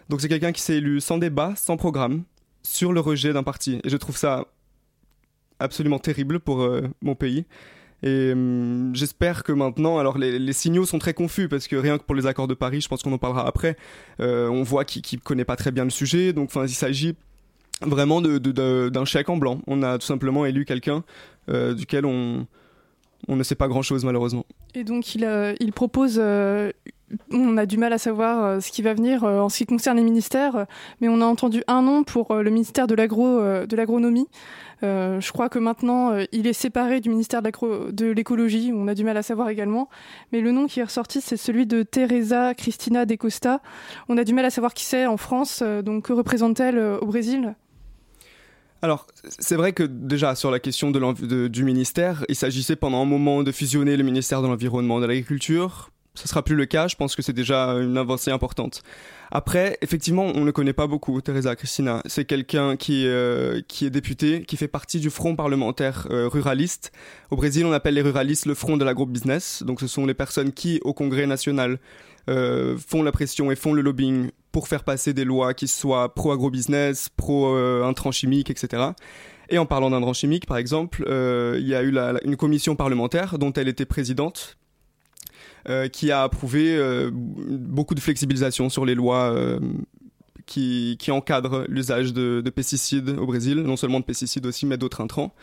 Donc 0.09 0.21
c'est 0.21 0.29
quelqu'un 0.29 0.53
qui 0.53 0.62
s'est 0.62 0.77
élu 0.77 1.01
sans 1.01 1.19
débat, 1.19 1.55
sans 1.57 1.77
programme, 1.77 2.25
sur 2.62 2.93
le 2.93 3.01
rejet 3.01 3.33
d'un 3.33 3.43
parti. 3.43 3.81
Et 3.85 3.88
je 3.88 3.97
trouve 3.97 4.16
ça 4.16 4.47
absolument 5.59 5.99
terrible 5.99 6.40
pour 6.40 6.62
euh, 6.62 6.83
mon 7.03 7.14
pays. 7.14 7.45
Et 8.03 8.33
hum, 8.33 8.93
j'espère 8.95 9.45
que 9.45 9.53
maintenant, 9.53 9.99
alors 9.99 10.19
les, 10.19 10.53
signaux 10.53 10.87
sont 10.87 10.99
très 10.99 11.14
confus 11.14 11.49
parce 11.49 11.69
que 11.69 11.77
rien 11.77 11.99
que 11.99 12.05
pour 12.05 12.14
les 12.14 12.27
accords 12.27 12.49
de 12.49 12.55
Paris, 12.55 12.81
je 12.81 12.88
pense 12.88 13.03
qu'on 13.03 13.12
en 13.12 13.19
parlera 13.19 13.47
après, 13.47 13.77
euh, 14.21 14.49
on 14.49 14.62
voit 14.62 14.85
qu'il 14.85 15.03
qu 15.03 15.19
connaît 15.19 15.45
pas 15.45 15.57
très 15.57 15.71
bien 15.71 15.85
le 15.85 15.90
sujet. 15.90 16.33
Donc, 16.33 16.51
il 16.55 16.69
s'agit 16.71 17.14
vraiment 17.83 18.21
d'un 18.21 18.38
de, 18.38 18.88
de, 18.88 19.05
chèque 19.05 19.29
en 19.29 19.37
blanc. 19.37 19.61
On 19.66 19.83
a 19.83 19.99
tout 19.99 20.07
simplement 20.07 20.47
élu 20.47 20.64
quelqu'un 20.64 21.05
euh, 21.51 21.75
duquel 21.75 22.07
on, 22.07 22.47
on 23.28 23.37
ne 23.37 23.42
sait 23.42 23.54
pas 23.54 23.68
grand 23.68 23.83
chose 23.83 24.04
malheureusement. 24.04 24.44
Et 24.74 24.85
donc 24.85 25.14
il, 25.14 25.24
euh, 25.24 25.54
propose 25.74 26.16
euh, 26.18 26.72
on 27.33 27.56
a 27.56 27.66
du 27.66 27.76
mal 27.76 27.92
à 27.92 27.98
savoir 27.98 28.62
ce 28.62 28.70
qui 28.70 28.83
va 28.83 28.94
venir 28.94 29.24
en 29.24 29.48
ce 29.48 29.59
qui 29.59 29.66
concerne 29.66 29.96
les 29.96 30.04
ministères, 30.04 30.66
mais 31.00 31.09
on 31.09 31.20
a 31.20 31.24
entendu 31.24 31.62
un 31.66 31.83
nom 31.83 32.04
pour 32.04 32.35
le 32.35 32.50
ministère 32.50 32.87
de 32.87 32.94
l'agro, 32.94 33.40
de 33.40 33.76
l'agronomie. 33.76 34.28
Euh, 34.83 35.20
je 35.20 35.33
crois 35.33 35.48
que 35.48 35.59
maintenant, 35.59 36.12
euh, 36.12 36.24
il 36.33 36.46
est 36.46 36.52
séparé 36.52 37.00
du 37.00 37.11
ministère 37.11 37.42
de 37.42 38.06
l'écologie. 38.06 38.72
On 38.74 38.88
a 38.88 38.94
du 38.94 39.04
mal 39.04 39.16
à 39.16 39.22
savoir 39.22 39.48
également. 39.48 39.88
Mais 40.33 40.40
le 40.40 40.52
nom 40.52 40.66
qui 40.66 40.80
est 40.80 40.85
ressorti, 40.85 41.20
c'est 41.20 41.37
celui 41.37 41.66
de 41.66 41.83
Teresa 41.83 42.54
Cristina 42.54 43.06
de 43.06 43.14
Costa. 43.14 43.61
On 44.09 44.16
a 44.16 44.24
du 44.24 44.33
mal 44.33 44.44
à 44.44 44.50
savoir 44.50 44.74
qui 44.74 44.85
c'est 44.85 45.06
en 45.06 45.16
France. 45.16 45.61
Euh, 45.62 45.83
donc, 45.83 46.04
que 46.04 46.12
représente-t-elle 46.12 46.78
au 46.78 47.06
Brésil? 47.06 47.54
Alors, 48.83 49.07
c'est 49.29 49.57
vrai 49.57 49.73
que 49.73 49.83
déjà 49.83 50.35
sur 50.35 50.51
la 50.51 50.59
question 50.59 50.90
de 50.90 51.49
du 51.49 51.64
ministère, 51.64 52.25
il 52.29 52.35
s'agissait 52.35 52.77
pendant 52.77 53.03
un 53.03 53.05
moment 53.05 53.43
de 53.43 53.53
fusionner 53.53 53.97
le 53.97 54.05
ministère 54.05 54.40
de 54.40 54.47
l'Environnement 54.47 54.99
et 54.99 55.03
de 55.03 55.07
l'Agriculture. 55.07 55.90
Ce 56.14 56.27
sera 56.27 56.43
plus 56.43 56.57
le 56.57 56.66
cas, 56.66 56.88
je 56.88 56.97
pense 56.97 57.14
que 57.14 57.23
c'est 57.23 57.33
déjà 57.33 57.69
une 57.75 57.97
avancée 57.97 58.31
importante. 58.31 58.83
Après, 59.31 59.79
effectivement, 59.81 60.25
on 60.35 60.45
ne 60.45 60.51
connaît 60.51 60.73
pas 60.73 60.88
beaucoup 60.88 61.21
Teresa 61.21 61.55
Cristina. 61.55 62.03
C'est 62.07 62.25
quelqu'un 62.25 62.77
qui, 62.77 63.07
euh, 63.07 63.61
qui 63.69 63.87
est 63.87 63.90
député, 63.90 64.43
qui 64.45 64.57
fait 64.57 64.66
partie 64.66 64.99
du 64.99 65.09
front 65.09 65.37
parlementaire 65.37 66.09
euh, 66.11 66.27
ruraliste. 66.27 66.90
Au 67.31 67.37
Brésil, 67.37 67.64
on 67.64 67.73
appelle 67.73 67.95
les 67.95 68.03
ruralistes 68.03 68.47
le 68.47 68.55
front 68.55 68.77
de 68.77 68.85
l'agro-business. 68.85 69.62
Donc 69.62 69.81
ce 69.81 69.87
sont 69.87 70.05
les 70.05 70.14
personnes 70.14 70.53
qui, 70.53 70.81
au 70.83 70.93
Congrès 70.93 71.27
national, 71.27 71.79
euh, 72.29 72.77
font 72.77 73.05
la 73.05 73.12
pression 73.12 73.53
et 73.53 73.57
font 73.57 73.73
le 73.73 73.83
lobbying 73.83 74.31
pour 74.52 74.68
faire 74.68 74.84
passer 74.84 75.12
des 75.12 75.24
lois 75.24 75.54
qui 75.54 75.68
soient 75.68 76.14
pro-agro-business, 76.14 77.08
pro-intrants 77.08 78.12
chimiques, 78.12 78.50
etc. 78.50 78.90
Et 79.48 79.58
en 79.58 79.66
parlant 79.66 79.90
d'intrants 79.90 80.12
chimiques, 80.12 80.46
par 80.46 80.56
exemple, 80.56 81.04
il 81.06 81.66
y 81.66 81.74
a 81.74 81.82
eu 81.82 81.96
une 82.24 82.36
commission 82.36 82.76
parlementaire 82.76 83.38
dont 83.38 83.52
elle 83.52 83.68
était 83.68 83.86
présidente 83.86 84.56
euh, 85.68 85.88
qui 85.88 86.10
a 86.10 86.22
approuvé 86.22 86.74
euh, 86.74 87.10
beaucoup 87.12 87.94
de 87.94 88.00
flexibilisation 88.00 88.70
sur 88.70 88.86
les 88.86 88.94
lois 88.94 89.30
euh, 89.30 89.60
qui, 90.46 90.96
qui, 90.98 91.10
encadrent 91.10 91.66
l'usage 91.68 92.14
de, 92.14 92.40
pesticides 92.48 93.10
au 93.10 93.26
Brésil, 93.26 93.58
non 93.58 93.76
seulement 93.76 94.00
de 94.00 94.06
pesticides 94.06 94.46
aussi, 94.46 94.64
mais 94.64 94.78
d'autres 94.78 95.02
intrants. 95.02 95.34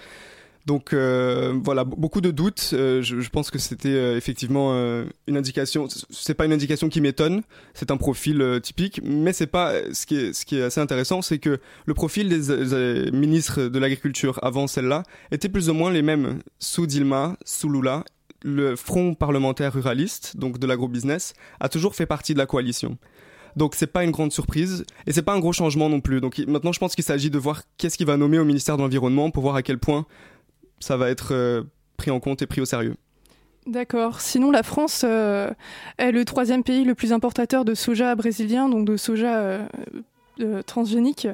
Donc 0.68 0.94
voilà, 0.94 1.86
beaucoup 1.86 2.22
de 2.22 2.30
doutes. 2.30 2.70
je, 2.72 3.30
pense 3.30 3.50
que 3.50 3.58
c'était 3.58 4.16
effectivement 4.18 4.74
une 5.28 5.38
indication. 5.38 5.88
C'est 6.10 6.34
pas 6.34 6.46
une 6.46 6.52
indication 6.52 6.90
qui 6.90 7.00
m'étonne. 7.02 7.42
C'est 7.74 7.90
un 7.90 7.98
profil 7.98 8.60
typique, 8.62 9.00
mais 9.04 9.32
c'est 9.32 9.48
pas 9.48 9.72
ce 9.94 10.06
qui 10.06 10.18
est 10.18 10.34
ce 10.34 10.46
qui 10.46 10.58
est 10.58 10.64
assez 10.64 10.82
intéressant, 10.82 11.22
c'est 11.22 11.40
que 11.40 11.60
le 11.86 11.94
profil 11.94 12.28
des, 12.28 13.12
ministres 13.12 13.64
de 13.64 13.80
l'agriculture 13.80 14.40
avant 14.44 14.68
celle-là 14.68 15.04
était 15.32 15.50
plus 15.50 15.70
ou 15.70 15.74
moins 15.74 15.90
les 15.90 16.02
mêmes 16.02 16.40
sous 16.60 16.86
Dilma, 16.86 17.38
sous 17.46 17.70
Lula 17.70 18.04
le 18.44 18.76
Front 18.76 19.16
parlementaire 19.16 19.74
ruraliste, 19.74 20.38
donc 20.38 20.60
de 20.60 20.68
l'agrobusiness, 20.68 21.34
a 21.60 21.70
toujours 21.70 21.96
fait 21.96 22.06
partie 22.06 22.34
de 22.34 22.40
la 22.40 22.46
coalition. 22.46 22.98
Donc 23.56 23.74
c'est 23.74 23.88
pas 23.88 24.04
une 24.04 24.12
grande 24.12 24.32
surprise 24.32 24.86
et 25.08 25.14
c'est 25.14 25.24
pas 25.24 25.34
un 25.34 25.40
gros 25.40 25.54
changement 25.54 25.90
non 25.90 26.00
plus. 26.00 26.22
Donc 26.22 26.38
maintenant 26.48 26.72
je 26.72 26.80
pense 26.80 26.94
qu'il 26.94 27.04
s'agit 27.04 27.32
de 27.32 27.40
voir 27.40 27.64
qu'est-ce 27.78 27.98
qu'il 27.98 28.06
va 28.06 28.16
nommer 28.16 28.38
au 28.38 28.46
ministère 28.46 28.78
de 28.78 28.84
l'environnement 28.84 29.32
pour 29.32 29.42
voir 29.42 29.56
à 29.56 29.64
quel 29.64 29.80
point 29.80 30.06
ça 30.80 30.98
va 30.98 31.10
être 31.10 31.34
euh, 31.34 31.64
pris 31.98 32.12
en 32.12 32.20
compte 32.20 32.42
et 32.42 32.48
pris 32.48 32.62
au 32.62 32.66
sérieux. 32.66 32.96
D'accord. 33.66 34.22
Sinon, 34.22 34.52
la 34.52 34.64
France 34.64 35.02
euh, 35.04 35.52
est 35.98 36.12
le 36.12 36.24
troisième 36.24 36.64
pays 36.64 36.86
le 36.86 36.96
plus 36.96 37.12
importateur 37.12 37.66
de 37.66 37.74
soja 37.74 38.16
brésilien, 38.16 38.70
donc 38.70 38.86
de 38.86 38.96
soja 38.96 39.68
euh, 40.40 40.62
transgénique. 40.66 41.28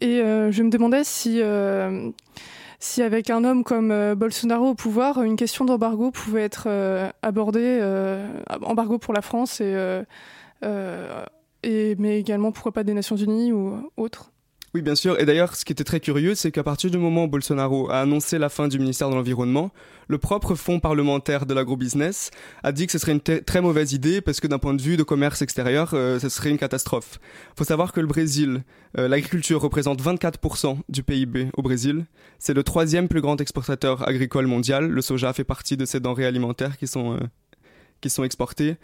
Et 0.00 0.18
je 0.18 0.62
me 0.62 0.68
demandais 0.68 1.04
si 1.04 1.40
si 2.80 3.02
avec 3.02 3.30
un 3.30 3.44
homme 3.44 3.62
comme 3.62 4.14
Bolsonaro 4.14 4.70
au 4.70 4.74
pouvoir, 4.74 5.22
une 5.22 5.36
question 5.36 5.64
d'embargo 5.64 6.10
pouvait 6.10 6.42
être 6.42 6.68
abordée, 7.22 7.80
embargo 8.62 8.98
pour 8.98 9.14
la 9.14 9.22
France, 9.22 9.60
et, 9.60 10.04
mais 11.62 12.18
également 12.18 12.50
pourquoi 12.50 12.72
pas 12.72 12.82
des 12.82 12.94
Nations 12.94 13.14
Unies 13.14 13.52
ou 13.52 13.76
autres 13.96 14.32
oui, 14.74 14.80
bien 14.80 14.94
sûr. 14.94 15.20
Et 15.20 15.26
d'ailleurs, 15.26 15.54
ce 15.54 15.66
qui 15.66 15.72
était 15.72 15.84
très 15.84 16.00
curieux, 16.00 16.34
c'est 16.34 16.50
qu'à 16.50 16.62
partir 16.62 16.90
du 16.90 16.96
moment 16.96 17.24
où 17.24 17.28
Bolsonaro 17.28 17.90
a 17.90 18.00
annoncé 18.00 18.38
la 18.38 18.48
fin 18.48 18.68
du 18.68 18.78
ministère 18.78 19.10
de 19.10 19.14
l'Environnement, 19.14 19.70
le 20.08 20.16
propre 20.16 20.54
fonds 20.54 20.80
parlementaire 20.80 21.44
de 21.44 21.52
l'agrobusiness 21.52 22.30
a 22.62 22.72
dit 22.72 22.86
que 22.86 22.92
ce 22.92 22.98
serait 22.98 23.12
une 23.12 23.20
très 23.20 23.60
mauvaise 23.60 23.92
idée 23.92 24.22
parce 24.22 24.40
que 24.40 24.46
d'un 24.46 24.58
point 24.58 24.72
de 24.72 24.80
vue 24.80 24.96
de 24.96 25.02
commerce 25.02 25.42
extérieur, 25.42 25.90
euh, 25.92 26.18
ce 26.18 26.30
serait 26.30 26.48
une 26.48 26.56
catastrophe. 26.56 27.18
Il 27.50 27.58
faut 27.58 27.64
savoir 27.64 27.92
que 27.92 28.00
le 28.00 28.06
Brésil, 28.06 28.62
euh, 28.98 29.08
l'agriculture 29.08 29.60
représente 29.60 30.00
24% 30.00 30.78
du 30.88 31.02
PIB 31.02 31.50
au 31.54 31.60
Brésil. 31.60 32.06
C'est 32.38 32.54
le 32.54 32.62
troisième 32.62 33.08
plus 33.08 33.20
grand 33.20 33.38
exportateur 33.42 34.08
agricole 34.08 34.46
mondial. 34.46 34.88
Le 34.88 35.02
soja 35.02 35.34
fait 35.34 35.44
partie 35.44 35.76
de 35.76 35.84
ces 35.84 36.00
denrées 36.00 36.26
alimentaires 36.26 36.78
qui 36.78 36.86
sont, 36.86 37.12
euh, 37.12 37.20
qui 38.00 38.08
sont 38.08 38.24
exportées. 38.24 38.76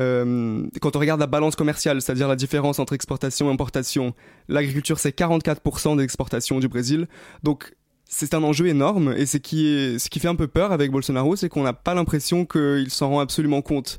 Euh, 0.00 0.66
quand 0.80 0.96
on 0.96 0.98
regarde 0.98 1.20
la 1.20 1.26
balance 1.26 1.56
commerciale, 1.56 2.02
c'est-à-dire 2.02 2.28
la 2.28 2.36
différence 2.36 2.78
entre 2.78 2.92
exportation 2.92 3.48
et 3.48 3.52
importation, 3.52 4.14
l'agriculture 4.48 4.98
c'est 4.98 5.16
44% 5.16 5.96
des 5.96 6.04
exportations 6.04 6.58
du 6.58 6.68
Brésil. 6.68 7.06
Donc 7.42 7.74
c'est 8.04 8.34
un 8.34 8.42
enjeu 8.42 8.66
énorme 8.66 9.14
et 9.16 9.26
ce 9.26 9.38
qui, 9.38 9.66
est, 9.66 9.98
ce 9.98 10.10
qui 10.10 10.20
fait 10.20 10.28
un 10.28 10.34
peu 10.34 10.48
peur 10.48 10.72
avec 10.72 10.90
Bolsonaro, 10.90 11.36
c'est 11.36 11.48
qu'on 11.48 11.62
n'a 11.62 11.72
pas 11.72 11.94
l'impression 11.94 12.44
qu'il 12.44 12.90
s'en 12.90 13.10
rend 13.10 13.20
absolument 13.20 13.62
compte. 13.62 13.98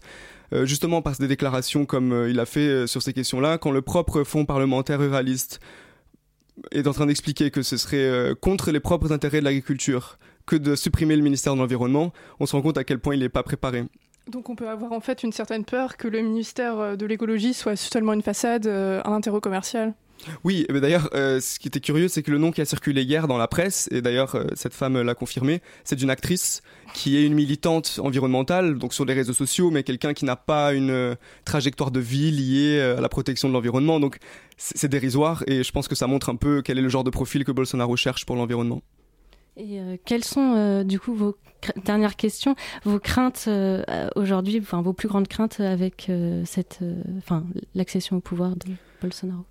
Euh, 0.53 0.65
justement 0.67 1.01
par 1.01 1.17
des 1.17 1.27
déclarations 1.27 1.87
comme 1.87 2.13
euh, 2.13 2.29
il 2.29 2.39
a 2.39 2.45
fait 2.45 2.85
sur 2.85 3.01
ces 3.01 3.13
questions-là, 3.13 3.57
quand 3.57 3.71
le 3.71 3.81
propre 3.81 4.23
fonds 4.23 4.45
parlementaire 4.45 4.99
ruraliste 4.99 5.59
est 6.71 6.85
en 6.85 6.93
train 6.93 7.07
d'expliquer 7.07 7.49
que 7.49 7.63
ce 7.63 7.77
serait 7.77 8.33
contre 8.39 8.71
les 8.71 8.79
propres 8.79 9.11
intérêts 9.11 9.39
de 9.39 9.45
l'agriculture 9.45 10.17
que 10.45 10.55
de 10.55 10.75
supprimer 10.75 11.15
le 11.15 11.23
ministère 11.23 11.53
de 11.55 11.59
l'Environnement, 11.59 12.13
on 12.39 12.45
se 12.45 12.55
rend 12.55 12.61
compte 12.61 12.77
à 12.77 12.83
quel 12.83 12.99
point 12.99 13.15
il 13.15 13.19
n'est 13.19 13.29
pas 13.29 13.43
préparé. 13.43 13.83
Donc 14.27 14.49
on 14.49 14.55
peut 14.55 14.69
avoir 14.69 14.91
en 14.91 14.99
fait 14.99 15.23
une 15.23 15.31
certaine 15.31 15.65
peur 15.65 15.97
que 15.97 16.07
le 16.07 16.21
ministère 16.21 16.79
euh, 16.79 16.95
de 16.95 17.05
l'écologie 17.05 17.53
soit 17.53 17.75
seulement 17.75 18.13
une 18.13 18.23
façade, 18.23 18.65
euh, 18.65 19.01
un 19.05 19.13
intérêt 19.13 19.39
commercial. 19.39 19.93
Oui, 20.43 20.65
mais 20.71 20.79
d'ailleurs, 20.79 21.09
euh, 21.13 21.41
ce 21.41 21.59
qui 21.59 21.67
était 21.67 21.81
curieux, 21.81 22.07
c'est 22.07 22.23
que 22.23 22.31
le 22.31 22.37
nom 22.37 22.51
qui 22.51 22.61
a 22.61 22.65
circulé 22.65 23.03
hier 23.03 23.27
dans 23.27 23.37
la 23.37 23.47
presse, 23.47 23.89
et 23.91 24.01
d'ailleurs 24.01 24.37
cette 24.55 24.73
femme 24.73 24.99
l'a 24.99 25.13
confirmé, 25.13 25.61
c'est 25.83 25.97
d'une 25.97 26.09
actrice 26.09 26.63
qui 26.93 27.17
est 27.17 27.25
une 27.25 27.33
militante 27.33 27.99
environnementale, 28.01 28.79
donc 28.79 28.93
sur 28.93 29.03
les 29.03 29.13
réseaux 29.13 29.33
sociaux, 29.33 29.71
mais 29.71 29.83
quelqu'un 29.83 30.13
qui 30.13 30.23
n'a 30.23 30.37
pas 30.37 30.73
une 30.73 31.17
trajectoire 31.43 31.91
de 31.91 31.99
vie 31.99 32.31
liée 32.31 32.79
à 32.79 33.01
la 33.01 33.09
protection 33.09 33.49
de 33.49 33.53
l'environnement. 33.53 33.99
Donc 33.99 34.17
c'est 34.57 34.87
dérisoire, 34.87 35.43
et 35.47 35.63
je 35.63 35.71
pense 35.73 35.89
que 35.89 35.95
ça 35.95 36.07
montre 36.07 36.29
un 36.29 36.37
peu 36.37 36.61
quel 36.61 36.79
est 36.79 36.81
le 36.81 36.89
genre 36.89 37.03
de 37.03 37.11
profil 37.11 37.43
que 37.43 37.51
Bolsonaro 37.51 37.97
cherche 37.97 38.25
pour 38.25 38.37
l'environnement. 38.37 38.81
Et 39.57 39.79
euh, 39.79 39.95
quelles 40.03 40.23
sont, 40.23 40.55
euh, 40.55 40.83
du 40.83 40.99
coup, 40.99 41.13
vos 41.13 41.37
dernières 41.83 42.15
questions, 42.15 42.55
vos 42.83 42.99
craintes 42.99 43.45
euh, 43.47 43.83
aujourd'hui, 44.15 44.59
enfin 44.61 44.81
vos 44.81 44.93
plus 44.93 45.07
grandes 45.07 45.27
craintes 45.27 45.59
avec 45.59 46.11
cette, 46.45 46.79
l'accession 47.73 48.17
au 48.17 48.21
pouvoir 48.21 48.55
de 48.55 48.71
Bolsonaro? 49.01 49.45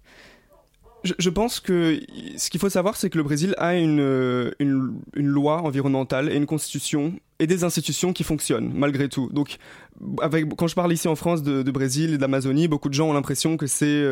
Je, 1.03 1.29
pense 1.29 1.61
que 1.61 2.01
ce 2.39 2.49
qu'il 2.49 2.59
faut 2.59 2.71
savoir, 2.71 2.97
c'est 2.97 3.11
que 3.11 3.19
le 3.19 3.25
Brésil 3.25 3.55
a 3.59 3.77
une, 3.77 4.55
une, 4.59 5.27
loi 5.27 5.61
environnementale 5.61 6.33
et 6.33 6.37
une 6.37 6.47
constitution 6.47 7.13
et 7.39 7.47
des 7.47 7.63
institutions 7.63 8.15
qui 8.15 8.25
fonctionnent 8.25 8.73
malgré 8.75 9.11
tout. 9.11 9.29
Donc, 9.31 9.59
quand 10.57 10.67
je 10.67 10.75
parle 10.75 10.95
ici 10.95 11.07
en 11.07 11.15
France 11.15 11.43
de 11.43 11.71
Brésil 11.71 12.15
et 12.15 12.19
d'Amazonie, 12.19 12.69
beaucoup 12.69 12.89
de 12.89 12.95
gens 12.95 13.11
ont 13.11 13.13
l'impression 13.13 13.59
que 13.59 13.67
c'est 13.67 14.03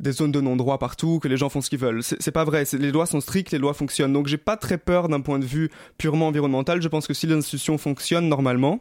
des 0.00 0.12
zones 0.12 0.32
de 0.32 0.40
non-droit 0.40 0.78
partout, 0.78 1.20
que 1.20 1.28
les 1.28 1.36
gens 1.36 1.50
font 1.50 1.60
ce 1.60 1.70
qu'ils 1.70 1.78
veulent. 1.78 2.02
C'est 2.02 2.32
pas 2.32 2.44
vrai. 2.44 2.64
Les 2.72 2.90
lois 2.90 3.06
sont 3.06 3.20
strictes, 3.20 3.52
les 3.52 3.58
lois 3.58 3.74
fonctionnent. 3.74 4.12
Donc 4.12 4.26
j'ai 4.26 4.38
pas 4.38 4.56
très 4.56 4.78
peur 4.78 5.08
d'un 5.08 5.20
point 5.20 5.38
de 5.38 5.44
vue 5.44 5.70
purement 5.98 6.28
environnemental. 6.28 6.80
Je 6.80 6.88
pense 6.88 7.06
que 7.06 7.14
si 7.14 7.26
l'institution 7.26 7.76
fonctionne 7.76 8.28
normalement, 8.28 8.80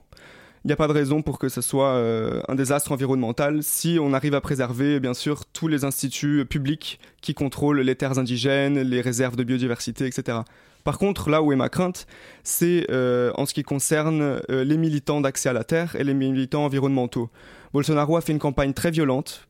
il 0.63 0.67
n'y 0.67 0.73
a 0.73 0.77
pas 0.77 0.87
de 0.87 0.93
raison 0.93 1.21
pour 1.21 1.37
que 1.37 1.49
ce 1.49 1.61
soit 1.61 1.91
euh, 1.91 2.41
un 2.47 2.55
désastre 2.55 2.91
environnemental 2.91 3.63
si 3.63 3.97
on 4.01 4.13
arrive 4.13 4.33
à 4.33 4.41
préserver, 4.41 4.99
bien 4.99 5.13
sûr, 5.13 5.45
tous 5.45 5.67
les 5.67 5.83
instituts 5.83 6.45
publics 6.45 6.99
qui 7.21 7.33
contrôlent 7.33 7.81
les 7.81 7.95
terres 7.95 8.17
indigènes, 8.17 8.79
les 8.79 9.01
réserves 9.01 9.35
de 9.35 9.43
biodiversité, 9.43 10.05
etc. 10.05 10.39
Par 10.85 10.97
contre, 10.97 11.29
là 11.29 11.41
où 11.41 11.51
est 11.51 11.57
ma 11.57 11.69
crainte, 11.69 12.07
c'est 12.43 12.87
euh, 12.89 13.31
en 13.35 13.45
ce 13.45 13.53
qui 13.53 13.63
concerne 13.63 14.39
euh, 14.49 14.63
les 14.63 14.77
militants 14.77 15.19
d'accès 15.19 15.49
à 15.49 15.53
la 15.53 15.65
terre 15.65 15.95
et 15.97 16.03
les 16.05 16.13
militants 16.13 16.63
environnementaux. 16.63 17.29
Bolsonaro 17.73 18.15
a 18.15 18.21
fait 18.21 18.31
une 18.31 18.39
campagne 18.39 18.73
très 18.73 18.91
violente 18.91 19.48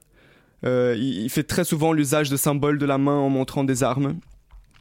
euh, 0.65 0.95
il, 0.97 1.29
fait 1.29 1.43
très 1.43 1.63
souvent 1.63 1.93
l'usage 1.93 2.29
de 2.29 2.37
symboles 2.37 2.77
de 2.77 2.85
la 2.85 2.97
main 2.97 3.15
en 3.15 3.29
montrant 3.29 3.63
des 3.63 3.83
armes. 3.83 4.19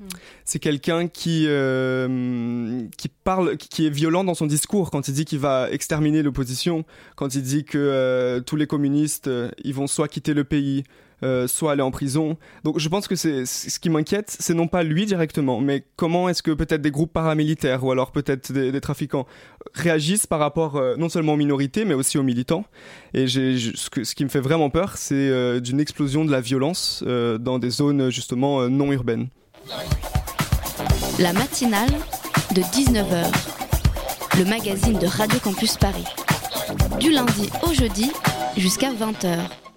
Hmm. 0.00 0.06
C'est 0.44 0.58
quelqu'un 0.58 1.08
qui 1.08 1.44
euh, 1.48 2.86
qui 2.96 3.08
parle, 3.08 3.56
qui 3.56 3.86
est 3.86 3.90
violent 3.90 4.24
dans 4.24 4.34
son 4.34 4.46
discours 4.46 4.90
quand 4.90 5.08
il 5.08 5.14
dit 5.14 5.24
qu'il 5.24 5.40
va 5.40 5.70
exterminer 5.70 6.22
l'opposition, 6.22 6.84
quand 7.16 7.34
il 7.34 7.42
dit 7.42 7.64
que 7.64 7.78
euh, 7.78 8.40
tous 8.40 8.56
les 8.56 8.66
communistes 8.66 9.30
ils 9.64 9.74
vont 9.74 9.86
soit 9.86 10.08
quitter 10.08 10.34
le 10.34 10.44
pays, 10.44 10.84
euh, 11.22 11.48
soit 11.48 11.72
aller 11.72 11.83
en 11.83 11.90
prison. 11.90 12.37
Donc 12.64 12.78
je 12.78 12.88
pense 12.88 13.09
que 13.09 13.16
c'est 13.16 13.44
ce 13.44 13.78
qui 13.81 13.90
m'inquiète, 13.90 14.37
c'est 14.38 14.54
non 14.54 14.68
pas 14.68 14.83
lui 14.83 15.07
directement, 15.07 15.61
mais 15.61 15.85
comment 15.96 16.28
est-ce 16.28 16.42
que 16.42 16.52
peut-être 16.52 16.81
des 16.83 16.90
groupes 16.90 17.12
paramilitaires 17.12 17.85
ou 17.85 17.90
alors 17.90 18.12
peut-être 18.12 18.52
des, 18.52 18.81
trafiquants 18.81 19.26
réagissent 19.74 20.26
par 20.26 20.38
rapport 20.38 20.76
euh, 20.76 20.96
non 20.96 21.09
seulement 21.09 21.33
aux 21.33 21.37
minorités 21.37 21.85
mais 21.85 21.94
aussi 21.94 22.18
aux 22.18 22.22
militants. 22.22 22.64
Et 23.14 23.26
ce, 23.26 23.57
ce, 23.57 24.14
qui 24.14 24.24
me 24.24 24.28
fait 24.28 24.40
vraiment 24.40 24.70
peur, 24.70 24.96
c'est 24.96 25.14
euh, 25.14 25.61
d'une 25.61 25.81
explosion 25.81 26.24
de 26.24 26.31
la 26.31 26.40
violence 26.40 27.02
dans 27.02 27.59
des 27.59 27.70
zones 27.70 28.11
justement 28.11 28.68
non 28.68 28.92
urbaines. 28.92 29.28
La 31.18 31.33
matinale 31.33 31.90
de 32.54 32.62
19h, 32.62 33.26
le 34.38 34.44
magazine 34.44 34.98
de 34.98 35.07
Radio 35.07 35.38
Campus 35.40 35.76
Paris. 35.76 36.04
Du 37.00 37.11
lundi 37.11 37.48
au 37.62 37.72
jeudi 37.72 38.12
jusqu'à 38.57 38.92
20h. 38.92 39.67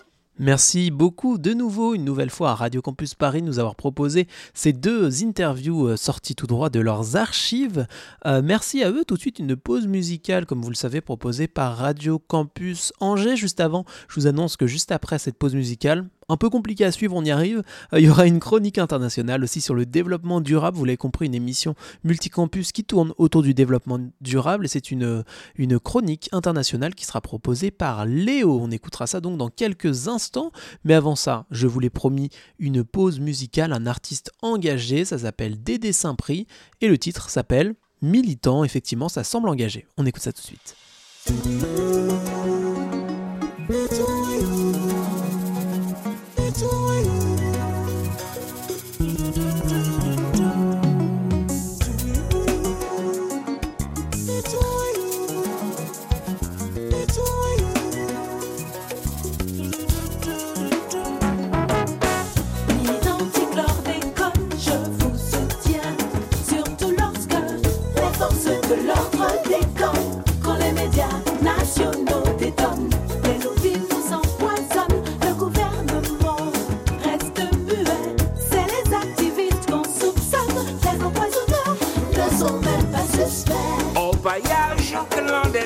Merci 0.43 0.89
beaucoup 0.89 1.37
de 1.37 1.53
nouveau, 1.53 1.93
une 1.93 2.03
nouvelle 2.03 2.31
fois 2.31 2.49
à 2.49 2.55
Radio 2.55 2.81
Campus 2.81 3.13
Paris, 3.13 3.43
nous 3.43 3.59
avoir 3.59 3.75
proposé 3.75 4.27
ces 4.55 4.73
deux 4.73 5.23
interviews 5.23 5.89
euh, 5.89 5.97
sorties 5.97 6.33
tout 6.33 6.47
droit 6.47 6.71
de 6.71 6.79
leurs 6.79 7.15
archives. 7.15 7.85
Euh, 8.25 8.41
merci 8.43 8.81
à 8.81 8.89
eux. 8.89 9.05
Tout 9.05 9.13
de 9.13 9.19
suite, 9.19 9.37
une 9.37 9.55
pause 9.55 9.85
musicale, 9.85 10.47
comme 10.47 10.63
vous 10.63 10.71
le 10.71 10.75
savez, 10.75 10.99
proposée 10.99 11.47
par 11.47 11.77
Radio 11.77 12.17
Campus 12.17 12.91
Angers. 12.99 13.35
Juste 13.35 13.59
avant, 13.59 13.85
je 14.07 14.15
vous 14.15 14.25
annonce 14.25 14.57
que 14.57 14.65
juste 14.65 14.91
après 14.91 15.19
cette 15.19 15.37
pause 15.37 15.53
musicale, 15.53 16.09
un 16.31 16.37
peu 16.37 16.49
compliqué 16.49 16.85
à 16.85 16.91
suivre, 16.91 17.15
on 17.15 17.23
y 17.23 17.31
arrive. 17.31 17.61
Euh, 17.93 17.99
il 17.99 18.05
y 18.05 18.09
aura 18.09 18.25
une 18.25 18.39
chronique 18.39 18.77
internationale 18.77 19.43
aussi 19.43 19.59
sur 19.59 19.75
le 19.75 19.85
développement 19.85 20.39
durable. 20.39 20.77
Vous 20.77 20.85
l'avez 20.85 20.97
compris, 20.97 21.25
une 21.25 21.35
émission 21.35 21.75
multicampus 22.03 22.71
qui 22.71 22.83
tourne 22.83 23.13
autour 23.17 23.43
du 23.43 23.53
développement 23.53 23.99
durable. 24.21 24.69
C'est 24.69 24.91
une, 24.91 25.23
une 25.55 25.79
chronique 25.79 26.29
internationale 26.31 26.95
qui 26.95 27.05
sera 27.05 27.19
proposée 27.21 27.69
par 27.69 28.05
Léo. 28.05 28.59
On 28.61 28.71
écoutera 28.71 29.07
ça 29.07 29.19
donc 29.19 29.37
dans 29.37 29.49
quelques 29.49 30.07
instants. 30.07 30.51
Mais 30.85 30.93
avant 30.93 31.15
ça, 31.15 31.45
je 31.51 31.67
vous 31.67 31.79
l'ai 31.79 31.89
promis, 31.89 32.29
une 32.59 32.83
pause 32.83 33.19
musicale, 33.19 33.73
un 33.73 33.85
artiste 33.85 34.31
engagé. 34.41 35.03
Ça 35.03 35.17
s'appelle 35.17 35.61
Dédé 35.61 35.91
Saint-Prix. 35.91 36.47
Et 36.79 36.87
le 36.87 36.97
titre 36.97 37.29
s'appelle 37.29 37.75
Militant. 38.01 38.63
Effectivement, 38.63 39.09
ça 39.09 39.23
semble 39.23 39.49
engagé. 39.49 39.85
On 39.97 40.05
écoute 40.05 40.23
ça 40.23 40.31
tout 40.31 40.41
de 40.41 40.47
suite. 40.47 40.75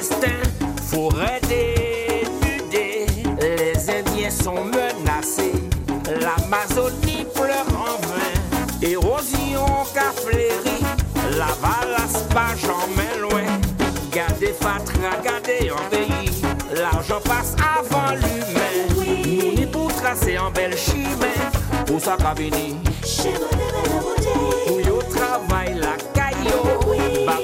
Forêt 0.02 1.40
dénudée, 1.48 3.06
les 3.40 3.90
Indiens 3.90 4.30
sont 4.30 4.66
menacés, 4.66 5.54
l'Amazonie 6.08 7.26
pleure 7.34 7.66
en 7.70 7.98
vain, 8.08 8.88
érosion 8.88 9.66
qu'a 9.94 10.12
fléri, 10.12 10.84
la 11.38 11.48
valasse 11.62 12.24
pas 12.34 12.56
jamais 12.56 13.20
loin, 13.22 13.44
gardez 14.12 14.54
fatra, 14.60 15.22
gardez 15.24 15.72
en 15.72 15.90
pays, 15.90 16.42
l'argent 16.74 17.22
passe 17.24 17.56
avant 17.60 18.16
l'humain, 18.16 18.76
nous 18.96 19.56
n'y 19.56 19.66
pour 19.66 19.94
tracer 19.94 20.38
en 20.38 20.52
belle 20.52 20.78
chimée, 20.78 21.40
pour 21.86 22.02
ça 22.02 22.18
qu'a 22.18 22.34
venu, 22.34 22.76
pour 24.68 25.08
travail 25.10 25.76
la 25.80 25.96
caillou, 26.14 27.26
ba 27.26 27.38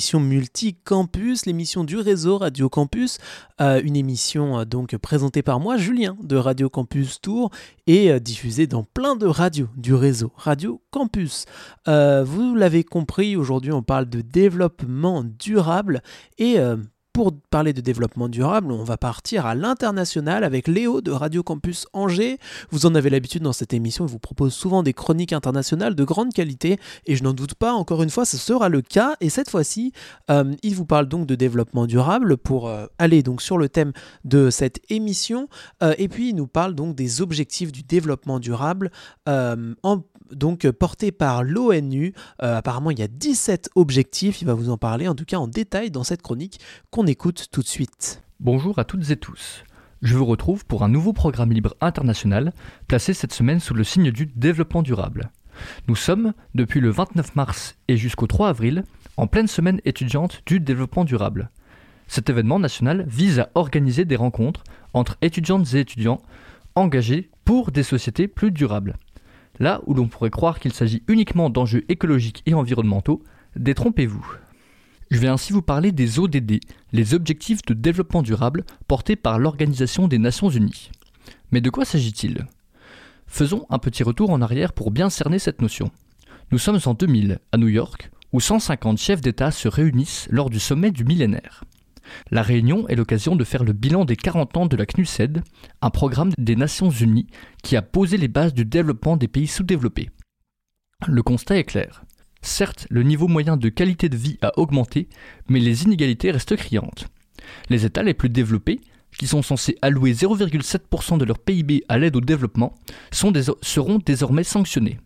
retour 0.00 0.20
dans 0.20 0.20
votre 0.20 0.20
émission 0.20 0.20
Multicampus, 0.20 1.46
l'émission 1.46 1.84
du 1.84 1.96
réseau 1.98 2.38
Radio 2.38 2.68
Campus, 2.68 3.18
euh, 3.60 3.80
une 3.84 3.96
émission 3.96 4.60
euh, 4.60 4.64
donc 4.64 4.96
présentée 4.96 5.42
par 5.42 5.60
moi, 5.60 5.76
Julien, 5.76 6.16
de 6.22 6.36
Radio 6.36 6.70
Campus 6.70 7.20
Tour, 7.20 7.50
et 7.86 8.10
euh, 8.10 8.18
diffusée 8.18 8.66
dans 8.66 8.82
plein 8.82 9.16
de 9.16 9.26
radios 9.26 9.68
du 9.76 9.94
réseau 9.94 10.32
Radio 10.36 10.80
Campus. 10.90 11.44
Vous 11.86 12.54
l'avez 12.54 12.84
compris, 12.84 13.36
aujourd'hui 13.36 13.72
on 13.72 13.82
parle 13.82 14.08
de 14.08 14.22
développement 14.22 15.24
durable, 15.24 16.02
et 16.38 16.56
pour 17.20 17.34
parler 17.50 17.74
de 17.74 17.82
développement 17.82 18.30
durable, 18.30 18.72
on 18.72 18.82
va 18.82 18.96
partir 18.96 19.44
à 19.44 19.54
l'international 19.54 20.42
avec 20.42 20.66
Léo 20.66 21.02
de 21.02 21.10
Radio 21.10 21.42
Campus 21.42 21.86
Angers. 21.92 22.38
Vous 22.70 22.86
en 22.86 22.94
avez 22.94 23.10
l'habitude 23.10 23.42
dans 23.42 23.52
cette 23.52 23.74
émission, 23.74 24.06
il 24.06 24.10
vous 24.10 24.18
propose 24.18 24.54
souvent 24.54 24.82
des 24.82 24.94
chroniques 24.94 25.34
internationales 25.34 25.94
de 25.94 26.02
grande 26.04 26.32
qualité 26.32 26.78
et 27.04 27.16
je 27.16 27.22
n'en 27.22 27.34
doute 27.34 27.52
pas, 27.52 27.74
encore 27.74 28.02
une 28.02 28.08
fois, 28.08 28.24
ce 28.24 28.38
sera 28.38 28.70
le 28.70 28.80
cas. 28.80 29.16
Et 29.20 29.28
cette 29.28 29.50
fois-ci, 29.50 29.92
euh, 30.30 30.54
il 30.62 30.74
vous 30.74 30.86
parle 30.86 31.08
donc 31.08 31.26
de 31.26 31.34
développement 31.34 31.84
durable 31.84 32.38
pour 32.38 32.68
euh, 32.68 32.86
aller 32.98 33.22
donc 33.22 33.42
sur 33.42 33.58
le 33.58 33.68
thème 33.68 33.92
de 34.24 34.48
cette 34.48 34.80
émission. 34.88 35.46
Euh, 35.82 35.92
et 35.98 36.08
puis 36.08 36.30
il 36.30 36.36
nous 36.36 36.46
parle 36.46 36.74
donc 36.74 36.96
des 36.96 37.20
objectifs 37.20 37.70
du 37.70 37.82
développement 37.82 38.40
durable 38.40 38.90
en 39.26 40.02
donc 40.32 40.70
porté 40.70 41.12
par 41.12 41.42
l'ONU. 41.42 42.14
apparemment, 42.38 42.90
il 42.90 42.98
y 42.98 43.02
a 43.02 43.08
17 43.08 43.70
objectifs. 43.74 44.42
Il 44.42 44.46
va 44.46 44.54
vous 44.54 44.70
en 44.70 44.76
parler, 44.76 45.08
en 45.08 45.14
tout 45.14 45.24
cas 45.24 45.38
en 45.38 45.48
détail, 45.48 45.90
dans 45.90 46.04
cette 46.04 46.22
chronique 46.22 46.60
qu'on 46.90 47.06
écoute 47.06 47.46
tout 47.50 47.62
de 47.62 47.68
suite. 47.68 48.22
Bonjour 48.40 48.78
à 48.78 48.84
toutes 48.84 49.10
et 49.10 49.16
tous. 49.16 49.64
Je 50.02 50.16
vous 50.16 50.24
retrouve 50.24 50.64
pour 50.64 50.82
un 50.82 50.88
nouveau 50.88 51.12
programme 51.12 51.52
libre 51.52 51.74
international 51.82 52.54
placé 52.88 53.12
cette 53.12 53.34
semaine 53.34 53.60
sous 53.60 53.74
le 53.74 53.84
signe 53.84 54.10
du 54.10 54.24
développement 54.24 54.82
durable. 54.82 55.30
Nous 55.88 55.96
sommes, 55.96 56.32
depuis 56.54 56.80
le 56.80 56.90
29 56.90 57.36
mars 57.36 57.76
et 57.88 57.98
jusqu'au 57.98 58.26
3 58.26 58.48
avril, 58.48 58.84
en 59.18 59.26
pleine 59.26 59.46
semaine 59.46 59.80
étudiante 59.84 60.40
du 60.46 60.58
développement 60.58 61.04
durable. 61.04 61.50
Cet 62.06 62.30
événement 62.30 62.58
national 62.58 63.04
vise 63.06 63.40
à 63.40 63.50
organiser 63.54 64.06
des 64.06 64.16
rencontres 64.16 64.64
entre 64.94 65.18
étudiantes 65.20 65.74
et 65.74 65.80
étudiants 65.80 66.22
engagés 66.74 67.30
pour 67.44 67.70
des 67.70 67.82
sociétés 67.82 68.26
plus 68.26 68.50
durables. 68.50 68.96
Là 69.60 69.82
où 69.86 69.92
l'on 69.92 70.08
pourrait 70.08 70.30
croire 70.30 70.58
qu'il 70.58 70.72
s'agit 70.72 71.02
uniquement 71.06 71.50
d'enjeux 71.50 71.84
écologiques 71.90 72.42
et 72.46 72.54
environnementaux, 72.54 73.22
détrompez-vous. 73.56 74.26
Je 75.10 75.18
vais 75.18 75.28
ainsi 75.28 75.52
vous 75.52 75.60
parler 75.60 75.92
des 75.92 76.18
ODD, 76.18 76.60
les 76.92 77.14
objectifs 77.14 77.62
de 77.66 77.74
développement 77.74 78.22
durable 78.22 78.64
portés 78.88 79.16
par 79.16 79.38
l'Organisation 79.38 80.08
des 80.08 80.18
Nations 80.18 80.48
Unies. 80.48 80.90
Mais 81.52 81.60
de 81.60 81.68
quoi 81.68 81.84
s'agit-il? 81.84 82.46
Faisons 83.26 83.66
un 83.68 83.78
petit 83.78 84.02
retour 84.02 84.30
en 84.30 84.40
arrière 84.40 84.72
pour 84.72 84.90
bien 84.90 85.10
cerner 85.10 85.38
cette 85.38 85.60
notion. 85.60 85.90
Nous 86.52 86.58
sommes 86.58 86.80
en 86.86 86.94
2000 86.94 87.38
à 87.52 87.58
New 87.58 87.68
York, 87.68 88.10
où 88.32 88.40
150 88.40 88.98
chefs 88.98 89.20
d'État 89.20 89.50
se 89.50 89.68
réunissent 89.68 90.26
lors 90.30 90.48
du 90.48 90.58
sommet 90.58 90.90
du 90.90 91.04
millénaire. 91.04 91.64
La 92.30 92.42
réunion 92.42 92.88
est 92.88 92.96
l'occasion 92.96 93.36
de 93.36 93.44
faire 93.44 93.64
le 93.64 93.72
bilan 93.72 94.04
des 94.04 94.16
40 94.16 94.56
ans 94.56 94.66
de 94.66 94.76
la 94.76 94.86
CNUSED, 94.86 95.42
un 95.82 95.90
programme 95.90 96.32
des 96.38 96.56
Nations 96.56 96.90
Unies 96.90 97.26
qui 97.62 97.76
a 97.76 97.82
posé 97.82 98.16
les 98.16 98.28
bases 98.28 98.54
du 98.54 98.64
développement 98.64 99.16
des 99.16 99.28
pays 99.28 99.46
sous-développés. 99.46 100.10
Le 101.06 101.22
constat 101.22 101.58
est 101.58 101.64
clair. 101.64 102.04
Certes, 102.42 102.86
le 102.90 103.02
niveau 103.02 103.28
moyen 103.28 103.56
de 103.56 103.68
qualité 103.68 104.08
de 104.08 104.16
vie 104.16 104.38
a 104.42 104.58
augmenté, 104.58 105.08
mais 105.48 105.60
les 105.60 105.84
inégalités 105.84 106.30
restent 106.30 106.56
criantes. 106.56 107.08
Les 107.68 107.84
États 107.84 108.02
les 108.02 108.14
plus 108.14 108.30
développés 108.30 108.80
qui 109.18 109.26
sont 109.26 109.42
censés 109.42 109.76
allouer 109.82 110.12
0,7% 110.12 111.18
de 111.18 111.24
leur 111.24 111.38
PIB 111.38 111.84
à 111.88 111.98
l'aide 111.98 112.16
au 112.16 112.20
développement, 112.20 112.74
seront 113.10 113.98
désormais 113.98 114.44
sanctionnés. 114.44 114.98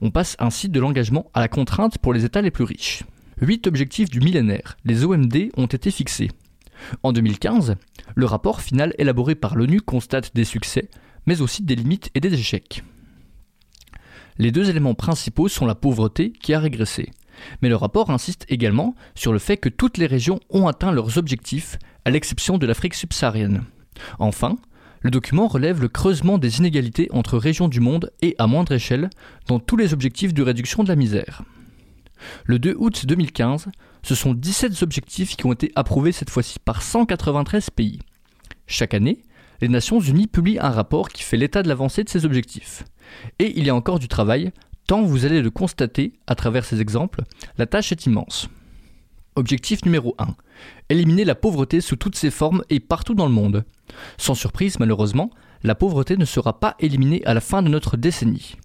On 0.00 0.10
passe 0.10 0.36
ainsi 0.38 0.68
de 0.68 0.80
l'engagement 0.80 1.30
à 1.34 1.40
la 1.40 1.48
contrainte 1.48 1.98
pour 1.98 2.12
les 2.12 2.24
États 2.24 2.42
les 2.42 2.50
plus 2.50 2.64
riches. 2.64 3.02
Huit 3.40 3.66
objectifs 3.66 4.10
du 4.10 4.20
millénaire, 4.20 4.76
les 4.84 5.04
OMD, 5.04 5.50
ont 5.56 5.66
été 5.66 5.90
fixés. 5.90 6.30
En 7.02 7.12
2015, 7.12 7.76
le 8.14 8.26
rapport 8.26 8.60
final 8.60 8.94
élaboré 8.98 9.34
par 9.34 9.56
l'ONU 9.56 9.80
constate 9.80 10.34
des 10.34 10.44
succès, 10.44 10.88
mais 11.26 11.40
aussi 11.40 11.62
des 11.62 11.76
limites 11.76 12.10
et 12.14 12.20
des 12.20 12.32
échecs. 12.34 12.82
Les 14.38 14.52
deux 14.52 14.70
éléments 14.70 14.94
principaux 14.94 15.48
sont 15.48 15.66
la 15.66 15.74
pauvreté 15.74 16.32
qui 16.32 16.54
a 16.54 16.60
régressé. 16.60 17.10
Mais 17.62 17.68
le 17.68 17.76
rapport 17.76 18.10
insiste 18.10 18.46
également 18.48 18.94
sur 19.14 19.32
le 19.32 19.38
fait 19.38 19.56
que 19.56 19.68
toutes 19.68 19.98
les 19.98 20.06
régions 20.06 20.40
ont 20.50 20.66
atteint 20.66 20.92
leurs 20.92 21.18
objectifs 21.18 21.78
à 22.04 22.10
l'exception 22.10 22.58
de 22.58 22.66
l'Afrique 22.66 22.94
subsaharienne. 22.94 23.64
Enfin, 24.18 24.56
le 25.00 25.10
document 25.10 25.48
relève 25.48 25.80
le 25.80 25.88
creusement 25.88 26.38
des 26.38 26.58
inégalités 26.58 27.08
entre 27.12 27.38
régions 27.38 27.68
du 27.68 27.80
monde 27.80 28.12
et 28.20 28.34
à 28.38 28.46
moindre 28.46 28.72
échelle 28.72 29.10
dans 29.46 29.58
tous 29.58 29.76
les 29.76 29.92
objectifs 29.92 30.34
de 30.34 30.42
réduction 30.42 30.82
de 30.82 30.88
la 30.88 30.96
misère. 30.96 31.42
Le 32.44 32.58
2 32.58 32.76
août 32.78 33.06
2015, 33.06 33.68
ce 34.02 34.14
sont 34.14 34.34
17 34.34 34.82
objectifs 34.82 35.36
qui 35.36 35.46
ont 35.46 35.52
été 35.52 35.72
approuvés 35.74 36.12
cette 36.12 36.30
fois-ci 36.30 36.58
par 36.58 36.82
193 36.82 37.70
pays. 37.70 38.00
Chaque 38.66 38.94
année, 38.94 39.22
les 39.60 39.68
Nations 39.68 40.00
Unies 40.00 40.26
publient 40.26 40.58
un 40.58 40.70
rapport 40.70 41.08
qui 41.08 41.22
fait 41.22 41.36
l'état 41.36 41.62
de 41.62 41.68
l'avancée 41.68 42.04
de 42.04 42.08
ces 42.08 42.24
objectifs. 42.24 42.84
Et 43.38 43.58
il 43.58 43.66
y 43.66 43.70
a 43.70 43.74
encore 43.74 43.98
du 43.98 44.08
travail, 44.08 44.52
tant 44.86 45.02
vous 45.02 45.26
allez 45.26 45.42
le 45.42 45.50
constater 45.50 46.14
à 46.26 46.34
travers 46.34 46.64
ces 46.64 46.80
exemples, 46.80 47.22
la 47.58 47.66
tâche 47.66 47.92
est 47.92 48.06
immense. 48.06 48.48
Objectif 49.36 49.84
numéro 49.84 50.14
1. 50.18 50.34
Éliminer 50.88 51.24
la 51.24 51.34
pauvreté 51.34 51.80
sous 51.80 51.96
toutes 51.96 52.16
ses 52.16 52.30
formes 52.30 52.62
et 52.68 52.80
partout 52.80 53.14
dans 53.14 53.26
le 53.26 53.32
monde. 53.32 53.64
Sans 54.18 54.34
surprise, 54.34 54.78
malheureusement, 54.78 55.30
la 55.62 55.74
pauvreté 55.74 56.16
ne 56.16 56.24
sera 56.24 56.58
pas 56.58 56.74
éliminée 56.80 57.22
à 57.26 57.34
la 57.34 57.40
fin 57.40 57.62
de 57.62 57.68
notre 57.68 57.96
décennie. 57.96 58.56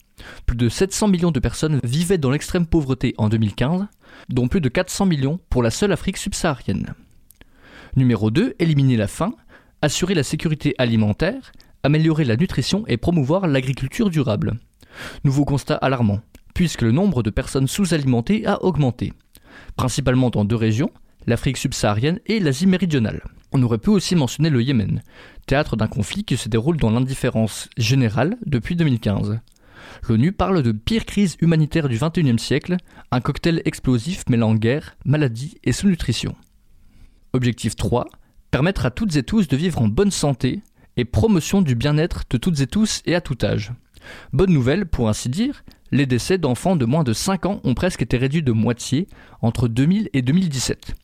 Plus 0.45 0.55
de 0.55 0.69
700 0.69 1.07
millions 1.09 1.31
de 1.31 1.39
personnes 1.39 1.79
vivaient 1.83 2.17
dans 2.17 2.31
l'extrême 2.31 2.65
pauvreté 2.65 3.13
en 3.17 3.29
2015, 3.29 3.85
dont 4.29 4.47
plus 4.47 4.61
de 4.61 4.69
400 4.69 5.05
millions 5.05 5.39
pour 5.49 5.63
la 5.63 5.71
seule 5.71 5.91
Afrique 5.91 6.17
subsaharienne. 6.17 6.93
Numéro 7.95 8.31
2. 8.31 8.55
Éliminer 8.59 8.97
la 8.97 9.07
faim, 9.07 9.33
assurer 9.81 10.13
la 10.13 10.23
sécurité 10.23 10.75
alimentaire, 10.77 11.51
améliorer 11.83 12.25
la 12.25 12.35
nutrition 12.35 12.83
et 12.87 12.97
promouvoir 12.97 13.47
l'agriculture 13.47 14.09
durable. 14.09 14.59
Nouveau 15.23 15.45
constat 15.45 15.75
alarmant, 15.75 16.21
puisque 16.53 16.81
le 16.81 16.91
nombre 16.91 17.23
de 17.23 17.29
personnes 17.29 17.67
sous-alimentées 17.67 18.45
a 18.45 18.63
augmenté 18.63 19.13
principalement 19.75 20.29
dans 20.29 20.45
deux 20.45 20.55
régions, 20.55 20.91
l'Afrique 21.27 21.57
subsaharienne 21.57 22.19
et 22.25 22.39
l'Asie 22.39 22.67
méridionale. 22.67 23.21
On 23.51 23.63
aurait 23.63 23.77
pu 23.77 23.89
aussi 23.89 24.15
mentionner 24.15 24.49
le 24.49 24.61
Yémen, 24.61 25.01
théâtre 25.47 25.75
d'un 25.75 25.87
conflit 25.87 26.23
qui 26.23 26.37
se 26.37 26.49
déroule 26.49 26.77
dans 26.77 26.89
l'indifférence 26.89 27.69
générale 27.77 28.37
depuis 28.45 28.75
2015. 28.75 29.39
L'ONU 30.07 30.31
parle 30.31 30.61
de 30.61 30.71
pire 30.71 31.05
crise 31.05 31.37
humanitaire 31.41 31.89
du 31.89 31.97
XXIe 31.97 32.39
siècle, 32.39 32.77
un 33.11 33.21
cocktail 33.21 33.61
explosif 33.65 34.23
mêlant 34.29 34.55
guerre, 34.55 34.97
maladie 35.05 35.57
et 35.63 35.71
sous-nutrition. 35.71 36.35
Objectif 37.33 37.75
3. 37.75 38.07
Permettre 38.51 38.85
à 38.85 38.91
toutes 38.91 39.15
et 39.15 39.23
tous 39.23 39.47
de 39.47 39.57
vivre 39.57 39.81
en 39.81 39.87
bonne 39.87 40.11
santé 40.11 40.61
et 40.97 41.05
promotion 41.05 41.61
du 41.61 41.75
bien-être 41.75 42.23
de 42.29 42.37
toutes 42.37 42.61
et 42.61 42.67
tous 42.67 43.01
et 43.05 43.15
à 43.15 43.21
tout 43.21 43.37
âge. 43.43 43.73
Bonne 44.33 44.53
nouvelle, 44.53 44.85
pour 44.85 45.09
ainsi 45.09 45.29
dire, 45.29 45.63
les 45.91 46.05
décès 46.05 46.37
d'enfants 46.37 46.75
de 46.75 46.85
moins 46.85 47.03
de 47.03 47.13
5 47.13 47.45
ans 47.45 47.61
ont 47.63 47.73
presque 47.73 48.01
été 48.01 48.17
réduits 48.17 48.43
de 48.43 48.51
moitié 48.51 49.07
entre 49.41 49.67
2000 49.67 50.09
et 50.13 50.21
2017. 50.21 50.95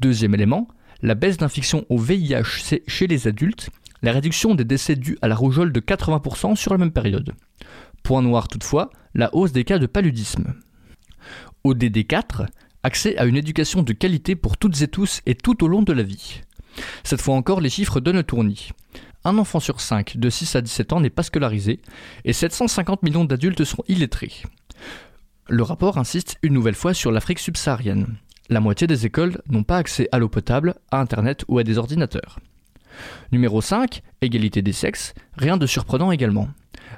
Deuxième 0.00 0.34
élément, 0.34 0.68
la 1.02 1.14
baisse 1.14 1.36
d'infection 1.36 1.84
au 1.88 1.98
VIH 1.98 2.80
chez 2.86 3.06
les 3.06 3.28
adultes, 3.28 3.70
la 4.02 4.12
réduction 4.12 4.54
des 4.54 4.64
décès 4.64 4.96
dus 4.96 5.16
à 5.22 5.28
la 5.28 5.34
rougeole 5.34 5.72
de 5.72 5.80
80% 5.80 6.56
sur 6.56 6.72
la 6.72 6.78
même 6.78 6.92
période. 6.92 7.32
Point 8.02 8.22
noir 8.22 8.48
toutefois, 8.48 8.90
la 9.14 9.34
hausse 9.34 9.52
des 9.52 9.64
cas 9.64 9.78
de 9.78 9.86
paludisme. 9.86 10.54
Au 11.64 11.74
DD4, 11.74 12.46
accès 12.82 13.16
à 13.16 13.24
une 13.24 13.36
éducation 13.36 13.82
de 13.82 13.92
qualité 13.92 14.34
pour 14.34 14.56
toutes 14.56 14.80
et 14.82 14.88
tous 14.88 15.20
et 15.26 15.34
tout 15.34 15.62
au 15.62 15.68
long 15.68 15.82
de 15.82 15.92
la 15.92 16.02
vie. 16.02 16.40
Cette 17.04 17.20
fois 17.20 17.34
encore, 17.34 17.60
les 17.60 17.70
chiffres 17.70 18.00
donnent 18.00 18.24
tournis 18.24 18.72
un 19.24 19.38
enfant 19.38 19.60
sur 19.60 19.80
cinq 19.80 20.16
de 20.16 20.30
6 20.30 20.56
à 20.56 20.60
17 20.60 20.92
ans 20.92 21.00
n'est 21.00 21.10
pas 21.10 21.22
scolarisé 21.22 21.80
et 22.24 22.32
750 22.32 23.02
millions 23.02 23.24
d'adultes 23.24 23.64
sont 23.64 23.84
illettrés. 23.88 24.32
Le 25.48 25.62
rapport 25.62 25.98
insiste 25.98 26.38
une 26.42 26.54
nouvelle 26.54 26.74
fois 26.74 26.94
sur 26.94 27.12
l'Afrique 27.12 27.38
subsaharienne. 27.38 28.16
La 28.48 28.60
moitié 28.60 28.86
des 28.86 29.06
écoles 29.06 29.40
n'ont 29.48 29.62
pas 29.62 29.78
accès 29.78 30.08
à 30.12 30.18
l'eau 30.18 30.28
potable, 30.28 30.74
à 30.90 31.00
Internet 31.00 31.44
ou 31.48 31.58
à 31.58 31.64
des 31.64 31.78
ordinateurs. 31.78 32.38
Numéro 33.30 33.60
5, 33.60 34.02
égalité 34.20 34.60
des 34.60 34.72
sexes, 34.72 35.14
rien 35.36 35.56
de 35.56 35.66
surprenant 35.66 36.12
également. 36.12 36.48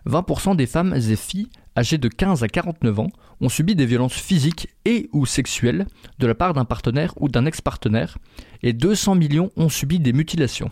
20% 0.06 0.56
des 0.56 0.66
femmes 0.66 0.94
et 0.94 1.16
filles 1.16 1.48
âgées 1.76 1.98
de 1.98 2.08
15 2.08 2.42
à 2.42 2.48
49 2.48 3.00
ans 3.00 3.10
ont 3.40 3.48
subi 3.48 3.74
des 3.74 3.86
violences 3.86 4.14
physiques 4.14 4.68
et 4.84 5.08
ou 5.12 5.26
sexuelles 5.26 5.86
de 6.18 6.26
la 6.26 6.34
part 6.34 6.54
d'un 6.54 6.64
partenaire 6.64 7.12
ou 7.20 7.28
d'un 7.28 7.46
ex-partenaire, 7.46 8.18
et 8.62 8.72
200 8.72 9.16
millions 9.16 9.50
ont 9.56 9.68
subi 9.68 9.98
des 9.98 10.12
mutilations. 10.12 10.70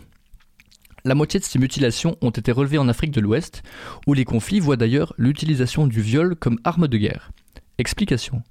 La 1.05 1.15
moitié 1.15 1.39
de 1.39 1.45
ces 1.45 1.59
mutilations 1.59 2.15
ont 2.21 2.29
été 2.29 2.51
relevées 2.51 2.77
en 2.77 2.87
Afrique 2.87 3.11
de 3.11 3.19
l'Ouest, 3.19 3.61
où 4.07 4.13
les 4.13 4.23
conflits 4.23 4.61
voient 4.61 4.77
d'ailleurs 4.77 5.13
l'utilisation 5.17 5.85
du 5.85 6.01
viol 6.01 6.35
comme 6.37 6.59
arme 6.63 6.87
de 6.87 6.97
guerre. 6.97 7.31
Explication. 7.77 8.41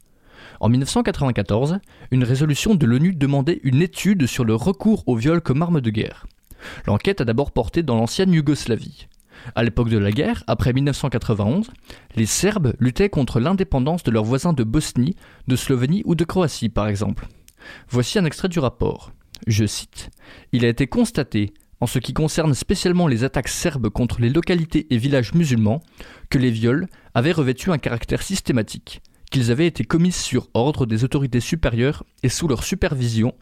En 0.60 0.68
1994, 0.68 1.78
une 2.10 2.24
résolution 2.24 2.74
de 2.74 2.86
l'ONU 2.86 3.14
demandait 3.14 3.60
une 3.62 3.80
étude 3.80 4.26
sur 4.26 4.44
le 4.44 4.54
recours 4.54 5.02
au 5.08 5.16
viol 5.16 5.40
comme 5.40 5.62
arme 5.62 5.80
de 5.80 5.90
guerre. 5.90 6.26
L'enquête 6.86 7.20
a 7.20 7.24
d'abord 7.24 7.52
porté 7.52 7.82
dans 7.82 7.96
l'ancienne 7.96 8.32
Yougoslavie. 8.32 9.08
À 9.55 9.62
l'époque 9.62 9.88
de 9.88 9.99
la 9.99 10.11
guerre, 10.11 10.45
après 10.47 10.72
1991, 10.72 11.70
les 12.16 12.26
Serbes 12.26 12.74
luttaient 12.78 13.09
contre 13.09 13.40
l'indépendance 13.40 14.03
de 14.03 14.11
leurs 14.11 14.24
voisins 14.24 14.53
de 14.53 14.64
Bosnie, 14.64 15.16
de 15.49 15.57
Slovénie 15.57 16.03
ou 16.05 16.14
de 16.14 16.24
Croatie 16.24 16.68
par 16.68 16.88
exemple. 16.88 17.26
Voici 17.88 18.18
un 18.18 18.24
extrait 18.24 18.49
du 18.49 18.59
rapport. 18.59 19.12
Je 19.47 19.66
cite 19.66 20.11
Il 20.53 20.64
a 20.64 20.68
été 20.68 20.86
constaté 20.86 21.53
en 21.80 21.86
ce 21.86 21.99
qui 21.99 22.12
concerne 22.12 22.55
spécialement 22.55 23.09
les 23.09 23.24
attaques 23.24 23.49
serbes 23.49 23.88
contre 23.88 24.20
les 24.20 24.30
localités 24.30 24.86
et 24.90 24.99
villages 24.99 25.34
musulmans, 25.34 25.82
que 26.30 26.38
les 26.38 26.53
viols 26.53 26.86
avaient 27.12 27.32
revêtu 27.32 27.72
un 27.72 27.78
caractère 27.78 28.22
systématique, 28.22 29.03
qu'ils 29.32 29.51
avaient 29.51 29.66
été 29.66 29.82
commis 29.82 30.12
sur 30.12 30.49
ordre 30.55 30.86
des 30.86 31.03
autorités 31.03 31.40
supérieures 31.40 32.05
et 32.22 32.28
sous 32.28 32.47
leur 32.47 32.62
supervision, 32.62 33.34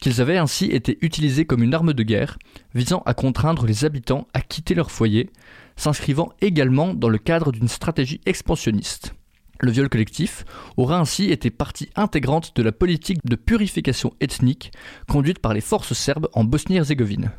qu'ils 0.00 0.20
avaient 0.20 0.38
ainsi 0.38 0.66
été 0.66 0.98
utilisés 1.00 1.44
comme 1.44 1.62
une 1.62 1.74
arme 1.74 1.92
de 1.92 2.02
guerre 2.02 2.38
visant 2.74 3.02
à 3.06 3.14
contraindre 3.14 3.66
les 3.66 3.84
habitants 3.84 4.26
à 4.34 4.40
quitter 4.40 4.74
leur 4.74 4.90
foyer, 4.90 5.30
s'inscrivant 5.76 6.32
également 6.40 6.94
dans 6.94 7.08
le 7.08 7.18
cadre 7.18 7.52
d'une 7.52 7.68
stratégie 7.68 8.20
expansionniste. 8.26 9.14
Le 9.60 9.70
viol 9.70 9.88
collectif 9.88 10.44
aura 10.76 10.98
ainsi 10.98 11.30
été 11.30 11.50
partie 11.50 11.88
intégrante 11.94 12.54
de 12.56 12.62
la 12.62 12.72
politique 12.72 13.24
de 13.24 13.36
purification 13.36 14.12
ethnique 14.20 14.72
conduite 15.08 15.38
par 15.38 15.54
les 15.54 15.60
forces 15.60 15.94
serbes 15.94 16.28
en 16.32 16.44
Bosnie-Herzégovine. 16.44 17.30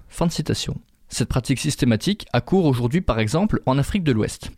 Cette 1.08 1.30
pratique 1.30 1.60
systématique 1.60 2.26
a 2.34 2.42
cours 2.42 2.66
aujourd'hui 2.66 3.02
par 3.02 3.20
exemple 3.20 3.62
en 3.66 3.78
Afrique 3.78 4.04
de 4.04 4.12
l'Ouest. 4.12 4.52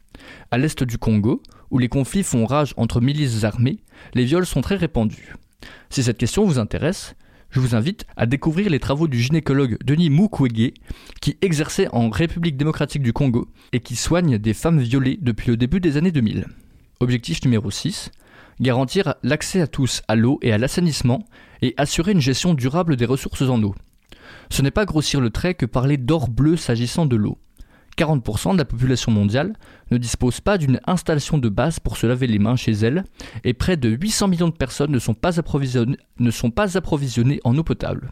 À 0.52 0.58
l'est 0.58 0.82
du 0.84 0.98
Congo, 0.98 1.42
où 1.72 1.78
les 1.78 1.90
conflits 1.90 2.24
font 2.24 2.46
rage 2.46 2.74
entre 2.78 3.02
milices 3.02 3.44
armées, 3.44 3.80
les 4.14 4.24
viols 4.24 4.46
sont 4.46 4.62
très 4.62 4.76
répandus. 4.76 5.36
Si 5.90 6.04
cette 6.04 6.18
question 6.18 6.46
vous 6.46 6.60
intéresse, 6.60 7.16
je 7.50 7.60
vous 7.60 7.76
invite 7.76 8.06
à 8.16 8.26
découvrir 8.26 8.70
les 8.70 8.80
travaux 8.80 9.08
du 9.08 9.20
gynécologue 9.20 9.78
Denis 9.84 10.10
Mukwege, 10.10 10.74
qui 11.22 11.38
exerçait 11.42 11.88
en 11.92 12.10
République 12.10 12.58
démocratique 12.58 13.04
du 13.04 13.14
Congo 13.14 13.48
et 13.74 13.80
qui 13.80 13.96
soigne 13.96 14.38
des 14.38 14.54
femmes 14.54 14.80
violées 14.80 15.18
depuis 15.22 15.50
le 15.50 15.58
début 15.58 15.80
des 15.80 15.98
années 15.98 16.12
2000. 16.12 16.46
Objectif 17.00 17.44
numéro 17.44 17.72
6 17.72 18.12
garantir 18.60 19.16
l'accès 19.24 19.62
à 19.62 19.68
tous 19.68 20.02
à 20.08 20.16
l'eau 20.16 20.40
et 20.42 20.52
à 20.52 20.58
l'assainissement 20.58 21.26
et 21.62 21.74
assurer 21.78 22.12
une 22.12 22.22
gestion 22.22 22.54
durable 22.54 22.96
des 22.96 23.06
ressources 23.06 23.44
en 23.44 23.62
eau. 23.62 23.76
Ce 24.50 24.62
n'est 24.62 24.72
pas 24.72 24.86
grossir 24.86 25.22
le 25.22 25.30
trait 25.30 25.54
que 25.54 25.66
parler 25.66 25.98
d'or 25.98 26.30
bleu 26.30 26.58
s'agissant 26.58 27.06
de 27.06 27.16
l'eau. 27.16 27.38
40% 27.98 28.54
de 28.54 28.58
la 28.58 28.66
population 28.66 29.12
mondiale 29.12 29.54
ne 29.92 29.98
dispose 29.98 30.40
pas 30.40 30.58
d'une 30.58 30.80
installation 30.86 31.38
de 31.38 31.50
base 31.50 31.80
pour 31.80 31.98
se 31.98 32.06
laver 32.06 32.28
les 32.28 32.40
mains 32.40 32.56
chez 32.56 32.72
elle 32.72 33.04
et 33.44 33.54
près 33.54 33.78
de 33.78 33.90
800 33.90 34.28
millions 34.28 34.50
de 34.50 34.54
personnes 34.54 34.92
ne 34.92 35.00
sont 35.00 35.14
pas 35.14 35.40
approvisionnées, 35.40 37.40
en 37.44 37.58
eau 37.58 37.64
potable. 37.64 38.12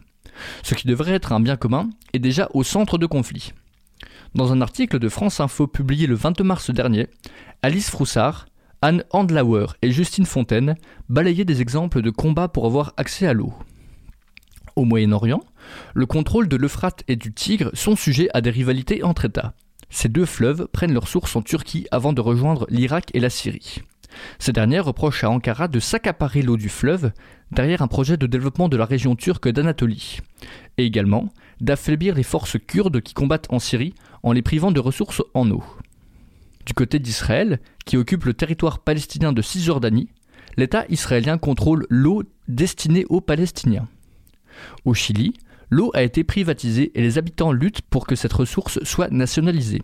Ce 0.62 0.74
qui 0.74 0.86
devrait 0.86 1.12
être 1.12 1.32
un 1.32 1.40
bien 1.40 1.56
commun 1.56 1.88
est 2.12 2.18
déjà 2.18 2.48
au 2.52 2.62
centre 2.62 2.98
de 2.98 3.06
conflit. 3.06 3.52
Dans 4.34 4.52
un 4.52 4.60
article 4.60 4.98
de 4.98 5.08
France 5.08 5.40
Info 5.40 5.66
publié 5.66 6.06
le 6.06 6.14
22 6.14 6.44
mars 6.44 6.70
dernier, 6.70 7.08
Alice 7.62 7.88
Froussard, 7.88 8.46
Anne 8.82 9.04
Handlauer 9.10 9.66
et 9.82 9.90
Justine 9.90 10.26
Fontaine 10.26 10.76
balayaient 11.08 11.44
des 11.44 11.62
exemples 11.62 12.02
de 12.02 12.10
combats 12.10 12.48
pour 12.48 12.66
avoir 12.66 12.92
accès 12.96 13.26
à 13.26 13.32
l'eau. 13.32 13.54
Au 14.74 14.84
Moyen-Orient, 14.84 15.40
le 15.94 16.04
contrôle 16.04 16.48
de 16.48 16.56
l'Euphrate 16.56 17.02
et 17.08 17.16
du 17.16 17.32
Tigre 17.32 17.70
sont 17.72 17.96
sujets 17.96 18.28
à 18.34 18.42
des 18.42 18.50
rivalités 18.50 19.02
entre 19.02 19.24
États. 19.24 19.54
Ces 19.90 20.08
deux 20.08 20.26
fleuves 20.26 20.66
prennent 20.72 20.92
leur 20.92 21.08
source 21.08 21.36
en 21.36 21.42
Turquie 21.42 21.86
avant 21.90 22.12
de 22.12 22.20
rejoindre 22.20 22.66
l'Irak 22.70 23.10
et 23.14 23.20
la 23.20 23.30
Syrie. 23.30 23.82
Ces 24.38 24.52
dernières 24.52 24.84
reprochent 24.84 25.24
à 25.24 25.30
Ankara 25.30 25.68
de 25.68 25.80
s'accaparer 25.80 26.42
l'eau 26.42 26.56
du 26.56 26.68
fleuve 26.68 27.12
derrière 27.50 27.82
un 27.82 27.86
projet 27.86 28.16
de 28.16 28.26
développement 28.26 28.68
de 28.68 28.76
la 28.76 28.84
région 28.84 29.14
turque 29.14 29.48
d'Anatolie, 29.48 30.20
et 30.78 30.84
également 30.84 31.32
d'affaiblir 31.60 32.14
les 32.14 32.22
forces 32.22 32.56
kurdes 32.66 33.00
qui 33.00 33.14
combattent 33.14 33.50
en 33.50 33.58
Syrie 33.58 33.94
en 34.22 34.32
les 34.32 34.42
privant 34.42 34.72
de 34.72 34.80
ressources 34.80 35.22
en 35.34 35.50
eau. 35.50 35.62
Du 36.64 36.74
côté 36.74 36.98
d'Israël, 36.98 37.60
qui 37.84 37.96
occupe 37.96 38.24
le 38.24 38.34
territoire 38.34 38.80
palestinien 38.80 39.32
de 39.32 39.42
Cisjordanie, 39.42 40.08
l'État 40.56 40.84
israélien 40.88 41.38
contrôle 41.38 41.86
l'eau 41.88 42.24
destinée 42.48 43.04
aux 43.08 43.20
Palestiniens. 43.20 43.88
Au 44.84 44.94
Chili, 44.94 45.34
l'eau 45.70 45.90
a 45.94 46.02
été 46.02 46.24
privatisée 46.24 46.92
et 46.94 47.02
les 47.02 47.18
habitants 47.18 47.52
luttent 47.52 47.82
pour 47.82 48.06
que 48.06 48.16
cette 48.16 48.32
ressource 48.32 48.82
soit 48.84 49.10
nationalisée. 49.10 49.82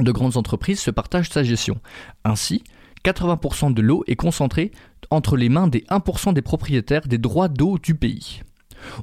De 0.00 0.12
grandes 0.12 0.36
entreprises 0.36 0.80
se 0.80 0.90
partagent 0.90 1.30
sa 1.30 1.42
gestion. 1.42 1.80
Ainsi, 2.24 2.62
80% 3.04 3.72
de 3.72 3.82
l'eau 3.82 4.04
est 4.06 4.16
concentrée 4.16 4.72
entre 5.10 5.36
les 5.36 5.48
mains 5.48 5.68
des 5.68 5.84
1% 5.90 6.32
des 6.34 6.42
propriétaires 6.42 7.06
des 7.06 7.18
droits 7.18 7.48
d'eau 7.48 7.78
du 7.78 7.94
pays. 7.94 8.42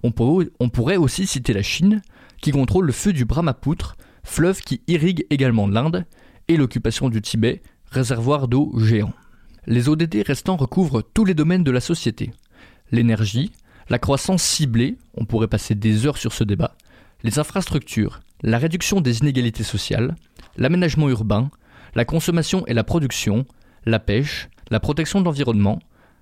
On 0.04 0.12
pourrait, 0.12 0.98
aussi 0.98 1.26
citer 1.26 1.54
la 1.54 1.64
Chine, 1.64 2.02
qui 2.42 2.52
contrôle 2.52 2.86
le 2.86 2.92
feu 2.92 3.14
du 3.14 3.26
Brahmapoutre, 3.26 3.96
fleuve 4.24 4.62
qui 4.62 4.82
irrigue 4.88 5.26
également 5.30 5.68
l'Inde, 5.68 6.06
et 6.48 6.58
l'occupation 6.58 7.10
du 7.10 7.22
Tibet, 7.22 7.62
réservoir 7.90 8.48
d'eau 8.48 8.72
géant. 8.78 9.14
Les 9.66 9.88
ODD 9.88 10.24
restants 10.26 10.58
recouvrent 10.58 11.02
tous 11.02 11.26
les 11.26 11.34
domaines 11.34 11.64
de 11.64 11.72
la 11.72 11.80
société. 11.80 12.32
L'énergie, 12.92 13.52
la 13.90 14.00
croissance 14.00 14.44
ciblée, 14.44 14.98
on 15.16 15.26
pourrait 15.26 15.48
passer 15.48 15.76
des 15.76 16.06
heures 16.06 16.18
sur 16.18 16.34
ce 16.34 16.44
débat, 16.44 16.76
les 17.24 17.40
infrastructures, 17.40 18.22
la 18.42 18.58
réduction 18.58 19.02
des 19.02 19.20
inégalités 19.20 19.64
sociales, 19.64 20.16
l'aménagement 20.58 21.10
urbain, 21.10 21.50
la 21.96 22.06
consommation 22.06 22.66
et 22.68 22.74
la 22.74 22.84
production, 22.84 23.46
la 23.86 24.00
pêche, 24.00 24.50
la 24.70 24.80
protection 24.80 25.20
de 25.20 25.26
l'environnement, 25.26 25.80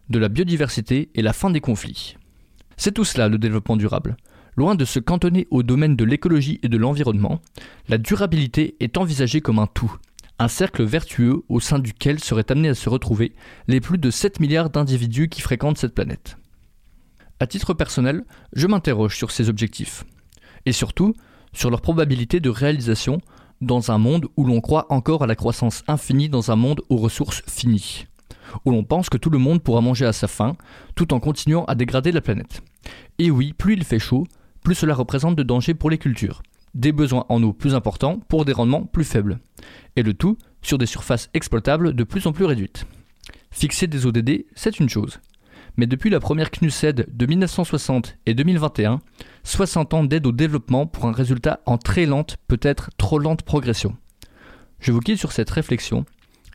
de 0.10 0.20
la 0.20 0.30
biodiversité 0.30 1.10
et 1.16 1.22
la 1.22 1.34
fin 1.34 1.50
des 1.50 1.62
conflits. 1.62 2.18
C'est 2.78 2.94
tout 2.94 3.06
cela 3.06 3.28
le 3.28 3.38
développement 3.38 3.78
durable. 3.78 4.18
Loin 4.58 4.76
de 4.76 4.86
se 4.86 5.00
cantonner 5.00 5.48
au 5.50 5.64
domaine 5.64 5.96
de 5.96 6.04
l'écologie 6.04 6.60
et 6.62 6.68
de 6.68 6.78
l'environnement, 6.78 7.40
la 7.88 7.98
durabilité 7.98 8.76
est 8.80 8.98
envisagée 8.98 9.40
comme 9.40 9.60
un 9.60 9.68
tout, 9.68 9.96
un 10.40 10.48
cercle 10.48 10.84
vertueux 10.84 11.44
au 11.48 11.60
sein 11.60 11.80
duquel 11.80 12.20
seraient 12.20 12.52
amenés 12.52 12.70
à 12.70 12.76
se 12.76 12.90
retrouver 12.90 13.34
les 13.68 13.80
plus 13.80 13.98
de 13.98 14.10
7 14.10 14.40
milliards 14.40 14.70
d'individus 14.70 15.30
qui 15.30 15.42
fréquentent 15.42 15.78
cette 15.78 15.94
planète. 15.96 16.38
À 17.42 17.48
titre 17.48 17.74
personnel, 17.74 18.24
je 18.54 18.68
m'interroge 18.68 19.18
sur 19.18 19.32
ces 19.32 19.50
objectifs, 19.50 20.06
et 20.68 20.72
surtout 20.72 21.16
sur 21.54 21.72
leur 21.72 21.82
probabilité 21.82 22.40
de 22.40 22.52
réalisation 22.52 23.20
dans 23.62 23.90
un 23.90 23.98
monde 23.98 24.28
où 24.38 24.46
l'on 24.46 24.62
croit 24.62 24.86
encore 24.94 25.24
à 25.24 25.26
la 25.26 25.36
croissance 25.36 25.84
infinie 25.88 26.30
dans 26.30 26.52
un 26.52 26.56
monde 26.56 26.82
aux 26.90 26.98
ressources 26.98 27.42
finies, 27.48 28.06
où 28.64 28.70
l'on 28.70 28.84
pense 28.84 29.10
que 29.10 29.18
tout 29.18 29.32
le 29.32 29.40
monde 29.40 29.64
pourra 29.64 29.82
manger 29.82 30.06
à 30.06 30.14
sa 30.14 30.28
faim, 30.28 30.56
tout 30.94 31.16
en 31.16 31.20
continuant 31.20 31.66
à 31.66 31.74
dégrader 31.74 32.12
la 32.12 32.22
planète. 32.22 32.62
Et 33.18 33.32
oui, 33.32 33.54
plus 33.54 33.74
il 33.74 33.86
fait 33.86 33.98
chaud, 33.98 34.28
plus 34.64 34.76
cela 34.76 34.94
représente 34.94 35.36
de 35.36 35.42
dangers 35.42 35.74
pour 35.74 35.90
les 35.90 35.98
cultures, 35.98 36.44
des 36.76 36.92
besoins 36.92 37.26
en 37.28 37.42
eau 37.42 37.54
plus 37.54 37.74
importants 37.74 38.20
pour 38.20 38.46
des 38.46 38.54
rendements 38.54 38.84
plus 38.84 39.04
faibles, 39.04 39.40
et 39.96 40.04
le 40.04 40.14
tout 40.14 40.38
sur 40.62 40.78
des 40.78 40.86
surfaces 40.86 41.32
exploitables 41.34 41.96
de 41.96 42.04
plus 42.04 42.28
en 42.28 42.34
plus 42.34 42.46
réduites. 42.46 42.86
Fixer 43.50 43.88
des 43.88 44.06
ODD, 44.06 44.46
c'est 44.54 44.80
une 44.80 44.90
chose. 44.90 45.20
Mais 45.78 45.88
depuis 45.88 46.10
la 46.10 46.20
première 46.20 46.52
CNUSED 46.52 47.08
de 47.12 47.26
1960 47.26 48.18
et 48.26 48.34
2021, 48.34 49.00
60 49.44 49.94
ans 49.94 50.04
d'aide 50.04 50.28
au 50.28 50.32
développement 50.32 50.86
pour 50.86 51.06
un 51.06 51.12
résultat 51.12 51.62
en 51.66 51.78
très 51.78 52.06
lente, 52.06 52.38
peut-être 52.48 52.90
trop 52.98 53.20
lente 53.20 53.44
progression. 53.44 53.96
Je 54.80 54.92
vous 54.92 55.00
quitte 55.00 55.20
sur 55.20 55.32
cette 55.32 55.50
réflexion, 55.50 56.06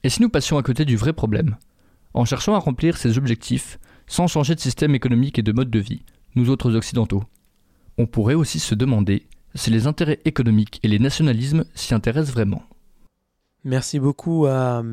et 0.04 0.08
si 0.08 0.20
nous 0.20 0.28
passions 0.28 0.58
à 0.58 0.62
côté 0.62 0.84
du 0.84 0.96
vrai 0.96 1.12
problème, 1.12 1.56
en 2.14 2.24
cherchant 2.24 2.54
à 2.54 2.58
remplir 2.58 2.96
ces 2.96 3.18
objectifs 3.18 3.78
sans 4.06 4.26
changer 4.26 4.54
de 4.54 4.60
système 4.60 4.94
économique 4.94 5.38
et 5.38 5.42
de 5.42 5.52
mode 5.52 5.70
de 5.70 5.78
vie, 5.78 6.02
nous 6.34 6.50
autres 6.50 6.74
occidentaux, 6.74 7.24
on 7.98 8.06
pourrait 8.06 8.34
aussi 8.34 8.58
se 8.58 8.74
demander 8.74 9.26
si 9.54 9.70
les 9.70 9.86
intérêts 9.86 10.20
économiques 10.24 10.80
et 10.82 10.88
les 10.88 10.98
nationalismes 10.98 11.64
s'y 11.74 11.94
intéressent 11.94 12.34
vraiment. 12.34 12.62
Merci 13.66 13.98
beaucoup 13.98 14.46
à, 14.46 14.84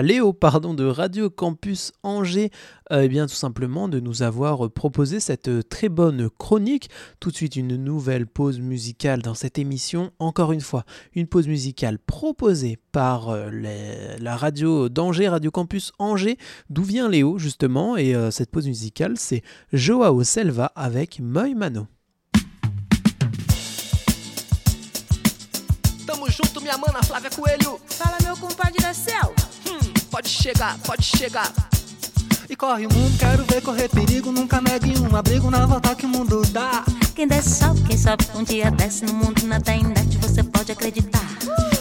Léo 0.00 0.32
pardon, 0.32 0.72
de 0.72 0.86
Radio 0.86 1.28
Campus 1.28 1.92
Angers, 2.02 2.50
euh, 2.90 3.02
eh 3.02 3.08
bien 3.08 3.26
tout 3.26 3.34
simplement 3.34 3.88
de 3.88 4.00
nous 4.00 4.22
avoir 4.22 4.70
proposé 4.70 5.20
cette 5.20 5.68
très 5.68 5.90
bonne 5.90 6.30
chronique. 6.30 6.88
Tout 7.20 7.30
de 7.30 7.36
suite 7.36 7.56
une 7.56 7.76
nouvelle 7.76 8.26
pause 8.26 8.58
musicale 8.58 9.20
dans 9.20 9.34
cette 9.34 9.58
émission. 9.58 10.12
Encore 10.18 10.52
une 10.52 10.62
fois, 10.62 10.86
une 11.14 11.26
pause 11.26 11.46
musicale 11.46 11.98
proposée 11.98 12.78
par 12.90 13.28
euh, 13.28 13.50
la 14.18 14.36
radio 14.36 14.88
d'Angers, 14.88 15.28
Radio 15.28 15.50
Campus 15.50 15.92
Angers, 15.98 16.38
d'où 16.70 16.84
vient 16.84 17.10
Léo 17.10 17.36
justement. 17.36 17.98
Et 17.98 18.14
euh, 18.14 18.30
cette 18.30 18.50
pause 18.50 18.66
musicale, 18.66 19.18
c'est 19.18 19.42
Joao 19.74 20.24
Selva 20.24 20.72
avec 20.74 21.20
Moi 21.20 21.54
Mano. 21.54 21.86
Minha 26.66 26.78
mana 26.78 27.00
Flávia 27.00 27.30
Coelho. 27.30 27.80
Fala, 27.86 28.18
meu 28.24 28.36
compadre 28.36 28.82
da 28.82 28.92
céu. 28.92 29.32
Hum, 29.68 29.78
pode 30.10 30.28
chegar, 30.28 30.76
pode 30.78 31.04
chegar. 31.04 31.52
E 32.50 32.56
corre 32.56 32.86
o 32.86 32.92
mundo, 32.92 33.16
quero 33.18 33.44
ver 33.44 33.62
correr 33.62 33.88
perigo. 33.88 34.32
Nunca 34.32 34.60
negue 34.60 34.98
um 34.98 35.14
abrigo 35.14 35.48
na 35.48 35.64
volta 35.64 35.94
que 35.94 36.04
o 36.04 36.08
mundo 36.08 36.42
dá. 36.46 36.84
Quem 37.14 37.28
desce 37.28 37.60
sobe, 37.60 37.82
quem 37.82 37.96
sobe 37.96 38.24
um 38.34 38.42
dia 38.42 38.68
desce. 38.72 39.04
No 39.04 39.14
mundo 39.14 39.46
nada 39.46 39.72
é 39.72 39.78
inerte, 39.78 40.18
você 40.18 40.42
pode 40.42 40.72
acreditar. 40.72 41.24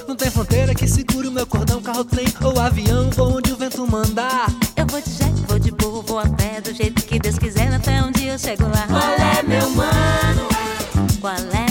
Não 0.07 0.15
tem 0.15 0.29
fronteira 0.29 0.75
que 0.75 0.87
segure 0.87 1.27
o 1.27 1.31
meu 1.31 1.47
cordão, 1.47 1.81
carro, 1.81 2.05
trem 2.05 2.27
ou 2.43 2.59
avião. 2.59 3.09
Vou 3.09 3.37
onde 3.37 3.51
o 3.51 3.57
vento 3.57 3.87
mandar. 3.87 4.45
Eu 4.75 4.85
vou 4.85 5.01
de 5.01 5.09
jet, 5.09 5.33
vou 5.47 5.57
de 5.57 5.71
burro, 5.71 6.03
vou 6.03 6.19
a 6.19 6.27
pé. 6.27 6.61
Do 6.61 6.71
jeito 6.75 7.03
que 7.03 7.17
Deus 7.17 7.39
quiser, 7.39 7.73
até 7.73 8.03
um 8.03 8.11
dia 8.11 8.33
eu 8.33 8.39
chego 8.39 8.63
lá. 8.65 8.85
Qual 8.87 9.01
é, 9.01 9.41
meu 9.41 9.67
mano? 9.71 10.47
Qual 11.19 11.33
é, 11.33 11.64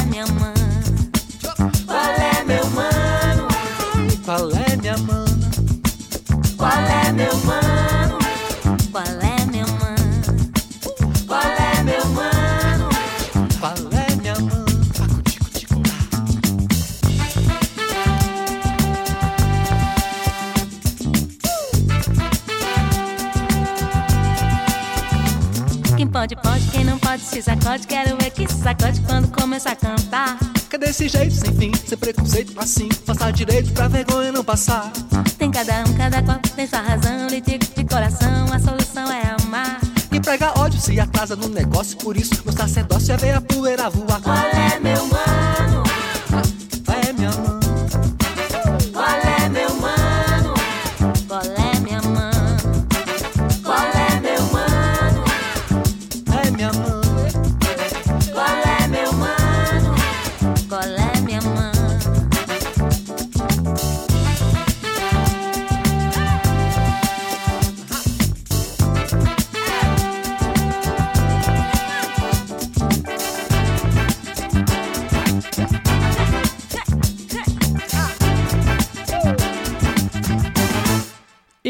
Pode, 26.14 26.36
pode, 26.36 26.68
quem 26.68 26.84
não 26.84 26.96
pode 26.96 27.22
se 27.22 27.42
sacode. 27.42 27.88
Quero 27.88 28.16
ver 28.16 28.30
que 28.30 28.46
se 28.46 28.62
sacode 28.62 29.00
quando 29.00 29.28
começa 29.32 29.70
a 29.70 29.74
cantar. 29.74 30.38
Que 30.70 30.78
desse 30.78 31.08
jeito, 31.08 31.34
sem 31.34 31.52
fim, 31.56 31.72
sem 31.74 31.98
preconceito, 31.98 32.52
assim. 32.56 32.88
Faça 33.04 33.32
direito 33.32 33.72
pra 33.72 33.88
vergonha 33.88 34.30
não 34.30 34.44
passar. 34.44 34.92
Tem 35.36 35.50
cada 35.50 35.80
um, 35.80 35.92
cada 35.94 36.22
qual 36.22 36.38
tem 36.54 36.68
sua 36.68 36.82
razão. 36.82 37.26
Litigo 37.26 37.64
de 37.64 37.84
coração, 37.84 38.46
a 38.52 38.60
solução 38.60 39.10
é 39.10 39.34
amar. 39.42 39.80
Quem 40.08 40.20
prega 40.20 40.56
ódio 40.56 40.80
se 40.80 41.00
atrasa 41.00 41.34
no 41.34 41.48
negócio, 41.48 41.98
por 41.98 42.16
isso 42.16 42.40
meu 42.44 42.54
sacerdócio 42.54 43.12
é 43.12 43.16
ver 43.16 43.34
a 43.34 43.40
poeira 43.40 43.90
voar. 43.90 44.20
Qual 44.22 44.36
é, 44.36 44.78
meu 44.78 45.04
mano? 45.08 45.83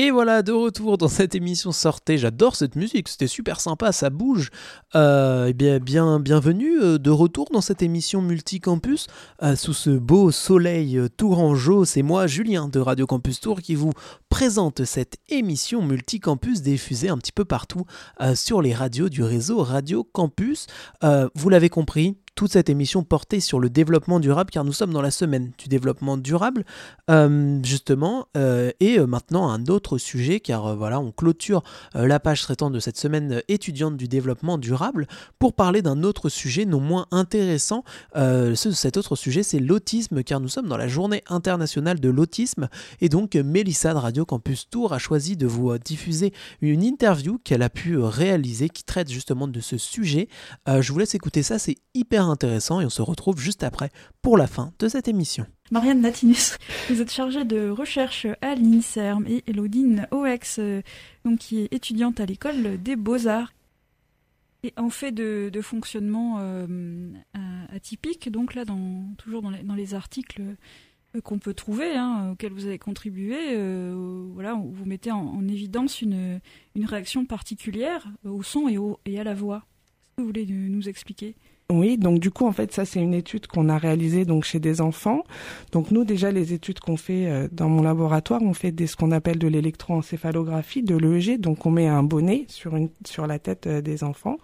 Et 0.05 0.11
voilà, 0.11 0.43
de 0.43 0.53
retour 0.53 0.99
dans 0.99 1.09
cette 1.09 1.35
émission 1.35 1.73
Sortez. 1.73 2.19
J'adore 2.19 2.57
cette 2.57 2.77
musique, 2.77 3.09
c'était 3.09 3.27
super 3.27 3.59
sympa, 3.59 3.91
ça 3.91 4.11
bouge. 4.11 4.51
Euh, 4.95 5.47
eh 5.47 5.55
bien, 5.55 5.79
bien, 5.79 6.21
bienvenue 6.21 6.79
euh, 6.79 6.99
de 6.99 7.09
retour 7.09 7.49
dans 7.51 7.63
cette 7.63 7.81
émission 7.81 8.21
Multicampus 8.21 9.07
euh, 9.43 9.57
sous 9.57 9.73
ce 9.73 9.89
beau 9.89 10.31
soleil 10.31 11.01
tourangeau. 11.17 11.87
C'est 11.87 12.03
moi, 12.03 12.27
Julien 12.27 12.69
de 12.69 12.81
Radio 12.81 13.07
Campus 13.07 13.41
Tour, 13.41 13.63
qui 13.63 13.75
vous 13.77 13.93
présente 14.29 14.85
cette 14.85 15.17
émission 15.31 15.81
Multicampus 15.81 16.61
diffusée 16.61 17.09
un 17.09 17.17
petit 17.17 17.33
peu 17.33 17.47
partout 17.47 17.87
sur 18.35 18.61
les 18.61 18.75
radios 18.75 19.09
du 19.09 19.23
réseau 19.23 19.63
Radio 19.63 20.05
Campus. 20.05 20.67
Vous 21.35 21.49
l'avez 21.49 21.71
compris, 21.71 22.19
toute 22.35 22.53
cette 22.53 22.69
émission 22.69 23.05
portée 23.05 23.41
sur 23.41 23.61
le 23.61 23.71
développement 23.71 24.19
durable, 24.21 24.51
car 24.51 24.65
nous 24.65 24.73
sommes 24.73 24.93
dans 24.93 25.03
la 25.03 25.11
semaine 25.11 25.53
du 25.59 25.69
développement 25.69 26.17
durable, 26.17 26.65
euh, 27.11 27.59
justement, 27.63 28.27
euh, 28.37 28.71
et 28.81 28.99
euh, 28.99 29.07
maintenant 29.07 29.49
un 29.51 29.67
autre 29.67 29.99
sujet, 29.99 30.41
car 30.41 30.77
voilà, 30.77 30.99
on 31.01 31.13
clôture 31.13 31.63
la 31.95 32.19
page 32.21 32.43
traitant 32.43 32.71
de 32.71 32.81
cette 32.81 32.97
semaine 32.99 33.43
étudiante 33.49 33.97
du 33.97 34.09
développement 34.09 34.59
durable 34.59 35.07
pour 35.39 35.53
parler 35.55 35.81
d'un 35.83 36.03
autre 36.03 36.29
sujet 36.29 36.65
non 36.65 36.81
moins 36.81 37.07
intéressant. 37.11 37.85
Ce- 38.15 38.73
cet 38.73 38.97
autre 38.97 39.17
sujet, 39.17 39.43
c'est 39.43 39.59
l'autisme, 39.61 40.23
car 40.23 40.41
nous 40.41 40.49
sommes 40.49 40.67
dans 40.69 40.77
la 40.77 40.89
journée 40.89 41.23
internationale 41.29 42.01
de 42.01 42.09
l'autisme, 42.09 42.69
et 43.01 43.09
donc 43.09 43.35
Mélissa 43.37 43.93
de 43.95 43.99
Radio 43.99 44.25
Campus 44.25 44.69
Tour 44.69 44.93
a 44.93 44.99
choisi 44.99 45.37
de 45.37 45.47
vous 45.47 45.77
diffuser 45.79 46.33
une 46.61 46.83
interview 46.83 47.39
qu'elle 47.45 47.63
a 47.63 47.71
pu 47.71 47.97
réaliser 47.99 48.69
qui 48.69 48.83
traite 48.85 49.11
justement 49.11 49.47
de 49.49 49.61
ce 49.61 49.79
sujet. 49.79 50.29
Je 50.67 50.93
vous 50.93 50.99
laisse 50.99 51.15
écouter 51.15 51.43
ça, 51.43 51.59
c'est 51.59 51.77
hyper 51.95 52.24
intéressant 52.31 52.81
et 52.81 52.85
on 52.85 52.91
se 52.91 53.03
retrouve 53.03 53.39
juste 53.39 53.63
après 53.63 53.91
pour 54.23 54.37
la 54.37 54.47
fin 54.47 54.73
de 54.79 54.89
cette 54.89 55.09
émission. 55.09 55.47
Marianne 55.71 56.03
Latinus, 56.03 56.59
vous 56.91 57.01
êtes 57.01 57.11
chargée 57.11 57.45
de 57.45 57.69
recherche 57.69 58.27
à 58.43 58.55
l'INSERM 58.55 59.27
et 59.27 59.43
Elodine 59.47 60.07
OX, 60.11 60.59
euh, 60.59 60.83
donc 61.25 61.39
qui 61.39 61.61
est 61.61 61.73
étudiante 61.73 62.21
à 62.21 62.27
l'école 62.27 62.81
des 62.83 62.97
Beaux-Arts. 62.97 63.53
Et 64.63 64.73
en 64.77 64.91
fait 64.91 65.13
de, 65.13 65.51
fonctionnement 65.63 66.37
euh, 66.39 67.13
atypique, 67.75 68.31
donc 68.31 68.55
là, 68.55 68.65
dans, 68.65 69.15
toujours 69.19 69.43
dans 69.43 69.75
les, 69.75 69.95
articles 69.95 70.43
euh, 71.15 71.21
qu'on 71.21 71.39
peut 71.39 71.55
trouver, 71.55 71.97
hein, 71.97 72.31
auxquels 72.33 72.53
vous 72.53 72.67
avez 72.67 72.79
contribué, 72.79 73.57
vous 73.57 74.85
mettez 74.87 75.11
en, 75.11 75.19
en 75.19 75.49
évidence 75.49 76.03
une, 76.03 76.41
réaction 76.83 77.27
particulière 77.27 78.07
au 78.25 78.43
son 78.43 78.69
et, 78.69 78.79
et 79.05 79.21
à 79.21 79.25
la 79.25 79.35
voix. 79.35 79.57
Est-ce 79.57 80.17
que 80.17 80.21
vous 80.23 80.27
voulez 80.29 80.47
nous 80.47 80.89
expliquer? 80.89 81.37
Oui, 81.71 81.97
donc 81.97 82.19
du 82.19 82.31
coup, 82.31 82.47
en 82.47 82.53
fait, 82.53 82.73
ça 82.73 82.85
c'est 82.85 83.01
une 83.01 83.15
étude 83.15 83.47
qu'on 83.47 83.71
a 83.71 83.79
réalisée 83.79 84.27
donc 84.27 84.45
chez 84.45 84.61
des 84.61 84.83
enfants. 84.83 85.25
Donc 85.73 85.91
nous, 85.91 86.05
déjà, 86.05 86.31
les 86.31 86.53
études 86.53 86.79
qu'on 86.79 86.99
fait 86.99 87.27
euh, 87.27 87.49
dans 87.51 87.71
mon 87.71 87.83
laboratoire, 87.83 88.43
on 88.43 88.53
fait 88.53 88.75
ce 88.87 88.97
qu'on 88.97 89.11
appelle 89.13 89.39
de 89.39 89.49
l'électroencéphalographie, 89.49 90.83
de 90.83 90.95
l'EEG. 90.95 91.41
Donc 91.41 91.65
on 91.65 91.71
met 91.71 91.87
un 91.87 92.03
bonnet 92.03 92.45
sur 92.49 92.77
une 92.77 92.91
sur 93.07 93.27
la 93.27 93.39
tête 93.39 93.67
euh, 93.67 93.81
des 93.81 94.05
enfants. 94.05 94.37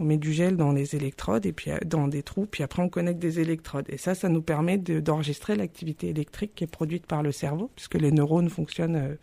On 0.00 0.04
met 0.04 0.16
du 0.16 0.32
gel 0.32 0.56
dans 0.56 0.72
les 0.72 0.96
électrodes 0.96 1.46
et 1.46 1.52
puis 1.52 1.70
euh, 1.70 1.78
dans 1.86 2.08
des 2.08 2.24
trous, 2.24 2.46
puis 2.46 2.64
après 2.64 2.82
on 2.82 2.88
connecte 2.88 3.20
des 3.20 3.38
électrodes. 3.38 3.86
Et 3.88 3.96
ça, 3.96 4.16
ça 4.16 4.28
nous 4.28 4.42
permet 4.42 4.78
de- 4.78 4.98
d'enregistrer 4.98 5.54
l'activité 5.54 6.08
électrique 6.08 6.56
qui 6.56 6.64
est 6.64 6.68
produite 6.68 7.06
par 7.06 7.22
le 7.22 7.30
cerveau, 7.30 7.70
puisque 7.76 7.94
les 7.94 8.10
neurones 8.10 8.50
fonctionnent 8.50 9.16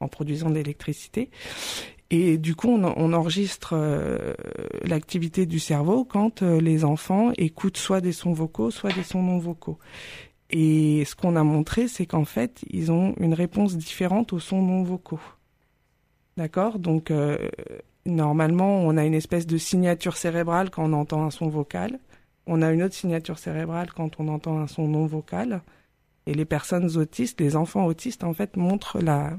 en 0.00 0.08
produisant 0.08 0.50
de 0.50 0.54
l'électricité. 0.54 1.30
Et 2.10 2.38
du 2.38 2.56
coup, 2.56 2.68
on, 2.68 3.12
enregistre 3.12 3.74
euh, 3.74 4.34
l'activité 4.82 5.46
du 5.46 5.60
cerveau 5.60 6.04
quand 6.04 6.42
euh, 6.42 6.60
les 6.60 6.84
enfants 6.84 7.30
écoutent 7.36 7.76
soit 7.76 8.00
des 8.00 8.12
sons 8.12 8.32
vocaux, 8.32 8.72
soit 8.72 8.92
des 8.92 9.04
sons 9.04 9.22
non 9.22 9.38
vocaux. 9.38 9.78
Et 10.50 11.04
ce 11.04 11.14
qu'on 11.14 11.36
a 11.36 11.44
montré, 11.44 11.86
c'est 11.86 12.06
qu'en 12.06 12.24
fait, 12.24 12.64
ils 12.68 12.90
ont 12.90 13.14
une 13.20 13.34
réponse 13.34 13.76
différente 13.76 14.32
aux 14.32 14.40
sons 14.40 14.60
non 14.60 14.82
vocaux. 14.82 15.20
D'accord? 16.36 16.80
Donc, 16.80 17.12
euh, 17.12 17.38
normalement, 18.06 18.80
on 18.80 18.96
a 18.96 19.04
une 19.04 19.14
espèce 19.14 19.46
de 19.46 19.56
signature 19.56 20.16
cérébrale 20.16 20.70
quand 20.70 20.90
on 20.90 20.92
entend 20.92 21.24
un 21.24 21.30
son 21.30 21.48
vocal. 21.48 22.00
On 22.46 22.60
a 22.60 22.72
une 22.72 22.82
autre 22.82 22.94
signature 22.94 23.38
cérébrale 23.38 23.92
quand 23.92 24.18
on 24.18 24.26
entend 24.26 24.58
un 24.58 24.66
son 24.66 24.88
non 24.88 25.06
vocal. 25.06 25.62
Et 26.26 26.34
les 26.34 26.44
personnes 26.44 26.96
autistes, 26.96 27.40
les 27.40 27.54
enfants 27.54 27.86
autistes, 27.86 28.24
en 28.24 28.34
fait, 28.34 28.56
montrent 28.56 28.98
la, 29.00 29.38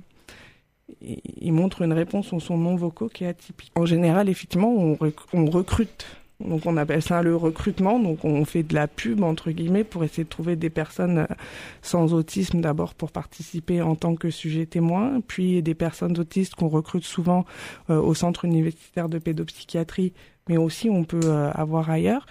ils 1.01 1.53
montrent 1.53 1.81
une 1.81 1.93
réponse 1.93 2.33
aux 2.33 2.39
sons 2.39 2.57
non 2.57 2.75
vocaux 2.75 3.09
qui 3.09 3.23
est 3.23 3.27
atypique. 3.27 3.71
En 3.75 3.85
général, 3.85 4.29
effectivement, 4.29 4.73
on, 4.73 4.95
rec- 4.95 5.15
on 5.33 5.45
recrute. 5.45 6.05
Donc 6.39 6.65
on 6.65 6.75
appelle 6.75 7.03
ça 7.03 7.21
le 7.21 7.35
recrutement. 7.35 7.99
Donc 7.99 8.25
on 8.25 8.45
fait 8.45 8.63
de 8.63 8.73
la 8.73 8.87
pub 8.87 9.21
entre 9.21 9.51
guillemets 9.51 9.83
pour 9.83 10.03
essayer 10.03 10.23
de 10.23 10.29
trouver 10.29 10.55
des 10.55 10.71
personnes 10.71 11.19
euh, 11.19 11.35
sans 11.83 12.15
autisme 12.15 12.61
d'abord 12.61 12.95
pour 12.95 13.11
participer 13.11 13.81
en 13.83 13.95
tant 13.95 14.15
que 14.15 14.31
sujet 14.31 14.65
témoin, 14.65 15.21
puis 15.27 15.61
des 15.61 15.75
personnes 15.75 16.17
autistes 16.17 16.55
qu'on 16.55 16.67
recrute 16.67 17.05
souvent 17.05 17.45
euh, 17.91 18.01
au 18.01 18.15
centre 18.15 18.45
universitaire 18.45 19.07
de 19.07 19.19
pédopsychiatrie, 19.19 20.13
mais 20.49 20.57
aussi 20.57 20.89
on 20.89 21.03
peut 21.03 21.19
euh, 21.25 21.51
avoir 21.53 21.91
ailleurs. 21.91 22.25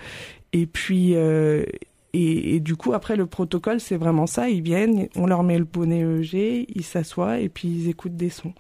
Et 0.53 0.67
puis 0.67 1.15
et, 2.13 2.59
du 2.61 2.75
coup, 2.75 2.93
après, 2.93 3.17
le 3.17 3.27
protocole, 3.27 3.81
c'est 3.81 3.97
vraiment 3.97 4.27
ça. 4.27 4.49
Ils 4.49 4.63
viennent, 4.63 5.09
on 5.17 5.27
leur 5.27 5.45
met 5.45 5.59
le 5.59 5.65
bonnet 5.65 6.01
EEG, 6.01 6.67
ils 6.69 6.85
s'assoient 6.85 7.39
et 7.39 7.49
puis 7.49 7.69
ils 7.69 7.89
écoutent 7.89 8.17
des 8.17 8.31
sons. 8.31 8.55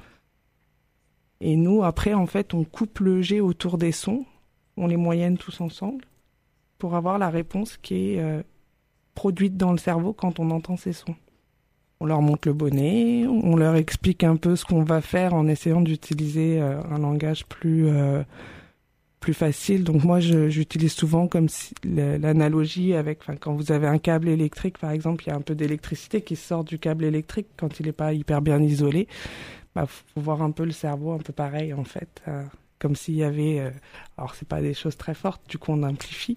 Et 1.41 1.57
nous, 1.57 1.83
après, 1.83 2.15
en 2.15 2.27
fait, 2.27 2.55
on 2.55 2.65
coupe 2.65 3.01
le 3.01 3.23
G 3.23 3.41
autour 3.41 3.79
des 3.79 3.93
sons, 3.93 4.25
on 4.77 4.87
les 4.87 4.97
moyenne 4.97 5.37
tous 5.37 5.61
ensemble 5.61 6.05
pour 6.79 6.95
avoir 6.95 7.19
la 7.19 7.29
réponse 7.29 7.77
qui 7.77 8.13
est 8.13 8.21
euh, 8.21 8.43
produite 9.15 9.57
dans 9.57 9.73
le 9.73 9.79
cerveau 9.79 10.13
quand 10.13 10.39
on 10.39 10.51
entend 10.51 10.77
ces 10.77 10.93
sons. 10.93 11.17
On 12.01 12.07
leur 12.07 12.23
montre 12.23 12.49
le 12.49 12.55
bonnet, 12.55 13.27
on 13.27 13.57
leur 13.57 13.75
explique 13.75 14.25
un 14.25 14.37
peu 14.37 14.57
ce 14.57 14.65
qu'on 14.65 14.83
va 14.83 15.03
faire 15.03 15.35
en 15.35 15.47
essayant 15.47 15.83
d'utiliser 15.83 16.61
euh, 16.61 16.83
un 16.91 16.99
langage 16.99 17.45
plus 17.47 17.89
euh, 17.89 18.23
plus 19.21 19.35
facile. 19.35 19.85
Donc 19.85 20.03
moi, 20.03 20.18
j'utilise 20.18 20.93
souvent 20.93 21.29
comme 21.29 21.49
si 21.49 21.75
l'analogie 21.85 22.95
avec, 22.95 23.21
enfin, 23.21 23.37
quand 23.37 23.53
vous 23.53 23.71
avez 23.71 23.87
un 23.87 23.99
câble 23.99 24.29
électrique, 24.29 24.79
par 24.79 24.91
exemple, 24.91 25.25
il 25.25 25.29
y 25.29 25.33
a 25.33 25.37
un 25.37 25.43
peu 25.43 25.55
d'électricité 25.55 26.23
qui 26.23 26.37
sort 26.37 26.64
du 26.64 26.79
câble 26.79 27.05
électrique 27.05 27.49
quand 27.57 27.79
il 27.81 27.87
n'est 27.87 27.93
pas 27.93 28.12
hyper 28.14 28.41
bien 28.43 28.61
isolé. 28.62 29.07
Bah, 29.75 29.87
faut 29.87 30.21
voir 30.21 30.43
un 30.43 30.51
peu 30.51 30.64
le 30.64 30.73
cerveau, 30.73 31.12
un 31.12 31.18
peu 31.18 31.33
pareil 31.33 31.73
en 31.73 31.85
fait, 31.85 32.23
euh, 32.27 32.43
comme 32.81 32.97
s'il 32.97 33.14
y 33.14 33.23
avait. 33.23 33.61
euh, 33.61 33.71
alors 34.18 34.35
c'est 34.35 34.49
pas 34.49 34.61
des 34.61 34.75
choses 34.75 34.97
très 34.97 35.14
fortes, 35.14 35.43
du 35.49 35.59
coup 35.59 35.71
on 35.71 35.85
amplifie. 35.85 36.37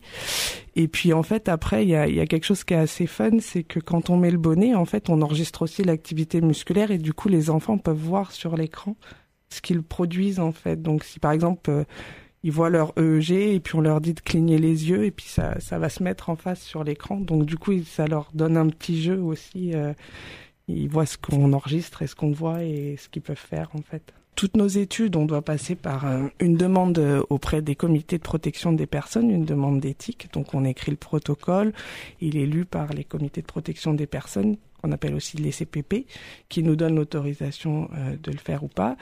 Et 0.75 0.87
puis 0.87 1.13
en 1.13 1.23
fait 1.23 1.49
après 1.49 1.83
il 1.83 1.89
y 1.89 1.95
a, 1.95 2.07
y 2.07 2.19
a 2.19 2.27
quelque 2.27 2.45
chose 2.45 2.63
qui 2.63 2.75
est 2.75 2.77
assez 2.77 3.07
fun, 3.07 3.39
c'est 3.39 3.63
que 3.63 3.79
quand 3.79 4.11
on 4.11 4.17
met 4.17 4.29
le 4.29 4.37
bonnet, 4.37 4.75
en 4.75 4.85
fait 4.85 5.09
on 5.09 5.23
enregistre 5.23 5.63
aussi 5.63 5.83
l'activité 5.83 6.41
musculaire 6.41 6.91
et 6.91 6.99
du 6.99 7.11
coup 7.11 7.27
les 7.27 7.49
enfants 7.49 7.79
peuvent 7.79 7.97
voir 7.97 8.31
sur 8.31 8.55
l'écran 8.55 8.95
ce 9.49 9.61
qu'ils 9.61 9.81
produisent 9.81 10.39
en 10.39 10.51
fait. 10.51 10.79
Donc 10.79 11.03
si 11.03 11.19
par 11.19 11.31
exemple 11.31 11.71
euh, 11.71 11.83
ils 12.43 12.51
voient 12.51 12.69
leur 12.69 12.93
EEG 12.97 13.31
et 13.31 13.59
puis 13.59 13.75
on 13.75 13.81
leur 13.81 14.01
dit 14.01 14.13
de 14.13 14.19
cligner 14.19 14.57
les 14.57 14.89
yeux 14.89 15.05
et 15.05 15.11
puis 15.11 15.25
ça, 15.27 15.59
ça 15.59 15.79
va 15.79 15.89
se 15.89 16.03
mettre 16.03 16.29
en 16.29 16.35
face 16.35 16.61
sur 16.61 16.83
l'écran. 16.83 17.19
Donc 17.19 17.45
du 17.45 17.57
coup, 17.57 17.73
ça 17.83 18.05
leur 18.05 18.29
donne 18.33 18.57
un 18.57 18.67
petit 18.67 19.01
jeu 19.01 19.19
aussi. 19.21 19.73
euh, 19.73 19.93
ils 20.67 20.89
voient 20.89 21.05
ce 21.05 21.17
qu'on 21.17 21.51
enregistre 21.53 22.01
et 22.01 22.07
ce 22.07 22.15
qu'on 22.15 22.31
voit 22.31 22.63
et 22.63 22.95
ce 22.97 23.09
qu'ils 23.09 23.21
peuvent 23.21 23.35
faire 23.37 23.69
en 23.73 23.81
fait. 23.81 24.13
Toutes 24.35 24.57
nos 24.57 24.67
études, 24.67 25.15
on 25.15 25.25
doit 25.25 25.43
passer 25.43 25.75
par 25.75 26.07
euh, 26.07 26.27
une 26.39 26.55
demande 26.55 26.97
euh, 26.97 27.21
auprès 27.29 27.61
des 27.61 27.75
comités 27.75 28.17
de 28.17 28.23
protection 28.23 28.73
des 28.73 28.87
personnes, 28.87 29.29
une 29.29 29.45
demande 29.45 29.79
d'éthique. 29.79 30.29
Donc 30.33 30.53
on 30.53 30.65
écrit 30.65 30.91
le 30.91 30.97
protocole, 30.97 31.71
il 32.19 32.37
est 32.37 32.45
lu 32.45 32.65
par 32.65 32.93
les 32.93 33.03
comités 33.03 33.41
de 33.41 33.47
protection 33.47 33.93
des 33.93 34.07
personnes 34.07 34.57
qu'on 34.83 34.91
appelle 34.91 35.15
aussi 35.15 35.37
les 35.37 35.51
CPP, 35.51 36.05
qui 36.49 36.61
nous 36.61 36.75
donnent 36.75 36.95
l'autorisation 36.95 37.89
euh, 37.95 38.15
de 38.21 38.31
le 38.31 38.37
faire 38.37 38.63
ou 38.63 38.67
pas. 38.67 38.97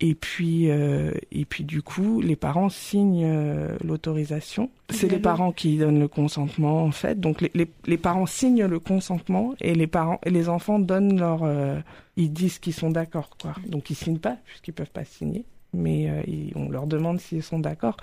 Et 0.00 0.14
puis, 0.14 0.70
euh, 0.70 1.12
et 1.30 1.44
puis 1.44 1.64
du 1.64 1.82
coup, 1.82 2.20
les 2.20 2.36
parents 2.36 2.68
signent 2.68 3.24
euh, 3.24 3.76
l'autorisation. 3.84 4.70
C'est 4.90 5.08
les 5.10 5.18
parents 5.18 5.52
qui 5.52 5.76
donnent 5.78 6.00
le 6.00 6.08
consentement 6.08 6.82
en 6.84 6.90
fait. 6.90 7.18
Donc 7.20 7.40
les, 7.40 7.50
les, 7.54 7.66
les 7.86 7.96
parents 7.98 8.26
signent 8.26 8.64
le 8.66 8.78
consentement 8.78 9.54
et 9.60 9.74
les 9.74 9.86
parents 9.86 10.20
et 10.24 10.30
les 10.30 10.48
enfants 10.48 10.78
donnent 10.78 11.18
leur, 11.18 11.42
euh, 11.44 11.78
ils 12.16 12.32
disent 12.32 12.58
qu'ils 12.58 12.74
sont 12.74 12.90
d'accord 12.90 13.30
quoi. 13.40 13.54
Donc 13.66 13.90
ils 13.90 13.94
signent 13.96 14.18
pas 14.18 14.36
puisqu'ils 14.46 14.72
peuvent 14.74 14.90
pas 14.90 15.04
signer, 15.04 15.44
mais 15.72 16.10
euh, 16.10 16.22
ils- 16.26 16.52
on 16.56 16.68
leur 16.70 16.86
demande 16.86 17.18
s'ils 17.20 17.42
sont 17.42 17.58
d'accord. 17.58 17.96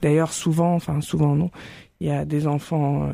D'ailleurs 0.00 0.32
souvent, 0.32 0.74
enfin 0.74 1.00
souvent 1.00 1.34
non, 1.34 1.50
il 2.00 2.06
y 2.06 2.10
a 2.10 2.24
des 2.24 2.46
enfants 2.46 3.04
euh, 3.08 3.12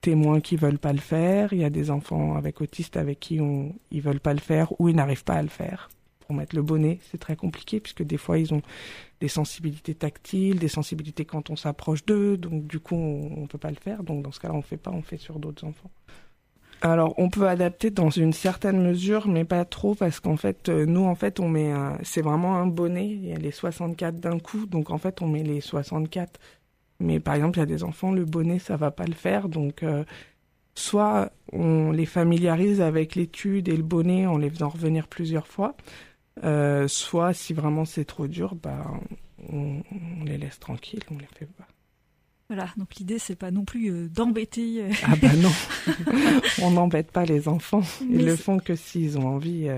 témoins 0.00 0.40
qui 0.40 0.56
veulent 0.56 0.78
pas 0.78 0.92
le 0.92 0.98
faire, 0.98 1.52
il 1.52 1.60
y 1.60 1.64
a 1.64 1.70
des 1.70 1.90
enfants 1.90 2.36
avec 2.36 2.60
autistes 2.60 2.96
avec 2.96 3.20
qui 3.20 3.40
on, 3.40 3.74
ils 3.90 4.02
veulent 4.02 4.20
pas 4.20 4.34
le 4.34 4.40
faire 4.40 4.78
ou 4.80 4.88
ils 4.88 4.96
n'arrivent 4.96 5.24
pas 5.24 5.34
à 5.34 5.42
le 5.42 5.48
faire 5.48 5.88
pour 6.26 6.34
mettre 6.34 6.56
le 6.56 6.62
bonnet, 6.62 6.98
c'est 7.10 7.18
très 7.18 7.36
compliqué 7.36 7.80
puisque 7.80 8.02
des 8.02 8.16
fois 8.16 8.38
ils 8.38 8.52
ont 8.52 8.62
des 9.20 9.28
sensibilités 9.28 9.94
tactiles, 9.94 10.58
des 10.58 10.68
sensibilités 10.68 11.24
quand 11.24 11.50
on 11.50 11.56
s'approche 11.56 12.04
d'eux, 12.04 12.36
donc 12.36 12.66
du 12.66 12.80
coup 12.80 12.96
on, 12.96 13.42
on 13.42 13.46
peut 13.46 13.58
pas 13.58 13.70
le 13.70 13.76
faire. 13.76 14.02
Donc 14.02 14.22
dans 14.22 14.32
ce 14.32 14.40
cas-là 14.40 14.54
on 14.54 14.62
fait 14.62 14.76
pas, 14.76 14.90
on 14.90 15.02
fait 15.02 15.18
sur 15.18 15.38
d'autres 15.38 15.64
enfants. 15.64 15.90
Alors 16.82 17.14
on 17.18 17.30
peut 17.30 17.48
adapter 17.48 17.90
dans 17.90 18.10
une 18.10 18.32
certaine 18.32 18.82
mesure, 18.82 19.28
mais 19.28 19.44
pas 19.44 19.64
trop 19.64 19.94
parce 19.94 20.20
qu'en 20.20 20.36
fait 20.36 20.68
euh, 20.68 20.84
nous 20.84 21.04
en 21.04 21.14
fait 21.14 21.40
on 21.40 21.48
met 21.48 21.72
c'est 22.02 22.22
vraiment 22.22 22.56
un 22.56 22.66
bonnet, 22.66 23.06
il 23.06 23.26
y 23.26 23.32
a 23.32 23.38
les 23.38 23.52
64 23.52 24.16
d'un 24.16 24.38
coup, 24.38 24.66
donc 24.66 24.90
en 24.90 24.98
fait 24.98 25.22
on 25.22 25.28
met 25.28 25.42
les 25.42 25.60
64. 25.60 26.38
Mais 27.00 27.20
par 27.20 27.34
exemple 27.34 27.58
il 27.58 27.60
y 27.60 27.62
a 27.62 27.66
des 27.66 27.84
enfants 27.84 28.10
le 28.12 28.24
bonnet 28.24 28.58
ça 28.58 28.76
va 28.76 28.90
pas 28.90 29.04
le 29.04 29.12
faire, 29.14 29.48
donc 29.48 29.82
euh, 29.82 30.04
soit 30.74 31.32
on 31.52 31.90
les 31.90 32.06
familiarise 32.06 32.80
avec 32.80 33.14
l'étude 33.14 33.68
et 33.68 33.76
le 33.76 33.82
bonnet 33.82 34.26
en 34.26 34.38
les 34.38 34.50
faisant 34.50 34.68
revenir 34.68 35.08
plusieurs 35.08 35.46
fois, 35.46 35.76
euh, 36.44 36.86
soit 36.88 37.32
si 37.32 37.52
vraiment 37.54 37.84
c'est 37.84 38.04
trop 38.04 38.26
dur, 38.28 38.54
bah, 38.54 38.84
on, 39.50 39.82
on 40.20 40.24
les 40.24 40.38
laisse 40.38 40.58
tranquilles, 40.58 41.00
on 41.10 41.18
les 41.18 41.26
fait 41.38 41.46
pas. 41.46 41.66
Voilà, 42.48 42.68
donc 42.76 42.94
l'idée 42.96 43.18
c'est 43.18 43.34
pas 43.36 43.50
non 43.50 43.64
plus 43.64 43.90
euh, 43.90 44.08
d'embêter. 44.08 44.82
euh, 44.84 44.90
Ah 45.04 45.16
bah 45.20 45.34
non, 45.36 45.50
on 46.62 46.70
n'embête 46.70 47.10
pas 47.10 47.24
les 47.24 47.48
enfants, 47.48 47.82
ils 48.02 48.18
Mais 48.18 48.22
le 48.22 48.36
font 48.36 48.58
que 48.58 48.76
s'ils 48.76 49.18
ont 49.18 49.26
envie. 49.26 49.68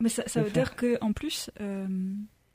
Mais 0.00 0.08
ça, 0.08 0.22
veut 0.22 0.44
faire. 0.48 0.52
dire 0.52 0.76
que 0.76 0.96
en 1.00 1.12
plus, 1.12 1.50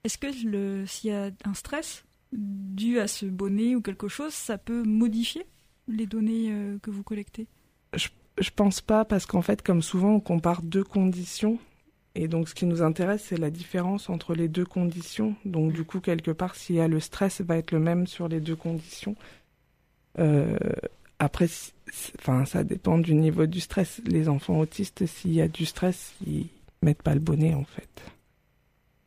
est-ce 0.04 0.18
que 0.18 0.28
le, 0.48 0.86
s'il 0.86 1.12
y 1.12 1.14
a 1.14 1.30
un 1.46 1.54
stress 1.54 2.06
dû 2.34 3.00
à 3.00 3.08
ce 3.08 3.26
bonnet 3.26 3.76
ou 3.76 3.82
quelque 3.82 4.08
chose, 4.08 4.34
ça 4.34 4.58
peut 4.58 4.84
modifier 4.84 5.46
les 5.88 6.08
données 6.08 6.52
euh, 6.52 6.78
que 6.82 6.92
vous 6.92 7.04
collectez? 7.04 7.48
Je, 7.96 8.50
pense 8.56 8.82
pas 8.82 9.06
parce 9.06 9.26
qu'en 9.26 9.42
fait, 9.42 9.62
comme 9.62 9.82
souvent, 9.82 10.16
on 10.16 10.20
compare 10.20 10.62
deux 10.62 10.84
conditions. 10.84 11.60
Et 12.16 12.28
donc, 12.28 12.50
ce 12.50 12.56
qui 12.56 12.66
nous 12.66 12.82
intéresse, 12.82 13.26
c'est 13.30 13.38
la 13.38 13.50
différence 13.50 14.10
entre 14.10 14.34
les 14.36 14.48
deux 14.48 14.66
conditions. 14.66 15.36
Donc, 15.46 15.74
du 15.74 15.84
coup, 15.84 16.00
quelque 16.00 16.32
part, 16.32 16.56
s'il 16.56 16.76
y 16.76 16.80
a 16.80 16.88
le 16.88 17.00
stress, 17.00 17.42
va 17.42 17.58
être 17.58 17.72
le 17.72 17.80
même 17.80 18.08
sur 18.08 18.28
les 18.28 18.40
deux 18.40 18.56
conditions. 18.56 19.16
Euh, 20.20 20.58
après, 21.20 21.48
enfin, 22.20 22.46
ça 22.46 22.64
dépend 22.64 22.98
du 22.98 23.14
niveau 23.16 23.46
du 23.46 23.60
stress. 23.60 24.02
Les 24.06 24.30
enfants 24.30 24.60
autistes, 24.60 25.06
s'il 25.06 25.34
y 25.34 25.42
a 25.42 25.48
du 25.48 25.66
stress, 25.66 26.14
ils 26.26 26.48
mettent 26.82 27.04
pas 27.04 27.14
le 27.14 27.20
bonnet, 27.20 27.54
en 27.54 27.66
fait. 27.66 28.13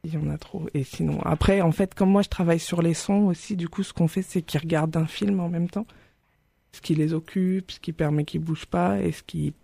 Il 0.04 0.14
y 0.14 0.16
en 0.16 0.30
a 0.30 0.38
trop. 0.38 0.66
Et 0.72 0.84
sinon, 0.84 1.20
après, 1.22 1.60
en 1.60 1.72
fait, 1.72 1.94
comme 1.94 2.10
moi, 2.10 2.22
je 2.22 2.28
travaille 2.28 2.60
sur 2.60 2.80
les 2.80 2.94
sons 2.94 3.26
aussi, 3.26 3.56
du 3.56 3.68
coup, 3.68 3.82
ce 3.82 3.92
qu'on 3.92 4.08
fait, 4.08 4.22
c'est 4.22 4.42
qu'ils 4.42 4.60
regardent 4.60 4.96
un 4.96 5.06
film 5.06 5.40
en 5.40 5.48
même 5.48 5.68
temps 5.68 5.86
ce 6.76 6.80
qui 6.82 6.94
les 6.94 7.14
occupe, 7.14 7.72
ce 7.72 7.80
qui 7.80 7.92
permet 7.92 8.24
qu'ils 8.24 8.42
bougent 8.42 8.66
pas 8.66 9.00
et 9.00 9.10
ce 9.10 9.22
qui 9.22 9.54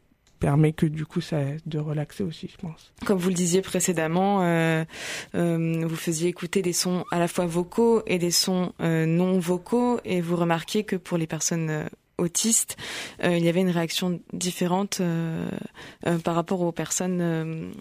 permet 0.41 0.73
que 0.73 0.87
du 0.87 1.07
coup 1.07 1.21
ça 1.21 1.37
de 1.67 1.79
relaxer 1.79 2.25
aussi, 2.25 2.49
je 2.51 2.57
pense. 2.57 2.93
Comme 3.05 3.19
vous 3.19 3.29
le 3.29 3.35
disiez 3.35 3.63
précédemment, 3.63 4.43
euh, 4.43 4.85
euh, 5.37 5.85
vous 5.87 5.95
faisiez 5.95 6.29
écouter 6.29 6.63
des 6.63 6.73
sons 6.73 7.05
à 7.13 7.21
la 7.21 7.29
fois 7.29 7.47
vocaux 7.47 8.03
et 8.07 8.19
des 8.19 8.33
sons 8.33 8.73
euh, 8.81 9.07
non 9.07 9.39
vocaux, 9.39 10.01
et 10.05 10.21
vous 10.21 10.35
remarquiez 10.35 10.83
que 10.83 10.97
pour 10.97 11.17
les 11.17 11.29
personnes 11.29 11.89
autistes, 12.19 12.77
euh, 13.25 13.37
il 13.37 13.45
y 13.45 13.49
avait 13.49 13.61
une 13.61 13.71
réaction 13.71 14.21
différente 14.33 14.99
euh, 15.01 15.49
euh, 16.07 16.19
par 16.19 16.35
rapport 16.35 16.61
aux 16.61 16.73
personnes 16.73 17.73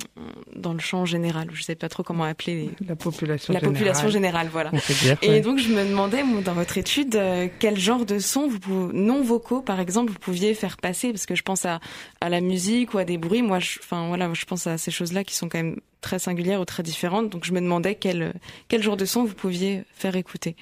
dans 0.55 0.73
le 0.73 0.79
champ 0.79 1.05
général. 1.05 1.47
Je 1.53 1.59
ne 1.59 1.63
sais 1.63 1.75
pas 1.75 1.89
trop 1.89 2.03
comment 2.03 2.23
appeler 2.23 2.71
les... 2.79 2.88
la 2.88 2.95
population 2.95 3.53
La 3.53 3.59
générale. 3.59 3.73
population 3.77 4.09
générale, 4.09 4.49
voilà. 4.51 4.71
Dire, 5.01 5.17
et 5.21 5.29
ouais. 5.29 5.41
donc 5.41 5.59
je 5.59 5.69
me 5.69 5.84
demandais, 5.88 6.23
dans 6.43 6.53
votre 6.53 6.77
étude, 6.77 7.19
quel 7.59 7.77
genre 7.77 8.05
de 8.05 8.19
sons 8.19 8.47
vous 8.47 8.91
non 8.93 9.21
vocaux, 9.21 9.61
par 9.61 9.79
exemple, 9.79 10.11
vous 10.11 10.19
pouviez 10.19 10.53
faire 10.53 10.77
passer, 10.77 11.11
parce 11.11 11.25
que 11.25 11.36
je 11.36 11.43
pense 11.43 11.65
à, 11.65 11.79
à 12.19 12.29
la 12.29 12.41
musique 12.41 12.93
ou 12.93 12.97
à 12.97 13.05
des 13.05 13.17
bruits. 13.17 13.41
Moi, 13.41 13.59
je, 13.59 13.79
enfin 13.79 14.07
voilà, 14.07 14.32
je 14.34 14.45
pense 14.45 14.67
à 14.67 14.77
ces 14.77 14.91
choses-là 14.91 15.23
qui 15.23 15.36
sont 15.36 15.49
quand 15.49 15.59
même 15.59 15.79
très 16.01 16.19
singulières 16.19 16.59
ou 16.61 16.65
très 16.65 16.84
différentes. 16.84 17.29
Donc 17.29 17.45
je 17.45 17.53
me 17.53 17.61
demandais 17.61 17.95
quel 17.95 18.34
quel 18.67 18.82
genre 18.82 18.97
de 18.97 19.05
son 19.05 19.23
vous 19.23 19.36
pouviez 19.36 19.84
faire 19.93 20.15
écouter. 20.15 20.55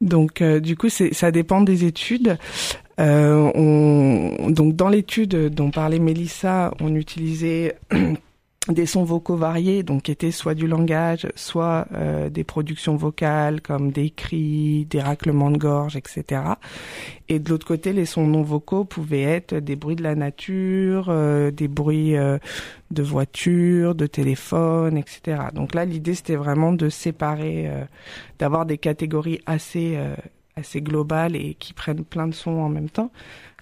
Donc 0.00 0.42
euh, 0.42 0.60
du 0.60 0.76
coup 0.76 0.88
ça 0.90 1.30
dépend 1.30 1.62
des 1.62 1.84
études. 1.84 2.36
Euh, 3.00 3.50
on, 3.54 4.50
donc 4.50 4.76
dans 4.76 4.88
l'étude 4.88 5.48
dont 5.52 5.70
parlait 5.70 5.98
Mélissa, 5.98 6.72
on 6.80 6.94
utilisait 6.94 7.76
des 8.68 8.86
sons 8.86 9.04
vocaux 9.04 9.36
variés, 9.36 9.82
donc 9.82 10.02
qui 10.02 10.10
étaient 10.10 10.30
soit 10.30 10.54
du 10.54 10.66
langage, 10.66 11.26
soit 11.34 11.86
euh, 11.92 12.30
des 12.30 12.44
productions 12.44 12.96
vocales 12.96 13.60
comme 13.60 13.90
des 13.90 14.10
cris, 14.10 14.86
des 14.86 15.02
raclements 15.02 15.50
de 15.50 15.58
gorge, 15.58 15.96
etc. 15.96 16.40
Et 17.28 17.38
de 17.38 17.50
l'autre 17.50 17.66
côté, 17.66 17.92
les 17.92 18.06
sons 18.06 18.26
non 18.26 18.42
vocaux 18.42 18.84
pouvaient 18.84 19.22
être 19.22 19.54
des 19.54 19.76
bruits 19.76 19.96
de 19.96 20.02
la 20.02 20.14
nature, 20.14 21.06
euh, 21.08 21.50
des 21.50 21.68
bruits 21.68 22.16
euh, 22.16 22.38
de 22.90 23.02
voiture, 23.02 23.94
de 23.94 24.06
téléphone, 24.06 24.96
etc. 24.96 25.48
Donc 25.52 25.74
là, 25.74 25.84
l'idée 25.84 26.14
c'était 26.14 26.36
vraiment 26.36 26.72
de 26.72 26.88
séparer, 26.88 27.64
euh, 27.68 27.84
d'avoir 28.38 28.64
des 28.64 28.78
catégories 28.78 29.40
assez 29.44 29.94
euh, 29.96 30.14
assez 30.56 30.80
globales 30.80 31.36
et 31.36 31.54
qui 31.54 31.72
prennent 31.72 32.04
plein 32.04 32.26
de 32.26 32.34
sons 32.34 32.60
en 32.60 32.68
même 32.68 32.90
temps. 32.90 33.10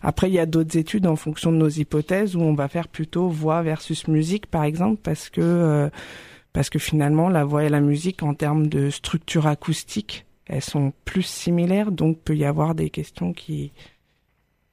Après, 0.03 0.29
il 0.29 0.35
y 0.35 0.39
a 0.39 0.47
d'autres 0.47 0.77
études 0.77 1.07
en 1.07 1.17
fonction 1.17 1.53
de 1.53 1.57
nos 1.57 1.69
hypothèses 1.69 2.35
où 2.35 2.41
on 2.41 2.55
va 2.55 2.69
faire 2.69 2.89
plutôt 2.89 3.29
voix 3.29 3.63
versus 3.63 4.09
musique, 4.09 4.47
par 4.47 4.65
exemple, 4.65 5.01
parce 5.03 5.31
que 5.31 5.41
euh, 5.41 5.91
parce 6.53 6.69
que 6.69 6.79
finalement, 6.79 7.29
la 7.29 7.45
voix 7.45 7.65
et 7.65 7.69
la 7.69 7.81
musique, 7.81 8.23
en 8.23 8.35
termes 8.35 8.67
de 8.67 8.91
structure 8.91 9.47
acoustique, 9.47 10.27
elles 10.47 10.63
sont 10.63 10.93
plus 11.05 11.23
similaires, 11.23 11.93
donc 11.93 12.19
peut 12.21 12.37
y 12.37 12.45
avoir 12.45 12.75
des 12.75 12.91
questions 12.91 13.33
qui 13.33 13.73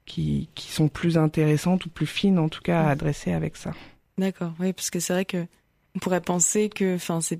qui 0.05 0.49
qui 0.55 0.71
sont 0.71 0.89
plus 0.89 1.17
intéressantes 1.17 1.85
ou 1.85 1.89
plus 1.89 2.07
fines, 2.07 2.39
en 2.39 2.49
tout 2.49 2.61
cas, 2.61 2.81
à 2.81 2.89
adresser 2.89 3.31
avec 3.31 3.55
ça. 3.55 3.71
D'accord, 4.17 4.53
oui, 4.59 4.73
parce 4.73 4.89
que 4.89 4.99
c'est 4.99 5.13
vrai 5.13 5.25
que 5.25 5.45
on 5.95 5.99
pourrait 5.99 6.21
penser 6.21 6.69
que, 6.69 6.95
enfin, 6.95 7.21
c'est 7.21 7.39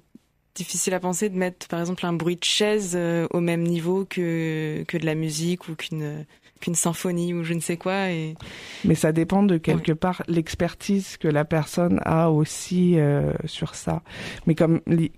difficile 0.56 0.94
à 0.94 1.00
penser 1.00 1.30
de 1.30 1.38
mettre, 1.38 1.68
par 1.68 1.80
exemple, 1.80 2.06
un 2.06 2.14
bruit 2.14 2.36
de 2.36 2.44
chaise 2.44 2.94
euh, 2.96 3.28
au 3.32 3.40
même 3.40 3.64
niveau 3.64 4.06
que 4.06 4.84
que 4.88 4.98
de 4.98 5.06
la 5.06 5.16
musique 5.16 5.68
ou 5.70 5.76
qu'une 5.76 6.26
qu'une 6.60 6.76
symphonie 6.76 7.34
ou 7.34 7.44
je 7.44 7.54
ne 7.54 7.60
sais 7.60 7.78
quoi. 7.78 8.10
Et 8.12 8.36
Mais 8.86 8.96
ça 8.96 9.12
dépend 9.12 9.44
de 9.44 9.58
quelque 9.58 9.92
part 9.94 10.24
l'expertise 10.28 11.18
que 11.18 11.28
la 11.28 11.46
personne 11.46 12.00
a 12.06 12.30
aussi 12.32 13.00
euh, 13.00 13.32
sur 13.46 13.76
ça. 13.76 14.02
Mais 14.46 14.56
comme 14.56 14.82
li- 14.88 15.12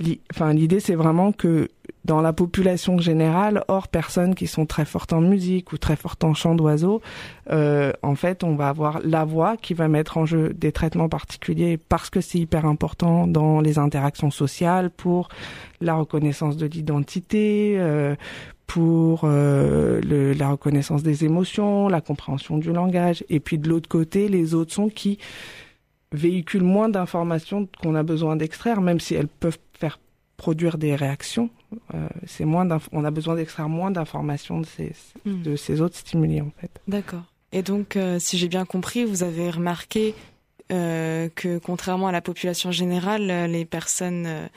li- 0.00 0.20
enfin 0.32 0.52
l'idée 0.52 0.80
c'est 0.80 0.94
vraiment 0.94 1.32
que 1.32 1.68
dans 2.04 2.20
la 2.20 2.32
population 2.32 2.98
générale, 2.98 3.62
hors 3.68 3.86
personnes 3.86 4.34
qui 4.34 4.48
sont 4.48 4.66
très 4.66 4.84
fortes 4.84 5.12
en 5.12 5.20
musique 5.20 5.72
ou 5.72 5.78
très 5.78 5.94
fortes 5.94 6.24
en 6.24 6.34
chant 6.34 6.56
d'oiseaux, 6.56 7.00
euh, 7.50 7.92
en 8.02 8.16
fait, 8.16 8.42
on 8.42 8.56
va 8.56 8.68
avoir 8.68 9.00
la 9.04 9.24
voix 9.24 9.56
qui 9.56 9.72
va 9.72 9.86
mettre 9.86 10.18
en 10.18 10.26
jeu 10.26 10.52
des 10.52 10.72
traitements 10.72 11.08
particuliers 11.08 11.78
parce 11.78 12.10
que 12.10 12.20
c'est 12.20 12.38
hyper 12.38 12.66
important 12.66 13.28
dans 13.28 13.60
les 13.60 13.78
interactions 13.78 14.32
sociales 14.32 14.90
pour 14.90 15.28
la 15.80 15.94
reconnaissance 15.94 16.56
de 16.56 16.66
l'identité, 16.66 17.76
euh, 17.78 18.14
pour 18.72 19.24
euh, 19.24 20.00
le, 20.00 20.32
la 20.32 20.48
reconnaissance 20.48 21.02
des 21.02 21.26
émotions, 21.26 21.88
la 21.88 22.00
compréhension 22.00 22.56
du 22.56 22.72
langage, 22.72 23.22
et 23.28 23.38
puis 23.38 23.58
de 23.58 23.68
l'autre 23.68 23.86
côté, 23.86 24.28
les 24.28 24.54
autres 24.54 24.72
sons 24.72 24.88
qui 24.88 25.18
véhiculent 26.10 26.62
moins 26.62 26.88
d'informations 26.88 27.68
qu'on 27.82 27.94
a 27.94 28.02
besoin 28.02 28.34
d'extraire, 28.34 28.80
même 28.80 28.98
si 28.98 29.14
elles 29.14 29.28
peuvent 29.28 29.58
faire 29.74 30.00
produire 30.38 30.78
des 30.78 30.96
réactions. 30.96 31.50
Euh, 31.92 32.08
c'est 32.26 32.46
moins 32.46 32.66
on 32.92 33.04
a 33.04 33.10
besoin 33.10 33.34
d'extraire 33.34 33.68
moins 33.68 33.90
d'informations 33.90 34.62
de 34.62 34.66
ces, 34.66 34.92
Hmm. 35.26 35.42
de 35.42 35.54
ces 35.54 35.82
autres 35.82 35.98
stimuli 35.98 36.40
en 36.40 36.50
fait. 36.58 36.70
D'accord. 36.88 37.24
Et 37.52 37.62
donc, 37.62 37.96
euh, 37.96 38.18
si 38.18 38.38
j'ai 38.38 38.48
bien 38.48 38.64
compris, 38.64 39.04
vous 39.04 39.22
avez 39.22 39.50
remarqué 39.50 40.14
euh, 40.72 41.28
que 41.34 41.58
contrairement 41.58 42.06
à 42.08 42.12
la 42.12 42.22
population 42.22 42.70
générale, 42.70 43.50
les 43.50 43.66
personnes 43.66 44.48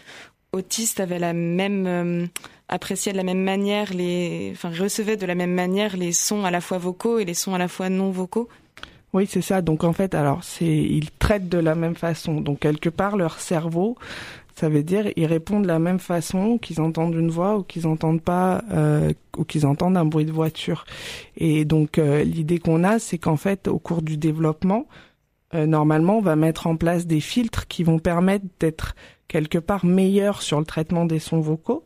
autistes 0.55 0.99
avaient 0.99 1.19
la 1.19 1.33
même 1.33 1.85
euh, 1.87 2.25
appréciaient 2.69 3.11
de 3.11 3.17
la 3.17 3.23
même 3.23 3.43
manière 3.43 3.93
les, 3.93 4.51
enfin 4.53 4.71
recevaient 4.71 5.17
de 5.17 5.25
la 5.25 5.35
même 5.35 5.53
manière 5.53 5.97
les 5.97 6.11
sons 6.11 6.45
à 6.45 6.51
la 6.51 6.61
fois 6.61 6.77
vocaux 6.77 7.19
et 7.19 7.25
les 7.25 7.33
sons 7.33 7.53
à 7.53 7.57
la 7.57 7.67
fois 7.67 7.89
non 7.89 8.09
vocaux. 8.09 8.47
Oui, 9.13 9.27
c'est 9.29 9.41
ça. 9.41 9.61
Donc 9.61 9.83
en 9.83 9.93
fait, 9.93 10.13
alors 10.13 10.43
c'est 10.43 10.65
ils 10.65 11.11
traitent 11.11 11.49
de 11.49 11.57
la 11.57 11.75
même 11.75 11.95
façon. 11.95 12.41
Donc 12.41 12.59
quelque 12.59 12.89
part 12.89 13.15
leur 13.17 13.39
cerveau, 13.39 13.97
ça 14.55 14.67
veut 14.67 14.83
dire 14.83 15.11
ils 15.15 15.25
répondent 15.25 15.63
de 15.63 15.67
la 15.67 15.79
même 15.79 15.99
façon 15.99 16.57
qu'ils 16.57 16.81
entendent 16.81 17.15
une 17.15 17.29
voix 17.29 17.57
ou 17.57 17.63
qu'ils 17.63 17.87
entendent 17.87 18.21
pas 18.21 18.63
euh, 18.71 19.13
ou 19.37 19.43
qu'ils 19.43 19.65
entendent 19.65 19.97
un 19.97 20.05
bruit 20.05 20.25
de 20.25 20.31
voiture. 20.31 20.85
Et 21.37 21.65
donc 21.65 21.97
euh, 21.97 22.23
l'idée 22.23 22.59
qu'on 22.59 22.83
a, 22.83 22.99
c'est 22.99 23.17
qu'en 23.17 23.37
fait 23.37 23.67
au 23.67 23.79
cours 23.79 24.01
du 24.01 24.17
développement 24.17 24.87
euh, 25.55 25.65
normalement, 25.65 26.17
on 26.17 26.21
va 26.21 26.35
mettre 26.35 26.67
en 26.67 26.75
place 26.75 27.07
des 27.07 27.21
filtres 27.21 27.67
qui 27.67 27.83
vont 27.83 27.99
permettre 27.99 28.45
d'être 28.59 28.95
quelque 29.27 29.57
part 29.57 29.85
meilleurs 29.85 30.41
sur 30.41 30.59
le 30.59 30.65
traitement 30.65 31.05
des 31.05 31.19
sons 31.19 31.39
vocaux 31.39 31.83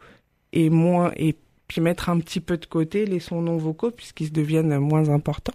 et 0.53 0.69
moins 0.69 1.11
et 1.15 1.35
puis 1.67 1.81
mettre 1.81 2.09
un 2.09 2.19
petit 2.19 2.39
peu 2.39 2.57
de 2.57 2.65
côté 2.65 3.05
les 3.05 3.19
sons 3.19 3.41
non 3.41 3.57
vocaux 3.57 3.91
puisqu'ils 3.91 4.31
deviennent 4.31 4.77
moins 4.79 5.09
importants. 5.09 5.53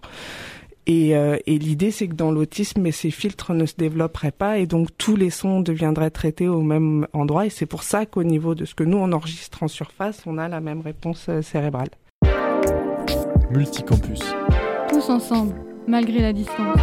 Et, 0.86 1.16
euh, 1.16 1.38
et 1.46 1.58
l'idée, 1.58 1.90
c'est 1.90 2.08
que 2.08 2.14
dans 2.14 2.30
l'autisme, 2.30 2.90
ces 2.90 3.10
filtres 3.10 3.54
ne 3.54 3.64
se 3.64 3.74
développeraient 3.76 4.32
pas 4.32 4.58
et 4.58 4.66
donc 4.66 4.88
tous 4.98 5.16
les 5.16 5.30
sons 5.30 5.60
deviendraient 5.60 6.10
traités 6.10 6.46
au 6.46 6.60
même 6.60 7.06
endroit. 7.12 7.46
Et 7.46 7.50
c'est 7.50 7.66
pour 7.66 7.82
ça 7.82 8.04
qu'au 8.04 8.22
niveau 8.22 8.54
de 8.54 8.64
ce 8.64 8.74
que 8.74 8.84
nous, 8.84 8.98
on 8.98 9.12
enregistre 9.12 9.62
en 9.62 9.68
surface, 9.68 10.22
on 10.26 10.36
a 10.36 10.48
la 10.48 10.60
même 10.60 10.82
réponse 10.82 11.26
euh, 11.28 11.40
cérébrale. 11.40 11.88
Multicampus. 13.50 14.20
Tous 14.90 15.08
ensemble, 15.08 15.54
malgré 15.86 16.20
la 16.20 16.32
distance. 16.32 16.78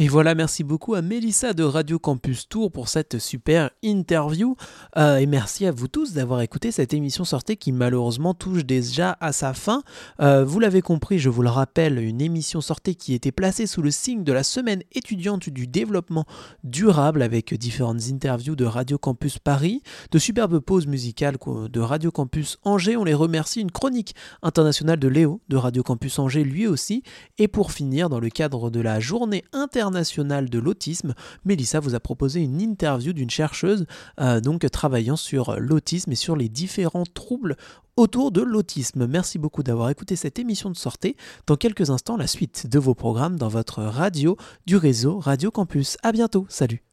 Et 0.00 0.06
voilà, 0.06 0.36
merci 0.36 0.62
beaucoup 0.62 0.94
à 0.94 1.02
Mélissa 1.02 1.54
de 1.54 1.64
Radio 1.64 1.98
Campus 1.98 2.48
Tour 2.48 2.70
pour 2.70 2.88
cette 2.88 3.18
super 3.18 3.70
interview. 3.82 4.54
Euh, 4.96 5.16
et 5.16 5.26
merci 5.26 5.66
à 5.66 5.72
vous 5.72 5.88
tous 5.88 6.12
d'avoir 6.12 6.40
écouté 6.40 6.70
cette 6.70 6.94
émission 6.94 7.24
sortée 7.24 7.56
qui 7.56 7.72
malheureusement 7.72 8.32
touche 8.32 8.64
déjà 8.64 9.16
à 9.20 9.32
sa 9.32 9.54
fin. 9.54 9.82
Euh, 10.20 10.44
vous 10.44 10.60
l'avez 10.60 10.82
compris, 10.82 11.18
je 11.18 11.28
vous 11.28 11.42
le 11.42 11.48
rappelle, 11.48 11.98
une 11.98 12.20
émission 12.20 12.60
sortée 12.60 12.94
qui 12.94 13.12
était 13.12 13.32
placée 13.32 13.66
sous 13.66 13.82
le 13.82 13.90
signe 13.90 14.22
de 14.22 14.32
la 14.32 14.44
semaine 14.44 14.84
étudiante 14.92 15.48
du 15.48 15.66
développement 15.66 16.26
durable 16.62 17.20
avec 17.20 17.52
différentes 17.54 18.08
interviews 18.08 18.54
de 18.54 18.66
Radio 18.66 18.98
Campus 18.98 19.40
Paris, 19.40 19.82
de 20.12 20.18
superbes 20.20 20.60
pauses 20.60 20.86
musicales 20.86 21.38
de 21.68 21.80
Radio 21.80 22.12
Campus 22.12 22.58
Angers. 22.62 22.96
On 22.96 23.02
les 23.02 23.14
remercie. 23.14 23.60
Une 23.62 23.72
chronique 23.72 24.14
internationale 24.42 25.00
de 25.00 25.08
Léo 25.08 25.40
de 25.48 25.56
Radio 25.56 25.82
Campus 25.82 26.20
Angers 26.20 26.44
lui 26.44 26.68
aussi. 26.68 27.02
Et 27.38 27.48
pour 27.48 27.72
finir, 27.72 28.08
dans 28.08 28.20
le 28.20 28.30
cadre 28.30 28.70
de 28.70 28.78
la 28.78 29.00
journée 29.00 29.42
internationale 29.52 29.87
internationale 29.88 30.48
de 30.48 30.58
l'autisme, 30.58 31.14
Mélissa 31.44 31.80
vous 31.80 31.94
a 31.94 32.00
proposé 32.00 32.40
une 32.40 32.60
interview 32.60 33.12
d'une 33.12 33.30
chercheuse 33.30 33.86
euh, 34.20 34.40
donc 34.40 34.68
travaillant 34.70 35.16
sur 35.16 35.58
l'autisme 35.58 36.12
et 36.12 36.16
sur 36.16 36.36
les 36.36 36.48
différents 36.48 37.06
troubles 37.06 37.56
autour 37.96 38.30
de 38.30 38.42
l'autisme. 38.42 39.06
Merci 39.06 39.38
beaucoup 39.38 39.62
d'avoir 39.62 39.90
écouté 39.90 40.14
cette 40.16 40.38
émission 40.38 40.70
de 40.70 40.76
sortie. 40.76 41.16
Dans 41.46 41.56
quelques 41.56 41.90
instants, 41.90 42.16
la 42.16 42.26
suite 42.26 42.68
de 42.68 42.78
vos 42.78 42.94
programmes 42.94 43.36
dans 43.36 43.48
votre 43.48 43.82
radio 43.82 44.36
du 44.66 44.76
réseau 44.76 45.18
Radio 45.18 45.50
Campus. 45.50 45.96
À 46.02 46.12
bientôt. 46.12 46.46
Salut. 46.48 46.87